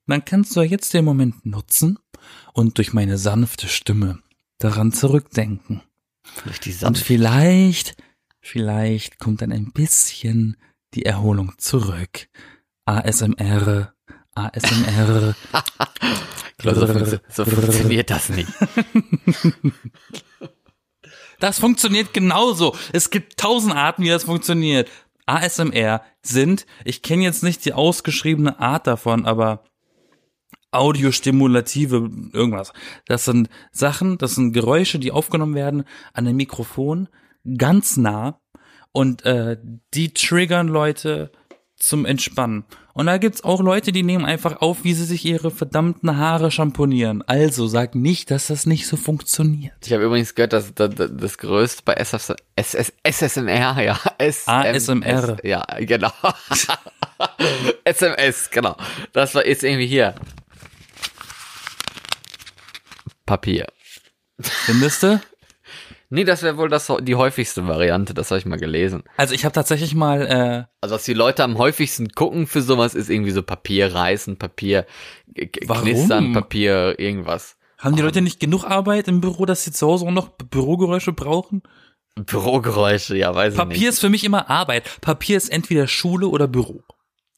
dann 0.06 0.24
kannst 0.24 0.54
du 0.56 0.60
ja 0.60 0.66
jetzt 0.66 0.92
den 0.94 1.04
Moment 1.04 1.46
nutzen 1.46 1.98
und 2.52 2.78
durch 2.78 2.92
meine 2.92 3.18
sanfte 3.18 3.68
Stimme 3.68 4.18
daran 4.58 4.92
zurückdenken. 4.92 5.82
Durch 6.44 6.60
die 6.60 6.70
Und 6.70 6.78
Sonne. 6.78 6.96
vielleicht, 6.96 7.96
vielleicht 8.40 9.18
kommt 9.18 9.42
dann 9.42 9.52
ein 9.52 9.72
bisschen 9.72 10.56
die 10.94 11.04
Erholung 11.04 11.52
zurück. 11.58 12.28
ASMR, 12.84 13.94
ASMR. 14.34 15.34
So, 16.64 16.72
so 17.28 17.44
funktioniert 17.44 18.08
das 18.08 18.28
nicht. 18.28 18.48
Das 21.40 21.58
funktioniert 21.58 22.14
genauso. 22.14 22.76
Es 22.92 23.10
gibt 23.10 23.36
tausend 23.36 23.74
Arten, 23.74 24.04
wie 24.04 24.08
das 24.10 24.22
funktioniert. 24.22 24.88
ASMR 25.26 26.00
sind, 26.22 26.66
ich 26.84 27.02
kenne 27.02 27.24
jetzt 27.24 27.42
nicht 27.42 27.64
die 27.64 27.72
ausgeschriebene 27.72 28.60
Art 28.60 28.86
davon, 28.86 29.26
aber 29.26 29.64
audiostimulative 30.72 32.10
irgendwas. 32.32 32.72
Das 33.06 33.24
sind 33.24 33.48
Sachen, 33.70 34.18
das 34.18 34.34
sind 34.34 34.52
Geräusche, 34.52 34.98
die 34.98 35.12
aufgenommen 35.12 35.54
werden 35.54 35.84
an 36.12 36.24
dem 36.24 36.36
Mikrofon 36.36 37.08
ganz 37.56 37.96
nah 37.96 38.40
und 38.92 39.24
äh, 39.24 39.58
die 39.94 40.12
triggern 40.14 40.68
Leute 40.68 41.30
zum 41.76 42.06
Entspannen. 42.06 42.64
Und 42.94 43.06
da 43.06 43.18
gibt's 43.18 43.42
auch 43.42 43.60
Leute, 43.60 43.90
die 43.90 44.02
nehmen 44.02 44.24
einfach 44.24 44.60
auf, 44.60 44.84
wie 44.84 44.92
sie 44.92 45.04
sich 45.04 45.24
ihre 45.24 45.50
verdammten 45.50 46.16
Haare 46.16 46.50
schamponieren. 46.50 47.22
Also 47.22 47.66
sag 47.66 47.94
nicht, 47.94 48.30
dass 48.30 48.48
das 48.48 48.66
nicht 48.66 48.86
so 48.86 48.96
funktioniert. 48.96 49.74
Ich 49.84 49.92
habe 49.92 50.04
übrigens 50.04 50.34
gehört, 50.34 50.52
dass 50.52 50.74
das, 50.74 50.94
das, 50.94 51.10
das 51.14 51.38
größte 51.38 51.82
bei 51.84 51.94
SS, 51.94 52.34
SS, 52.54 52.92
SSMR, 53.02 53.82
ja. 53.82 53.98
ASMR. 54.46 55.38
Ja, 55.42 55.64
genau. 55.80 56.12
SMS, 57.84 58.50
genau. 58.50 58.76
Das 59.12 59.34
war 59.34 59.46
jetzt 59.46 59.64
irgendwie 59.64 59.86
hier. 59.86 60.14
Papier. 63.26 63.66
Findest 64.40 65.02
du? 65.02 65.20
Nee, 66.14 66.24
das 66.24 66.42
wäre 66.42 66.58
wohl 66.58 66.68
das, 66.68 66.92
die 67.00 67.14
häufigste 67.14 67.66
Variante, 67.66 68.12
das 68.12 68.30
habe 68.30 68.38
ich 68.38 68.44
mal 68.44 68.58
gelesen. 68.58 69.02
Also 69.16 69.32
ich 69.32 69.46
habe 69.46 69.54
tatsächlich 69.54 69.94
mal, 69.94 70.20
äh, 70.26 70.64
Also 70.82 70.94
was 70.94 71.04
die 71.04 71.14
Leute 71.14 71.42
am 71.42 71.56
häufigsten 71.56 72.10
gucken 72.10 72.46
für 72.46 72.60
sowas 72.60 72.94
ist 72.94 73.08
irgendwie 73.08 73.30
so 73.30 73.42
Papier 73.42 73.94
reißen, 73.94 74.36
Papier 74.36 74.84
Warum? 75.64 75.84
knistern, 75.84 76.34
Papier 76.34 76.98
irgendwas. 76.98 77.56
haben 77.78 77.96
die 77.96 78.02
Leute 78.02 78.20
nicht 78.20 78.40
genug 78.40 78.64
Arbeit 78.64 79.08
im 79.08 79.22
Büro, 79.22 79.46
dass 79.46 79.64
sie 79.64 79.72
zu 79.72 79.86
Hause 79.86 80.04
auch 80.04 80.10
noch 80.10 80.28
Bürogeräusche 80.28 81.14
brauchen? 81.14 81.62
Bürogeräusche, 82.14 83.16
ja, 83.16 83.34
weiß 83.34 83.54
ich 83.54 83.58
Papier 83.58 83.88
ist 83.88 84.00
für 84.00 84.10
mich 84.10 84.24
immer 84.24 84.50
Arbeit. 84.50 85.00
Papier 85.00 85.38
ist 85.38 85.48
entweder 85.48 85.86
Schule 85.86 86.28
oder 86.28 86.46
Büro. 86.46 86.82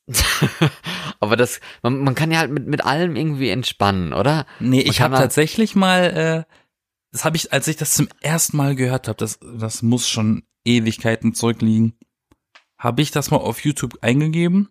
Aber 1.20 1.36
das, 1.36 1.60
man, 1.82 2.00
man 2.00 2.14
kann 2.14 2.30
ja 2.30 2.38
halt 2.38 2.50
mit, 2.50 2.66
mit 2.66 2.84
allem 2.84 3.16
irgendwie 3.16 3.50
entspannen, 3.50 4.12
oder? 4.12 4.46
Nee, 4.60 4.78
Man 4.78 4.86
ich 4.86 5.00
habe 5.00 5.16
tatsächlich 5.16 5.74
mal, 5.74 6.46
äh, 6.46 6.52
das 7.12 7.24
habe 7.24 7.36
ich, 7.36 7.52
als 7.52 7.68
ich 7.68 7.76
das 7.76 7.94
zum 7.94 8.08
ersten 8.20 8.56
Mal 8.56 8.74
gehört 8.74 9.08
habe, 9.08 9.16
das, 9.16 9.38
das 9.58 9.82
muss 9.82 10.08
schon 10.08 10.44
Ewigkeiten 10.64 11.34
zurückliegen, 11.34 11.98
habe 12.78 13.02
ich 13.02 13.10
das 13.10 13.30
mal 13.30 13.38
auf 13.38 13.64
YouTube 13.64 13.98
eingegeben 14.02 14.68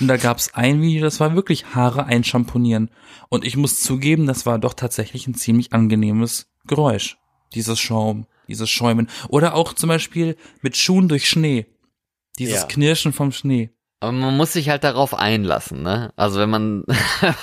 und 0.00 0.08
da 0.08 0.16
gab's 0.16 0.54
ein 0.54 0.80
Video, 0.80 1.02
das 1.02 1.20
war 1.20 1.34
wirklich 1.34 1.74
Haare 1.74 2.06
einschamponieren. 2.06 2.90
Und 3.28 3.44
ich 3.44 3.56
muss 3.56 3.80
zugeben, 3.80 4.26
das 4.26 4.46
war 4.46 4.58
doch 4.58 4.74
tatsächlich 4.74 5.26
ein 5.26 5.34
ziemlich 5.34 5.72
angenehmes 5.72 6.50
Geräusch. 6.66 7.18
Dieses 7.54 7.78
Schaum, 7.78 8.26
dieses 8.46 8.70
Schäumen. 8.70 9.08
Oder 9.28 9.54
auch 9.54 9.72
zum 9.74 9.88
Beispiel 9.88 10.36
mit 10.62 10.76
Schuhen 10.76 11.08
durch 11.08 11.28
Schnee. 11.28 11.66
Dieses 12.38 12.62
Ja. 12.62 12.66
Knirschen 12.66 13.12
vom 13.12 13.32
Schnee. 13.32 13.70
Aber 14.00 14.12
man 14.12 14.36
muss 14.36 14.52
sich 14.52 14.68
halt 14.68 14.84
darauf 14.84 15.14
einlassen, 15.14 15.82
ne? 15.82 16.12
Also 16.16 16.40
wenn 16.40 16.50
man, 16.50 16.84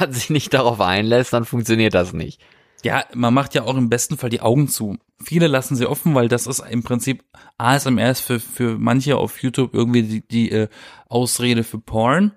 sich 0.10 0.30
nicht 0.30 0.54
darauf 0.54 0.82
einlässt, 0.82 1.34
dann 1.34 1.46
funktioniert 1.46 1.94
das 1.94 2.14
nicht. 2.14 2.42
Ja, 2.84 3.04
man 3.14 3.34
macht 3.34 3.56
ja 3.56 3.64
auch 3.64 3.76
im 3.76 3.90
besten 3.90 4.18
Fall 4.18 4.30
die 4.30 4.42
Augen 4.42 4.68
zu. 4.68 4.98
Viele 5.24 5.48
lassen 5.48 5.76
sie 5.76 5.88
offen, 5.88 6.14
weil 6.14 6.28
das 6.28 6.46
ist 6.46 6.60
im 6.60 6.84
Prinzip 6.84 7.24
ASMR 7.58 8.12
ist 8.12 8.22
für, 8.22 8.40
für 8.40 8.78
manche 8.78 9.18
auf 9.18 9.42
YouTube 9.42 9.74
irgendwie 9.74 10.04
die, 10.04 10.28
die 10.28 10.52
äh, 10.52 10.68
Ausrede 11.08 11.64
für 11.64 11.80
Porn. 11.80 12.34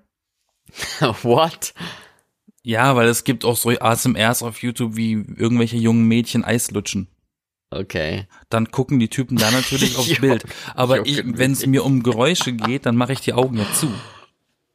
What? 1.21 1.73
Ja, 2.63 2.95
weil 2.95 3.07
es 3.07 3.23
gibt 3.23 3.45
auch 3.45 3.55
so 3.55 3.69
ASMRs 3.69 4.43
auf 4.43 4.61
YouTube, 4.61 4.95
wie 4.95 5.13
irgendwelche 5.13 5.77
jungen 5.77 6.05
Mädchen 6.05 6.43
Eis 6.43 6.71
lutschen. 6.71 7.07
Okay. 7.71 8.27
Dann 8.49 8.71
gucken 8.71 8.99
die 8.99 9.09
Typen 9.09 9.37
da 9.37 9.51
natürlich 9.51 9.97
aufs 9.97 10.09
Jo, 10.09 10.21
Bild. 10.21 10.43
Aber 10.75 11.01
mich. 11.01 11.21
wenn 11.25 11.51
es 11.51 11.65
mir 11.65 11.85
um 11.85 12.03
Geräusche 12.03 12.53
geht, 12.53 12.85
dann 12.85 12.95
mache 12.95 13.13
ich 13.13 13.21
die 13.21 13.33
Augen 13.33 13.57
ja 13.57 13.65
zu. 13.73 13.91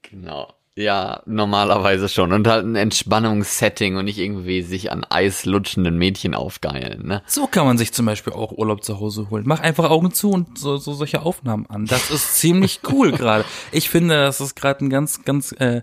Genau. 0.03 0.53
Ja, 0.77 1.23
normalerweise 1.27 2.09
schon. 2.09 2.33
Und 2.33 2.49
halt 2.49 2.67
ein 2.67 2.75
Entspannungssetting 2.75 3.97
und 3.97 4.07
nicht 4.07 4.19
irgendwie 4.19 4.63
sich 4.63 4.91
an 4.91 5.05
Eis 5.09 5.45
lutschenden 5.45 5.97
Mädchen 5.97 6.35
aufgeilen, 6.35 7.07
ne? 7.07 7.23
So 7.27 7.47
kann 7.47 7.65
man 7.65 7.79
sich 7.79 7.93
zum 7.93 8.07
Beispiel 8.07 8.33
auch 8.33 8.51
Urlaub 8.51 8.83
zu 8.83 8.99
Hause 8.99 9.31
holen. 9.31 9.45
Mach 9.47 9.61
einfach 9.61 9.89
Augen 9.89 10.13
zu 10.13 10.31
und 10.31 10.59
so, 10.59 10.77
so 10.77 10.93
solche 10.93 11.23
Aufnahmen 11.23 11.67
an. 11.67 11.87
Das 11.87 12.11
ist 12.11 12.35
ziemlich 12.39 12.81
cool 12.91 13.13
gerade. 13.13 13.45
Ich 13.71 13.89
finde, 13.89 14.17
das 14.17 14.41
ist 14.41 14.57
gerade 14.57 14.85
ein 14.85 14.91
ganz, 14.91 15.23
ganz 15.25 15.53
äh, 15.53 15.83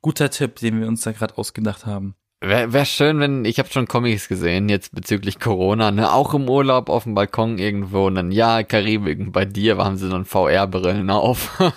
guter 0.00 0.30
Tipp, 0.30 0.56
den 0.56 0.80
wir 0.80 0.86
uns 0.86 1.02
da 1.02 1.10
gerade 1.10 1.36
ausgedacht 1.36 1.84
haben. 1.84 2.14
Wäre 2.42 2.72
wär 2.72 2.86
schön, 2.86 3.20
wenn, 3.20 3.44
ich 3.44 3.58
habe 3.58 3.68
schon 3.68 3.86
Comics 3.86 4.26
gesehen, 4.26 4.70
jetzt 4.70 4.94
bezüglich 4.94 5.38
Corona, 5.38 5.90
ne, 5.90 6.10
auch 6.10 6.32
im 6.32 6.48
Urlaub 6.48 6.88
auf 6.88 7.02
dem 7.04 7.14
Balkon 7.14 7.58
irgendwo 7.58 8.06
und 8.06 8.14
dann, 8.14 8.32
ja, 8.32 8.62
Karibik, 8.62 9.30
bei 9.30 9.44
dir 9.44 9.76
haben 9.76 9.98
sie 9.98 10.08
dann 10.08 10.24
VR-Brillen 10.24 11.10
auf. 11.10 11.60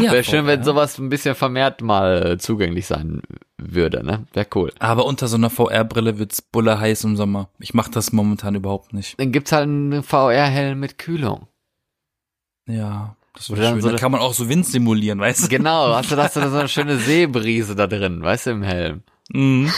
Ja, 0.00 0.12
Wäre 0.12 0.22
schön, 0.22 0.46
wenn 0.46 0.62
sowas 0.62 0.96
ein 0.98 1.08
bisschen 1.08 1.34
vermehrt 1.34 1.82
mal 1.82 2.38
zugänglich 2.38 2.86
sein 2.86 3.20
würde, 3.56 4.04
ne? 4.04 4.26
Wäre 4.32 4.46
cool. 4.54 4.72
Aber 4.78 5.06
unter 5.06 5.26
so 5.26 5.36
einer 5.36 5.50
VR-Brille 5.50 6.20
wird's 6.20 6.40
bulle 6.40 6.78
heiß 6.78 7.02
im 7.02 7.16
Sommer. 7.16 7.48
Ich 7.58 7.74
mache 7.74 7.90
das 7.90 8.12
momentan 8.12 8.54
überhaupt 8.54 8.92
nicht. 8.92 9.18
Dann 9.18 9.32
gibt's 9.32 9.50
halt 9.50 9.64
einen 9.64 10.04
VR-Helm 10.04 10.78
mit 10.78 10.98
Kühlung. 10.98 11.48
Ja, 12.68 13.16
das 13.34 13.50
wäre 13.50 13.62
dann 13.62 13.72
schön. 13.72 13.82
so 13.82 13.90
da 13.90 13.96
kann 13.96 14.12
man 14.12 14.20
auch 14.20 14.34
so 14.34 14.48
Wind 14.48 14.66
simulieren, 14.66 15.18
weißt 15.18 15.44
du? 15.44 15.48
Genau, 15.48 15.92
hast 15.92 16.12
du, 16.12 16.16
hast 16.16 16.36
du 16.36 16.40
da 16.40 16.50
so 16.50 16.58
eine 16.58 16.68
schöne 16.68 16.98
Seebrise 16.98 17.74
da 17.74 17.88
drin, 17.88 18.22
weißt 18.22 18.46
du, 18.46 18.50
im 18.50 18.62
Helm. 18.62 19.02
Mhm. 19.28 19.70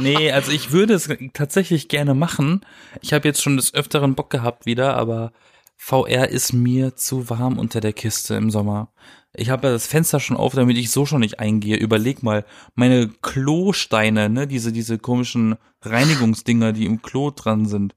Nee, 0.00 0.32
also 0.32 0.50
ich 0.50 0.72
würde 0.72 0.94
es 0.94 1.08
tatsächlich 1.34 1.88
gerne 1.88 2.14
machen. 2.14 2.64
Ich 3.00 3.12
habe 3.12 3.28
jetzt 3.28 3.42
schon 3.42 3.56
des 3.56 3.74
Öfteren 3.74 4.14
Bock 4.14 4.28
gehabt 4.30 4.66
wieder, 4.66 4.96
aber 4.96 5.32
VR 5.76 6.28
ist 6.28 6.52
mir 6.52 6.96
zu 6.96 7.30
warm 7.30 7.58
unter 7.58 7.80
der 7.80 7.92
Kiste 7.92 8.34
im 8.34 8.50
Sommer. 8.50 8.92
Ich 9.34 9.50
habe 9.50 9.68
ja 9.68 9.72
das 9.72 9.86
Fenster 9.86 10.18
schon 10.18 10.36
auf, 10.36 10.54
damit 10.54 10.76
ich 10.76 10.90
so 10.90 11.06
schon 11.06 11.20
nicht 11.20 11.38
eingehe. 11.38 11.76
Überleg 11.76 12.22
mal, 12.22 12.44
meine 12.74 13.08
Klosteine, 13.08 14.28
ne, 14.28 14.46
diese, 14.48 14.72
diese 14.72 14.98
komischen 14.98 15.56
Reinigungsdinger, 15.82 16.72
die 16.72 16.86
im 16.86 17.02
Klo 17.02 17.30
dran 17.30 17.66
sind, 17.66 17.94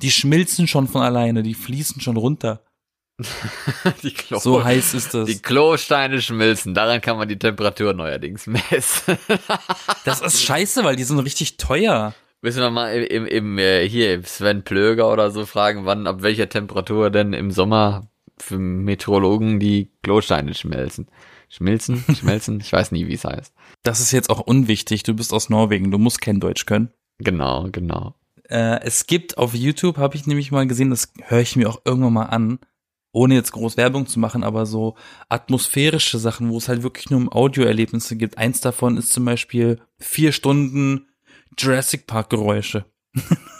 die 0.00 0.12
schmilzen 0.12 0.68
schon 0.68 0.86
von 0.86 1.02
alleine, 1.02 1.42
die 1.42 1.54
fließen 1.54 2.00
schon 2.00 2.16
runter. 2.16 2.62
Klo 4.16 4.38
So 4.38 4.62
heiß 4.62 4.94
ist 4.94 5.14
das. 5.14 5.26
Die 5.26 5.40
Klosteine 5.40 6.22
schmilzen, 6.22 6.74
daran 6.74 7.00
kann 7.00 7.16
man 7.16 7.28
die 7.28 7.38
Temperatur 7.38 7.92
neuerdings 7.94 8.46
messen. 8.46 9.18
Das 10.04 10.20
ist 10.20 10.42
scheiße, 10.42 10.84
weil 10.84 10.96
die 10.96 11.04
sind 11.04 11.18
richtig 11.18 11.56
teuer. 11.56 12.14
Müssen 12.40 12.60
wir 12.60 12.70
mal 12.70 12.94
im, 12.94 13.26
im, 13.26 13.58
äh, 13.58 13.86
hier 13.86 14.14
im 14.14 14.24
Sven 14.24 14.62
Plöger 14.62 15.12
oder 15.12 15.30
so 15.30 15.44
fragen, 15.44 15.84
wann, 15.84 16.06
ab 16.06 16.22
welcher 16.22 16.48
Temperatur 16.48 17.10
denn 17.10 17.32
im 17.32 17.50
Sommer 17.50 18.08
für 18.38 18.58
Meteorologen 18.58 19.58
die 19.58 19.90
Klosteine 20.02 20.54
schmelzen. 20.54 21.08
Schmilzen? 21.48 22.04
Schmelzen? 22.14 22.60
Ich 22.60 22.72
weiß 22.72 22.92
nie, 22.92 23.06
wie 23.08 23.14
es 23.14 23.24
heißt. 23.24 23.52
Das 23.82 24.00
ist 24.00 24.12
jetzt 24.12 24.30
auch 24.30 24.40
unwichtig. 24.40 25.02
Du 25.02 25.14
bist 25.14 25.32
aus 25.32 25.50
Norwegen, 25.50 25.90
du 25.90 25.98
musst 25.98 26.20
kein 26.20 26.40
Deutsch 26.40 26.66
können. 26.66 26.90
Genau, 27.18 27.68
genau. 27.72 28.14
Äh, 28.48 28.80
es 28.82 29.06
gibt 29.06 29.36
auf 29.36 29.54
YouTube, 29.54 29.98
habe 29.98 30.16
ich 30.16 30.26
nämlich 30.26 30.52
mal 30.52 30.66
gesehen, 30.66 30.90
das 30.90 31.12
höre 31.24 31.40
ich 31.40 31.56
mir 31.56 31.68
auch 31.68 31.80
irgendwann 31.84 32.12
mal 32.12 32.26
an, 32.26 32.60
ohne 33.12 33.34
jetzt 33.34 33.52
groß 33.52 33.76
Werbung 33.76 34.06
zu 34.06 34.18
machen, 34.18 34.44
aber 34.44 34.66
so 34.66 34.96
atmosphärische 35.28 36.18
Sachen, 36.18 36.50
wo 36.50 36.58
es 36.58 36.68
halt 36.68 36.82
wirklich 36.82 37.10
nur 37.10 37.20
um 37.20 37.32
Audioerlebnisse 37.32 38.16
gibt. 38.16 38.38
Eins 38.38 38.60
davon 38.60 38.96
ist 38.96 39.12
zum 39.12 39.24
Beispiel 39.24 39.80
vier 39.98 40.32
Stunden 40.32 41.08
Jurassic 41.58 42.06
Park 42.06 42.30
Geräusche. 42.30 42.84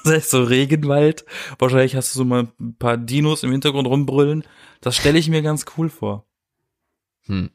das 0.04 0.12
heißt 0.12 0.30
so 0.30 0.42
Regenwald. 0.42 1.24
Wahrscheinlich 1.58 1.96
hast 1.96 2.14
du 2.14 2.18
so 2.18 2.24
mal 2.24 2.48
ein 2.60 2.76
paar 2.76 2.96
Dinos 2.96 3.42
im 3.42 3.50
Hintergrund 3.50 3.88
rumbrüllen. 3.88 4.44
Das 4.80 4.96
stelle 4.96 5.18
ich 5.18 5.28
mir 5.28 5.42
ganz 5.42 5.64
cool 5.76 5.88
vor. 5.88 6.26
Hm. 7.26 7.50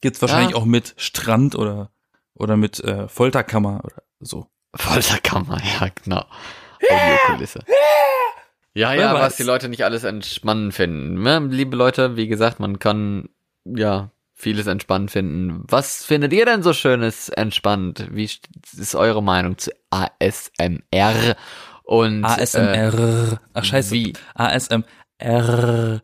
Gibt's 0.00 0.22
wahrscheinlich 0.22 0.52
Ja. 0.52 0.56
auch 0.56 0.64
mit 0.64 0.94
Strand 0.96 1.54
oder 1.54 1.92
oder 2.34 2.56
mit 2.56 2.78
äh, 2.80 3.08
Folterkammer 3.08 3.80
oder 3.84 4.02
so. 4.20 4.46
Folterkammer, 4.74 5.60
ja, 5.80 5.88
genau. 6.02 6.24
Audiokulisse. 6.88 7.64
Ja, 8.78 8.92
ja, 8.94 9.14
was 9.14 9.36
die 9.36 9.42
Leute 9.42 9.68
nicht 9.68 9.84
alles 9.84 10.04
entspannend 10.04 10.72
finden. 10.74 11.20
Ne? 11.22 11.40
Liebe 11.50 11.76
Leute, 11.76 12.16
wie 12.16 12.28
gesagt, 12.28 12.60
man 12.60 12.78
kann, 12.78 13.28
ja, 13.64 14.10
vieles 14.34 14.66
entspannend 14.68 15.10
finden. 15.10 15.64
Was 15.68 16.04
findet 16.04 16.32
ihr 16.32 16.44
denn 16.44 16.62
so 16.62 16.72
schönes 16.72 17.28
entspannt? 17.28 18.06
Wie 18.12 18.26
st- 18.26 18.44
ist 18.78 18.94
eure 18.94 19.22
Meinung 19.22 19.58
zu 19.58 19.72
ASMR? 19.90 21.36
Und, 21.82 22.22
Äh, 22.22 22.26
ASMR. 22.26 23.40
Ach 23.54 23.64
scheiße. 23.64 23.90
wie? 23.92 24.12
ASMR. 24.34 24.84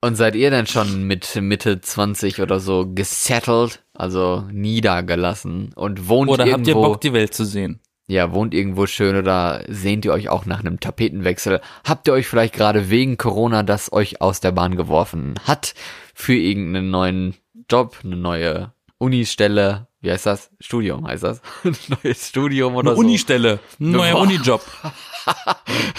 Und 0.00 0.14
seid 0.14 0.36
ihr 0.36 0.50
denn 0.50 0.68
schon 0.68 1.02
mit 1.02 1.34
Mitte 1.40 1.80
20 1.80 2.40
oder 2.40 2.60
so 2.60 2.86
gesettelt, 2.94 3.82
also 3.94 4.44
niedergelassen 4.52 5.72
und 5.74 6.08
wohnt 6.08 6.30
Oder 6.30 6.44
habt 6.44 6.68
ihr 6.68 6.74
irgendwo? 6.74 6.82
Bock, 6.82 7.00
die 7.00 7.12
Welt 7.12 7.34
zu 7.34 7.44
sehen? 7.44 7.80
Ja, 8.10 8.32
wohnt 8.32 8.54
irgendwo 8.54 8.86
schön 8.86 9.16
oder 9.16 9.62
sehnt 9.68 10.06
ihr 10.06 10.14
euch 10.14 10.30
auch 10.30 10.46
nach 10.46 10.60
einem 10.60 10.80
Tapetenwechsel? 10.80 11.60
Habt 11.84 12.08
ihr 12.08 12.14
euch 12.14 12.26
vielleicht 12.26 12.54
gerade 12.54 12.88
wegen 12.88 13.18
Corona, 13.18 13.62
das 13.62 13.92
euch 13.92 14.22
aus 14.22 14.40
der 14.40 14.50
Bahn 14.52 14.76
geworfen 14.76 15.34
hat, 15.44 15.74
für 16.14 16.34
irgendeinen 16.34 16.90
neuen 16.90 17.34
Job, 17.70 17.98
eine 18.02 18.16
neue 18.16 18.72
Unistelle, 18.96 19.88
wie 20.00 20.10
heißt 20.10 20.24
das? 20.24 20.50
Studium 20.58 21.06
heißt 21.06 21.22
das? 21.22 21.42
Ein 21.64 21.76
neues 22.02 22.28
Studium 22.28 22.76
oder 22.76 22.90
Eine 22.92 22.96
so? 22.96 23.00
Unistelle. 23.06 23.60
Neuer. 23.78 24.18
Unijob. 24.18 24.64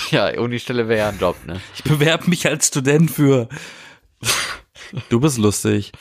Ja, 0.10 0.30
Unistelle 0.40 0.88
wäre 0.88 1.00
ja 1.02 1.10
ein 1.10 1.20
Job, 1.20 1.36
ne? 1.46 1.62
Ich 1.76 1.84
bewerbe 1.84 2.28
mich 2.32 2.48
als 2.48 2.68
Student 2.68 3.12
für. 3.12 3.48
Du 5.10 5.20
bist 5.20 5.38
lustig. 5.38 5.92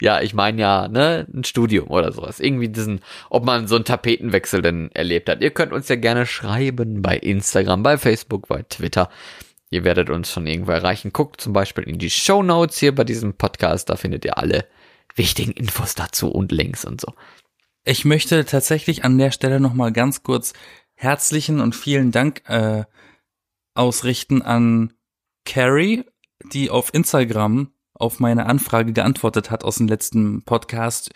Ja, 0.00 0.20
ich 0.20 0.34
meine 0.34 0.60
ja, 0.60 0.88
ne, 0.88 1.26
ein 1.32 1.44
Studium 1.44 1.88
oder 1.88 2.12
sowas. 2.12 2.40
Irgendwie 2.40 2.68
diesen, 2.68 3.00
ob 3.30 3.44
man 3.44 3.66
so 3.66 3.76
einen 3.76 3.84
Tapetenwechsel 3.84 4.62
denn 4.62 4.90
erlebt 4.92 5.28
hat. 5.28 5.42
Ihr 5.42 5.50
könnt 5.50 5.72
uns 5.72 5.88
ja 5.88 5.96
gerne 5.96 6.26
schreiben 6.26 7.02
bei 7.02 7.16
Instagram, 7.16 7.82
bei 7.82 7.98
Facebook, 7.98 8.46
bei 8.48 8.62
Twitter. 8.62 9.10
Ihr 9.70 9.84
werdet 9.84 10.08
uns 10.08 10.32
schon 10.32 10.46
irgendwo 10.46 10.72
erreichen. 10.72 11.12
Guckt 11.12 11.40
zum 11.40 11.52
Beispiel 11.52 11.84
in 11.84 11.98
die 11.98 12.10
Show 12.10 12.42
Notes 12.42 12.78
hier 12.78 12.94
bei 12.94 13.04
diesem 13.04 13.34
Podcast. 13.34 13.90
Da 13.90 13.96
findet 13.96 14.24
ihr 14.24 14.38
alle 14.38 14.66
wichtigen 15.14 15.52
Infos 15.52 15.94
dazu 15.94 16.30
und 16.30 16.52
Links 16.52 16.84
und 16.84 17.00
so. 17.00 17.12
Ich 17.84 18.04
möchte 18.04 18.44
tatsächlich 18.44 19.04
an 19.04 19.18
der 19.18 19.30
Stelle 19.30 19.60
nochmal 19.60 19.92
ganz 19.92 20.22
kurz 20.22 20.52
herzlichen 20.94 21.60
und 21.60 21.74
vielen 21.74 22.12
Dank 22.12 22.42
äh, 22.48 22.84
ausrichten 23.74 24.42
an 24.42 24.92
Carrie, 25.44 26.04
die 26.52 26.70
auf 26.70 26.92
Instagram 26.92 27.72
auf 27.98 28.20
meine 28.20 28.46
Anfrage 28.46 28.92
geantwortet 28.92 29.50
hat 29.50 29.64
aus 29.64 29.76
dem 29.76 29.88
letzten 29.88 30.42
Podcast, 30.42 31.10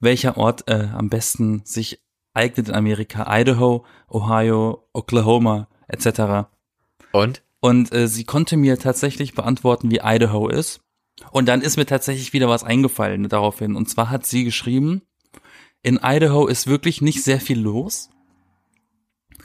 welcher 0.00 0.36
Ort 0.36 0.68
äh, 0.68 0.88
am 0.94 1.08
besten 1.08 1.62
sich 1.64 2.00
eignet 2.34 2.68
in 2.68 2.74
Amerika. 2.74 3.26
Idaho, 3.28 3.84
Ohio, 4.08 4.88
Oklahoma 4.92 5.68
etc. 5.88 6.48
Und? 7.12 7.42
Und 7.60 7.92
äh, 7.92 8.08
sie 8.08 8.24
konnte 8.24 8.56
mir 8.56 8.78
tatsächlich 8.78 9.34
beantworten, 9.34 9.90
wie 9.90 10.00
Idaho 10.02 10.48
ist. 10.48 10.80
Und 11.30 11.46
dann 11.46 11.60
ist 11.60 11.76
mir 11.76 11.86
tatsächlich 11.86 12.32
wieder 12.32 12.48
was 12.48 12.64
eingefallen 12.64 13.28
daraufhin. 13.28 13.76
Und 13.76 13.90
zwar 13.90 14.08
hat 14.08 14.24
sie 14.24 14.44
geschrieben, 14.44 15.02
in 15.82 16.00
Idaho 16.02 16.46
ist 16.46 16.66
wirklich 16.66 17.02
nicht 17.02 17.22
sehr 17.22 17.40
viel 17.40 17.60
los. 17.60 18.10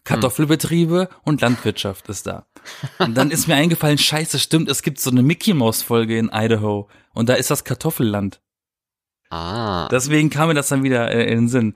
Kartoffelbetriebe 0.04 1.10
und 1.24 1.42
Landwirtschaft 1.42 2.08
ist 2.10 2.28
da. 2.28 2.46
Und 3.00 3.16
dann 3.16 3.32
ist 3.32 3.48
mir 3.48 3.56
eingefallen, 3.56 3.98
scheiße, 3.98 4.40
stimmt, 4.40 4.70
es 4.70 4.82
gibt 4.82 5.00
so 5.00 5.12
eine 5.12 5.24
Mickey 5.24 5.54
Mouse 5.54 5.82
Folge 5.82 6.18
in 6.18 6.30
Idaho. 6.34 6.90
Und 7.14 7.30
da 7.30 7.34
ist 7.34 7.52
das 7.52 7.64
Kartoffelland. 7.64 8.42
Ah. 9.30 9.88
Deswegen 9.90 10.30
kam 10.30 10.50
mir 10.50 10.54
das 10.54 10.70
dann 10.70 10.84
wieder 10.84 11.12
äh, 11.12 11.32
in 11.32 11.40
den 11.40 11.48
Sinn. 11.50 11.76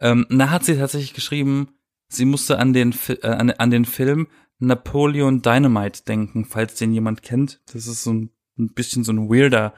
Ähm, 0.00 0.26
da 0.30 0.50
hat 0.50 0.64
sie 0.64 0.76
tatsächlich 0.76 1.14
geschrieben, 1.14 1.68
sie 2.08 2.24
musste 2.24 2.58
an 2.58 2.72
den, 2.72 2.94
äh, 3.08 3.26
an, 3.26 3.50
an 3.50 3.70
den 3.70 3.84
Film 3.84 4.28
Napoleon 4.58 5.42
Dynamite 5.42 6.04
denken, 6.04 6.44
falls 6.44 6.76
den 6.76 6.92
jemand 6.92 7.22
kennt. 7.22 7.60
Das 7.72 7.86
ist 7.86 8.04
so 8.04 8.12
ein, 8.12 8.30
ein 8.58 8.72
bisschen 8.72 9.04
so 9.04 9.12
ein 9.12 9.28
weirder, 9.28 9.74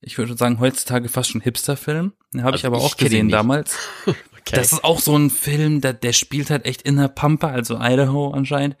ich 0.00 0.18
würde 0.18 0.36
sagen, 0.36 0.60
heutzutage 0.60 1.08
fast 1.08 1.30
schon 1.30 1.40
Hipster-Film. 1.40 2.12
Den 2.32 2.42
habe 2.42 2.56
ich 2.56 2.64
Also 2.64 2.74
aber 2.74 2.78
ich 2.78 2.92
auch 2.92 2.96
gesehen 2.96 3.28
damals. 3.28 3.76
okay. 4.06 4.16
Das 4.54 4.72
ist 4.72 4.84
auch 4.84 5.00
so 5.00 5.16
ein 5.16 5.30
Film, 5.30 5.80
der, 5.80 5.92
der 5.92 6.12
spielt 6.12 6.50
halt 6.50 6.64
echt 6.64 6.82
in 6.82 6.96
der 6.96 7.08
Pampa, 7.08 7.48
also 7.48 7.78
Idaho 7.80 8.30
anscheinend. 8.30 8.76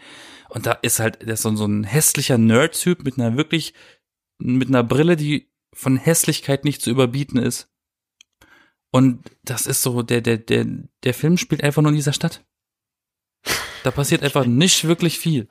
Und 0.48 0.66
da 0.66 0.72
ist 0.72 1.00
halt, 1.00 1.22
der 1.22 1.34
ist 1.34 1.42
so, 1.42 1.54
so 1.56 1.66
ein 1.66 1.84
hässlicher 1.84 2.38
Nerd-Typ 2.38 3.04
mit 3.04 3.18
einer 3.18 3.36
wirklich, 3.36 3.74
mit 4.38 4.68
einer 4.68 4.82
Brille, 4.84 5.16
die 5.16 5.50
von 5.74 5.96
Hässlichkeit 5.96 6.64
nicht 6.64 6.82
zu 6.82 6.90
überbieten 6.90 7.38
ist. 7.38 7.68
Und 8.90 9.30
das 9.42 9.66
ist 9.66 9.82
so, 9.82 10.02
der, 10.02 10.20
der, 10.22 10.38
der, 10.38 10.66
der 11.02 11.14
Film 11.14 11.36
spielt 11.36 11.62
einfach 11.62 11.82
nur 11.82 11.90
in 11.90 11.96
dieser 11.96 12.12
Stadt. 12.12 12.44
Da 13.84 13.90
passiert 13.90 14.22
einfach 14.22 14.46
nicht 14.46 14.84
wirklich 14.88 15.18
viel. 15.18 15.48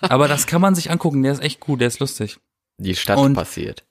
Aber 0.00 0.26
das 0.28 0.46
kann 0.46 0.60
man 0.60 0.74
sich 0.74 0.90
angucken, 0.90 1.22
der 1.22 1.32
ist 1.32 1.42
echt 1.42 1.60
gut, 1.60 1.80
der 1.80 1.88
ist 1.88 2.00
lustig. 2.00 2.38
die 2.78 2.96
Stadt 2.96 3.18
und- 3.18 3.34
passiert. 3.34 3.84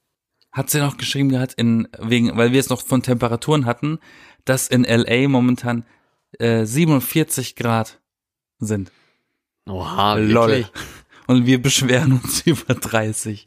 Hat 0.52 0.70
sie 0.70 0.80
noch 0.80 0.96
geschrieben 0.96 1.30
gehabt, 1.30 1.54
in, 1.56 1.88
wegen, 2.00 2.38
weil 2.38 2.54
wir 2.54 2.62
es 2.62 2.70
noch 2.70 2.82
von 2.82 3.04
Temperaturen 3.04 3.66
hatten, 3.66 4.00
dass 4.46 4.70
in 4.70 4.86
LA 4.86 5.28
momentan 5.28 5.86
äh, 6.40 6.66
47 6.66 7.58
Grad 7.58 8.02
sind. 8.60 8.90
Oha, 9.68 10.16
Lol. 10.16 10.50
wirklich? 10.50 10.68
Und 11.28 11.46
wir 11.46 11.62
beschweren 11.62 12.14
uns 12.24 12.42
über 12.46 12.74
30. 12.76 13.46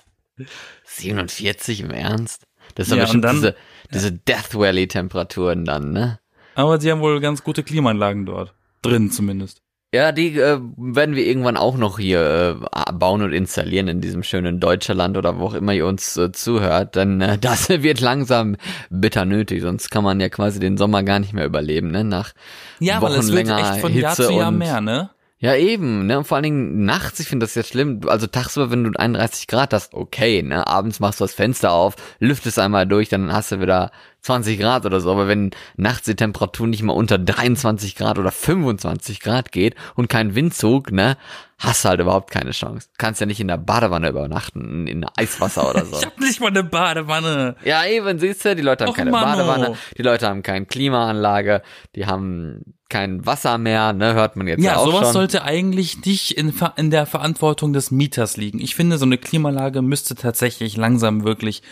47 0.84 1.80
im 1.82 1.90
Ernst? 1.90 2.42
Das 2.74 2.86
ist 2.88 2.90
Ja, 2.92 2.96
ja, 2.98 3.02
bestimmt 3.04 3.24
dann- 3.24 3.36
diese, 3.36 3.54
diese 3.92 4.12
Death 4.12 4.54
Valley 4.54 4.88
Temperaturen 4.88 5.64
dann, 5.64 5.92
ne? 5.92 6.18
Aber 6.54 6.80
sie 6.80 6.90
haben 6.90 7.00
wohl 7.00 7.20
ganz 7.20 7.44
gute 7.44 7.62
Klimaanlagen 7.62 8.26
dort. 8.26 8.52
Drin 8.82 9.10
zumindest. 9.10 9.62
Ja, 9.94 10.12
die 10.12 10.38
äh, 10.38 10.58
werden 10.76 11.14
wir 11.14 11.24
irgendwann 11.24 11.56
auch 11.56 11.76
noch 11.78 11.98
hier 11.98 12.60
äh, 12.76 12.92
bauen 12.92 13.22
und 13.22 13.32
installieren 13.32 13.88
in 13.88 14.00
diesem 14.02 14.22
schönen 14.22 14.60
Deutschland 14.60 15.16
oder 15.16 15.38
wo 15.38 15.46
auch 15.46 15.54
immer 15.54 15.72
ihr 15.72 15.86
uns 15.86 16.16
äh, 16.18 16.30
zuhört. 16.30 16.94
Denn 16.96 17.20
äh, 17.22 17.38
das 17.40 17.68
wird 17.70 18.00
langsam 18.00 18.56
bitter 18.90 19.24
nötig, 19.24 19.62
sonst 19.62 19.90
kann 19.90 20.04
man 20.04 20.20
ja 20.20 20.28
quasi 20.28 20.60
den 20.60 20.76
Sommer 20.76 21.02
gar 21.04 21.20
nicht 21.20 21.32
mehr 21.32 21.46
überleben, 21.46 21.90
ne? 21.90 22.04
Nach 22.04 22.32
Ja, 22.80 23.00
weil 23.00 23.12
es 23.12 23.32
wird 23.32 23.46
wochenlänger 23.48 23.72
echt 23.72 23.80
von 23.80 23.94
Jahr 23.94 24.10
Hitze 24.10 24.26
zu 24.26 24.32
Jahr 24.34 24.48
und- 24.48 24.58
mehr, 24.58 24.80
ne? 24.80 25.10
Ja, 25.41 25.55
eben, 25.55 26.07
ne? 26.07 26.18
Und 26.18 26.24
vor 26.26 26.36
allen 26.36 26.43
Dingen 26.43 26.84
nachts, 26.84 27.20
ich 27.20 27.28
finde 27.28 27.45
das 27.45 27.55
jetzt 27.55 27.68
schlimm. 27.68 28.01
Also 28.09 28.26
tagsüber, 28.26 28.72
wenn 28.72 28.82
du 28.82 28.99
31 28.99 29.47
Grad 29.47 29.72
hast, 29.72 29.95
okay, 29.95 30.43
ne? 30.43 30.66
Abends 30.66 30.99
machst 30.99 31.20
du 31.20 31.24
das 31.24 31.32
Fenster 31.32 31.70
auf, 31.70 31.95
lüftest 32.18 32.59
einmal 32.59 32.89
durch, 32.89 33.09
dann 33.09 33.32
hast 33.32 33.53
du 33.53 33.61
wieder 33.61 33.93
20 34.22 34.59
Grad 34.59 34.84
oder 34.84 35.01
so. 35.01 35.12
Aber 35.12 35.28
wenn 35.28 35.53
nachts 35.76 36.07
die 36.07 36.16
Temperatur 36.16 36.66
nicht 36.66 36.82
mal 36.82 36.93
unter 36.93 37.18
23 37.18 37.95
Grad 37.95 38.18
oder 38.18 38.32
25 38.32 39.20
Grad 39.20 39.53
geht 39.53 39.76
und 39.95 40.09
kein 40.09 40.34
Windzug, 40.34 40.91
ne? 40.91 41.16
Hast 41.61 41.84
du 41.84 41.91
halt 41.91 42.01
überhaupt 42.01 42.32
keine 42.32 42.51
Chance. 42.51 42.89
Kannst 42.99 43.20
ja 43.20 43.26
nicht 43.26 43.41
in 43.41 43.49
der 43.49 43.59
Badewanne 43.59 44.09
übernachten, 44.09 44.89
in 44.89 45.07
Eiswasser 45.16 45.70
oder 45.70 45.84
so. 45.84 45.99
Ich 45.99 46.05
hab 46.05 46.18
nicht 46.18 46.41
mal 46.41 46.49
eine 46.49 46.64
Badewanne. 46.64 47.55
Ja, 47.64 47.84
eben, 47.84 48.18
siehst 48.18 48.45
du, 48.45 48.57
die 48.57 48.62
Leute 48.62 48.84
haben 48.84 48.91
Och, 48.91 48.97
keine 48.97 49.12
Manno. 49.12 49.47
Badewanne, 49.47 49.76
die 49.97 50.03
Leute 50.03 50.26
haben 50.26 50.43
keine 50.43 50.66
Klimaanlage, 50.66 51.62
die 51.95 52.07
haben 52.07 52.74
kein 52.89 53.26
Wasser 53.26 53.59
mehr, 53.59 53.93
ne, 53.93 54.14
hört 54.14 54.36
man 54.36 54.47
jetzt 54.47 54.62
ja, 54.62 54.72
Ja, 54.72 54.76
auch 54.78 54.86
sowas 54.86 55.01
schon. 55.09 55.12
sollte 55.12 55.43
eigentlich 55.43 56.05
nicht 56.05 56.32
in, 56.32 56.53
in 56.76 56.91
der 56.91 57.07
Verantwortung 57.07 57.72
des 57.72 57.91
Mieters 57.91 58.36
liegen. 58.36 58.61
Ich 58.61 58.74
finde, 58.74 58.99
so 58.99 59.05
eine 59.05 59.18
Klimaanlage 59.18 59.82
müsste 59.82 60.14
tatsächlich 60.14 60.76
langsam 60.76 61.24
wirklich 61.24 61.62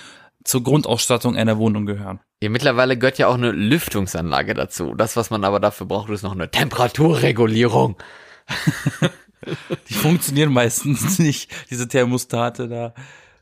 zur 0.45 0.63
Grundausstattung 0.63 1.37
einer 1.37 1.59
Wohnung 1.59 1.87
gehören. 1.87 2.21
Ja, 2.43 2.51
mittlerweile 2.51 2.97
gehört 2.99 3.19
ja 3.19 3.29
auch 3.29 3.35
eine 3.35 3.51
Lüftungsanlage 3.51 4.55
dazu. 4.55 4.95
Das, 4.95 5.17
was 5.17 5.31
man 5.31 5.45
aber 5.45 5.59
dafür 5.59 5.87
braucht, 5.87 6.11
ist 6.11 6.23
noch 6.23 6.33
eine 6.33 6.51
Temperaturregulierung. 6.51 7.97
Die 9.89 9.95
funktionieren 9.95 10.53
meistens 10.53 11.19
nicht, 11.21 11.51
diese 11.71 11.87
Thermostate 11.89 12.69
da. 12.69 12.95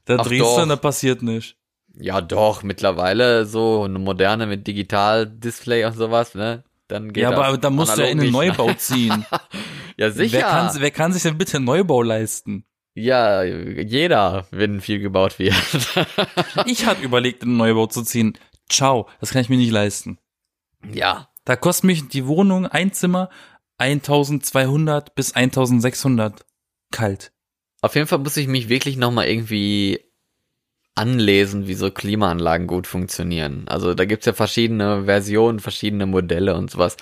Da 0.04 0.16
Ach 0.18 0.26
drehst 0.26 0.42
doch. 0.42 0.56
du 0.56 0.62
und 0.62 0.68
da 0.68 0.76
passiert 0.76 1.22
nichts. 1.22 1.54
Ja, 1.96 2.20
doch, 2.20 2.62
mittlerweile 2.62 3.46
so 3.46 3.84
eine 3.84 3.98
moderne 3.98 4.46
mit 4.46 4.66
Digital-Display 4.66 5.84
und 5.84 5.96
sowas, 5.96 6.34
ne? 6.34 6.64
Dann 6.88 7.12
geht 7.12 7.22
Ja, 7.22 7.30
das 7.30 7.40
aber 7.40 7.58
da 7.58 7.70
musst 7.70 7.96
du 7.96 8.02
ja 8.02 8.08
in 8.08 8.18
den. 8.18 8.32
Neubau 8.32 8.72
ziehen. 8.74 9.24
Ja, 9.96 10.10
sicher. 10.10 10.38
Wer 10.38 10.42
kann, 10.42 10.70
wer 10.80 10.90
kann 10.90 11.12
sich 11.12 11.22
denn 11.22 11.38
bitte 11.38 11.58
einen 11.58 11.66
Neubau 11.66 12.02
leisten? 12.02 12.64
ja, 12.96 13.44
jeder, 13.44 14.46
wenn 14.50 14.80
viel 14.80 14.98
gebaut 14.98 15.38
wird. 15.38 15.54
Ich 16.66 16.84
hatte 16.86 17.02
überlegt, 17.02 17.42
in 17.44 17.50
einen 17.50 17.58
Neubau 17.58 17.86
zu 17.86 18.02
ziehen. 18.02 18.36
Ciao, 18.68 19.08
das 19.20 19.30
kann 19.30 19.42
ich 19.42 19.48
mir 19.48 19.56
nicht 19.56 19.70
leisten. 19.70 20.18
ja, 20.92 21.28
Da 21.44 21.54
kostet 21.54 21.84
mich 21.84 22.08
die 22.08 22.26
Wohnung, 22.26 22.66
ein 22.66 22.92
Zimmer, 22.92 23.30
1200 23.78 25.14
bis 25.14 25.32
1600 25.32 26.44
kalt. 26.90 27.32
Auf 27.80 27.94
jeden 27.94 28.06
Fall 28.06 28.18
muss 28.18 28.36
ich 28.36 28.48
mich 28.48 28.68
wirklich 28.68 28.96
nochmal 28.96 29.26
irgendwie 29.26 30.00
anlesen, 30.94 31.66
wie 31.66 31.74
so 31.74 31.90
Klimaanlagen 31.90 32.66
gut 32.66 32.86
funktionieren. 32.86 33.64
Also 33.66 33.94
da 33.94 34.04
gibt's 34.04 34.26
ja 34.26 34.32
verschiedene 34.32 35.04
Versionen, 35.04 35.60
verschiedene 35.60 36.06
Modelle 36.06 36.54
und 36.54 36.70
sowas. 36.70 36.96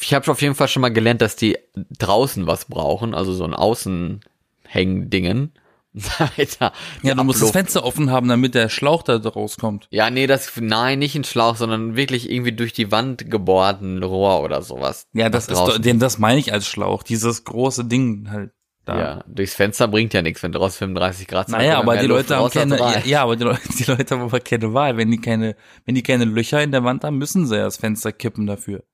Ich 0.00 0.14
habe 0.14 0.30
auf 0.30 0.42
jeden 0.42 0.54
Fall 0.54 0.68
schon 0.68 0.82
mal 0.82 0.92
gelernt, 0.92 1.20
dass 1.20 1.36
die 1.36 1.58
draußen 1.98 2.46
was 2.46 2.64
brauchen, 2.64 3.14
also 3.14 3.32
so 3.32 3.44
ein 3.44 3.54
Außenhängdingen. 3.54 5.52
Da 6.58 6.72
Ja, 7.02 7.14
du 7.14 7.24
musst 7.24 7.42
das 7.42 7.52
Fenster 7.52 7.82
offen 7.82 8.10
haben, 8.10 8.28
damit 8.28 8.54
der 8.54 8.68
Schlauch 8.68 9.02
da 9.02 9.16
rauskommt. 9.16 9.88
Ja, 9.90 10.10
nee, 10.10 10.26
das, 10.26 10.52
nein, 10.60 10.98
nicht 10.98 11.14
ein 11.14 11.24
Schlauch, 11.24 11.56
sondern 11.56 11.96
wirklich 11.96 12.30
irgendwie 12.30 12.52
durch 12.52 12.74
die 12.74 12.92
Wand 12.92 13.30
gebohrten 13.30 14.02
Rohr 14.02 14.42
oder 14.42 14.60
sowas. 14.60 15.06
Ja, 15.14 15.30
das 15.30 15.48
ist 15.48 15.58
doch, 15.58 15.78
das 15.78 16.18
meine 16.18 16.38
ich 16.38 16.52
als 16.52 16.66
Schlauch, 16.66 17.02
dieses 17.02 17.44
große 17.44 17.86
Ding 17.86 18.28
halt. 18.30 18.50
Da. 18.86 18.98
Ja, 18.98 19.24
durchs 19.26 19.54
Fenster 19.54 19.88
bringt 19.88 20.14
ja 20.14 20.22
nichts, 20.22 20.44
wenn 20.44 20.52
draußen 20.52 20.78
35 20.78 21.26
Grad 21.26 21.48
sind. 21.48 21.58
Naja, 21.58 21.78
aber 21.80 21.96
die 21.96 22.06
Luft 22.06 22.30
Leute 22.30 22.36
haben 22.36 22.42
raus 22.42 22.52
keine, 22.52 22.78
ja, 22.78 23.02
ja, 23.04 23.22
aber 23.24 23.34
die 23.34 23.42
Leute, 23.42 23.60
die 23.78 23.84
Leute 23.84 24.14
haben 24.14 24.22
aber 24.22 24.38
keine 24.38 24.72
Wahl. 24.72 24.96
Wenn 24.96 25.10
die 25.10 25.20
keine, 25.20 25.56
wenn 25.84 25.96
die 25.96 26.04
keine 26.04 26.24
Löcher 26.24 26.62
in 26.62 26.70
der 26.70 26.84
Wand 26.84 27.02
haben, 27.02 27.18
müssen 27.18 27.46
sie 27.48 27.56
ja 27.56 27.64
das 27.64 27.78
Fenster 27.78 28.12
kippen 28.12 28.46
dafür. 28.46 28.84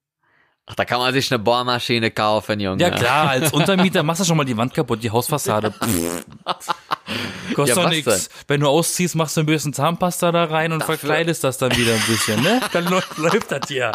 Ach, 0.64 0.76
da 0.76 0.84
kann 0.84 1.00
man 1.00 1.12
sich 1.12 1.30
eine 1.30 1.40
Bohrmaschine 1.40 2.10
kaufen, 2.12 2.60
Junge. 2.60 2.80
Ja 2.80 2.90
klar, 2.90 3.30
als 3.30 3.52
Untermieter 3.52 4.02
machst 4.04 4.20
du 4.22 4.24
schon 4.24 4.36
mal 4.36 4.44
die 4.44 4.56
Wand 4.56 4.72
kaputt, 4.72 5.02
die 5.02 5.10
Hausfassade. 5.10 5.74
Kostet 7.54 7.76
Ja, 7.76 7.82
doch 7.82 7.90
nix. 7.90 8.30
Wenn 8.46 8.60
du 8.60 8.68
ausziehst, 8.68 9.16
machst 9.16 9.36
du 9.36 9.40
ein 9.40 9.46
bisschen 9.46 9.72
Zahnpasta 9.72 10.30
da 10.32 10.44
rein 10.44 10.72
und 10.72 10.84
verkleidest 10.84 11.42
das 11.44 11.58
dann 11.58 11.76
wieder 11.76 11.92
ein 11.92 12.02
bisschen, 12.06 12.40
ne? 12.42 12.60
Dann 12.72 12.86
läuft, 12.86 13.50
das 13.50 13.68
hier. 13.68 13.92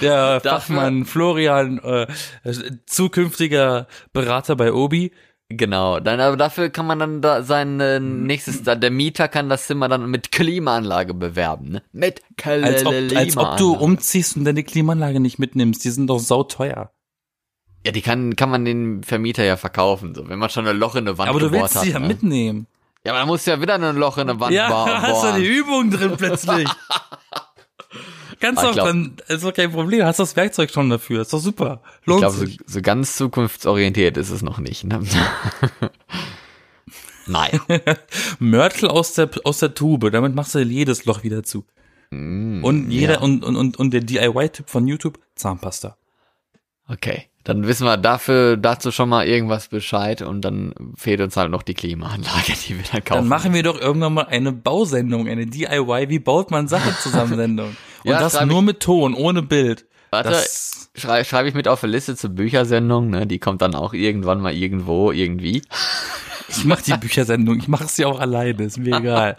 Der 0.00 0.40
Dafür- 0.40 0.50
Fachmann 0.50 1.04
Florian, 1.04 1.78
äh, 1.78 2.06
zukünftiger 2.86 3.86
Berater 4.12 4.56
bei 4.56 4.72
Obi, 4.72 5.12
Genau, 5.50 5.98
dann 5.98 6.20
aber 6.20 6.36
dafür 6.36 6.68
kann 6.68 6.86
man 6.86 6.98
dann 6.98 7.22
da 7.22 7.42
sein 7.42 7.80
äh, 7.80 8.00
nächstes, 8.00 8.62
da, 8.64 8.74
der 8.74 8.90
Mieter 8.90 9.28
kann 9.28 9.48
das 9.48 9.66
Zimmer 9.66 9.88
dann 9.88 10.10
mit 10.10 10.30
Klimaanlage 10.30 11.14
bewerben, 11.14 11.70
ne? 11.70 11.82
Mit 11.92 12.20
als 12.44 12.84
ob, 12.84 12.92
als 12.92 13.36
ob 13.38 13.56
du 13.56 13.72
Klimaanlage. 13.72 13.78
umziehst 13.84 14.36
und 14.36 14.44
deine 14.44 14.62
Klimaanlage 14.62 15.20
nicht 15.20 15.38
mitnimmst. 15.38 15.82
Die 15.86 15.90
sind 15.90 16.06
doch 16.08 16.18
sauteuer. 16.18 16.92
Ja, 17.86 17.92
die 17.92 18.02
kann, 18.02 18.36
kann 18.36 18.50
man 18.50 18.66
den 18.66 19.02
Vermieter 19.04 19.42
ja 19.44 19.56
verkaufen, 19.56 20.14
so, 20.14 20.28
wenn 20.28 20.38
man 20.38 20.50
schon 20.50 20.66
ein 20.66 20.76
Loch 20.76 20.96
in 20.96 21.08
eine 21.08 21.16
Wand 21.16 21.30
Aber 21.30 21.40
du 21.40 21.50
willst 21.50 21.76
hat. 21.76 21.84
sie 21.84 21.92
ja 21.92 21.98
ne? 21.98 22.08
mitnehmen. 22.08 22.66
Ja, 23.06 23.12
aber 23.12 23.20
dann 23.20 23.28
musst 23.28 23.46
du 23.46 23.52
ja 23.52 23.60
wieder 23.62 23.76
ein 23.76 23.96
Loch 23.96 24.18
in 24.18 24.28
eine 24.28 24.38
Wand 24.40 24.52
Ja, 24.52 24.68
ba- 24.68 24.86
hast 25.02 25.22
du 25.22 25.28
bohren. 25.28 25.40
die 25.40 25.46
Übung 25.48 25.90
drin 25.90 26.12
plötzlich. 26.18 26.68
Ah, 28.56 28.62
ich 28.62 28.66
doch 28.68 28.72
glaub- 28.74 28.86
dann, 28.86 29.16
ist 29.28 29.44
doch 29.44 29.52
kein 29.52 29.72
Problem, 29.72 30.04
hast 30.04 30.18
das 30.18 30.36
Werkzeug 30.36 30.70
schon 30.70 30.90
dafür, 30.90 31.22
ist 31.22 31.32
doch 31.32 31.40
super. 31.40 31.82
Ich 32.00 32.06
Lohnt 32.06 32.20
glaube, 32.20 32.36
so, 32.36 32.46
so 32.66 32.82
ganz 32.82 33.16
zukunftsorientiert 33.16 34.16
ist 34.16 34.30
es 34.30 34.42
noch 34.42 34.58
nicht. 34.58 34.84
Ne? 34.84 35.02
Nein. 37.26 37.60
Mörtel 38.38 38.88
aus 38.88 39.12
der, 39.14 39.30
aus 39.44 39.58
der 39.58 39.74
Tube, 39.74 40.10
damit 40.10 40.34
machst 40.34 40.54
du 40.54 40.60
jedes 40.60 41.04
Loch 41.04 41.22
wieder 41.22 41.42
zu. 41.42 41.64
Mm, 42.10 42.64
Und 42.64 42.90
jeder, 42.90 43.14
ja. 43.14 43.20
und, 43.20 43.44
und, 43.44 43.56
und, 43.56 43.76
und 43.78 43.90
der 43.92 44.00
DIY-Tipp 44.00 44.68
von 44.70 44.86
YouTube, 44.88 45.18
Zahnpasta. 45.34 45.98
Okay, 46.88 47.27
dann 47.44 47.66
wissen 47.66 47.86
wir 47.86 47.96
dafür 47.96 48.56
dazu 48.56 48.90
schon 48.90 49.08
mal 49.08 49.26
irgendwas 49.26 49.68
Bescheid 49.68 50.22
und 50.22 50.42
dann 50.42 50.74
fehlt 50.96 51.20
uns 51.20 51.36
halt 51.36 51.50
noch 51.50 51.62
die 51.62 51.74
Klimaanlage, 51.74 52.52
die 52.66 52.76
wir 52.76 52.84
dann 52.92 53.04
kaufen. 53.04 53.20
Dann 53.20 53.28
machen 53.28 53.54
wir 53.54 53.62
doch 53.62 53.80
irgendwann 53.80 54.14
mal 54.14 54.26
eine 54.26 54.52
Bausendung, 54.52 55.28
eine 55.28 55.46
DIY, 55.46 56.08
wie 56.08 56.18
baut 56.18 56.50
man 56.50 56.68
Sachen 56.68 56.94
zusammen 57.00 57.36
Sendung. 57.36 57.68
Und 58.04 58.10
Ja, 58.10 58.20
das 58.20 58.40
nur 58.44 58.62
mit 58.62 58.80
Ton, 58.80 59.14
ohne 59.14 59.42
Bild. 59.42 59.86
Warte, 60.10 60.30
Das, 60.30 60.90
schrei 60.94 61.24
schreibe 61.24 61.48
ich 61.48 61.54
mit 61.54 61.68
auf 61.68 61.82
eine 61.82 61.92
Liste 61.92 62.16
zur 62.16 62.30
Büchersendung, 62.30 63.10
ne? 63.10 63.26
Die 63.26 63.38
kommt 63.38 63.60
dann 63.62 63.74
auch 63.74 63.92
irgendwann 63.92 64.40
mal 64.40 64.54
irgendwo, 64.54 65.10
irgendwie. 65.12 65.62
ich 66.48 66.64
mach 66.64 66.80
die 66.80 66.96
Büchersendung, 66.96 67.58
ich 67.58 67.68
mache 67.68 67.88
sie 67.88 68.04
auch 68.04 68.20
alleine, 68.20 68.62
ist 68.64 68.78
mir 68.78 68.96
egal. 68.96 69.36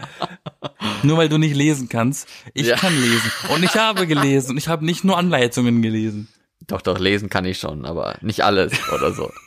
nur 1.03 1.17
weil 1.17 1.29
du 1.29 1.37
nicht 1.37 1.55
lesen 1.55 1.89
kannst. 1.89 2.27
Ich 2.53 2.67
Ja. 2.67 2.75
kann 2.75 2.93
lesen. 2.99 3.31
Und 3.53 3.63
ich 3.63 3.75
habe 3.75 4.05
gelesen. 4.07 4.51
Und 4.51 4.57
ich 4.57 4.67
habe 4.67 4.85
nicht 4.85 5.03
nur 5.03 5.17
Anleitungen 5.17 5.81
gelesen. 5.81 6.27
Doch, 6.69 6.81
doch, 6.81 6.97
lesen 6.99 7.29
kann 7.29 7.45
ich 7.45 7.59
schon, 7.59 7.85
aber 7.85 8.15
nicht 8.21 8.41
alles 8.41 8.71
oder 8.93 9.11
so. 9.13 9.31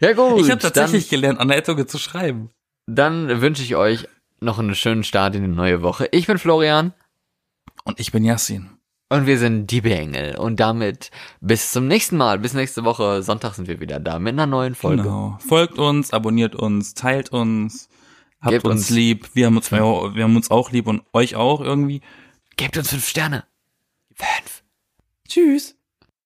Ja 0.00 0.14
gut, 0.14 0.40
Ich 0.40 0.50
habe 0.50 0.60
tatsächlich 0.60 1.08
gelernt, 1.08 1.38
Anleitungen 1.38 1.86
zu 1.86 1.96
schreiben. 1.96 2.50
dann, 2.86 3.28
dann 3.28 3.40
wünsche 3.40 3.62
ich 3.62 3.76
euch 3.76 4.08
noch 4.40 4.58
einen 4.58 4.74
schönen 4.74 5.04
Start 5.04 5.36
in 5.36 5.42
die 5.42 5.48
neue 5.48 5.80
Woche. 5.82 6.08
Ich 6.10 6.26
bin 6.26 6.38
Florian 6.38 6.92
Und 7.84 8.00
ich 8.00 8.10
bin 8.10 8.24
Yassin. 8.24 8.70
und 9.10 9.26
wir 9.26 9.38
sind 9.38 9.68
die 9.70 9.80
Bengel 9.80 10.36
und 10.38 10.58
damit 10.58 11.12
bis 11.40 11.70
zum 11.70 11.86
nächsten 11.86 12.16
Mal. 12.16 12.40
Bis 12.40 12.52
nächste 12.52 12.82
Woche. 12.84 13.22
Sonntag 13.22 13.54
sind 13.54 13.68
wir 13.68 13.78
wieder 13.78 14.00
da 14.00 14.18
mit 14.18 14.32
einer 14.32 14.46
neuen 14.46 14.74
Folge. 14.74 15.04
Genau. 15.04 15.38
Folgt 15.46 15.78
uns, 15.78 16.12
abonniert 16.12 16.56
uns, 16.56 16.94
teilt 16.94 17.30
uns, 17.30 17.88
habt 18.40 18.50
Gebt 18.54 18.64
uns, 18.64 18.80
uns- 18.80 18.90
lieb. 18.90 19.28
Wir 19.34 19.46
haben 19.46 19.56
uns, 19.56 19.70
wir 19.70 19.78
haben 20.24 20.34
uns 20.34 20.50
auch 20.50 20.72
lieb 20.72 20.88
und 20.88 21.02
euch 21.12 21.36
auch 21.36 21.60
irgendwie. 21.60 22.00
Gebt 22.56 22.76
uns 22.76 22.90
fünf 22.90 23.06
Sterne. 23.06 23.44
Fünf. 24.16 24.64
Tschüss. 25.28 25.76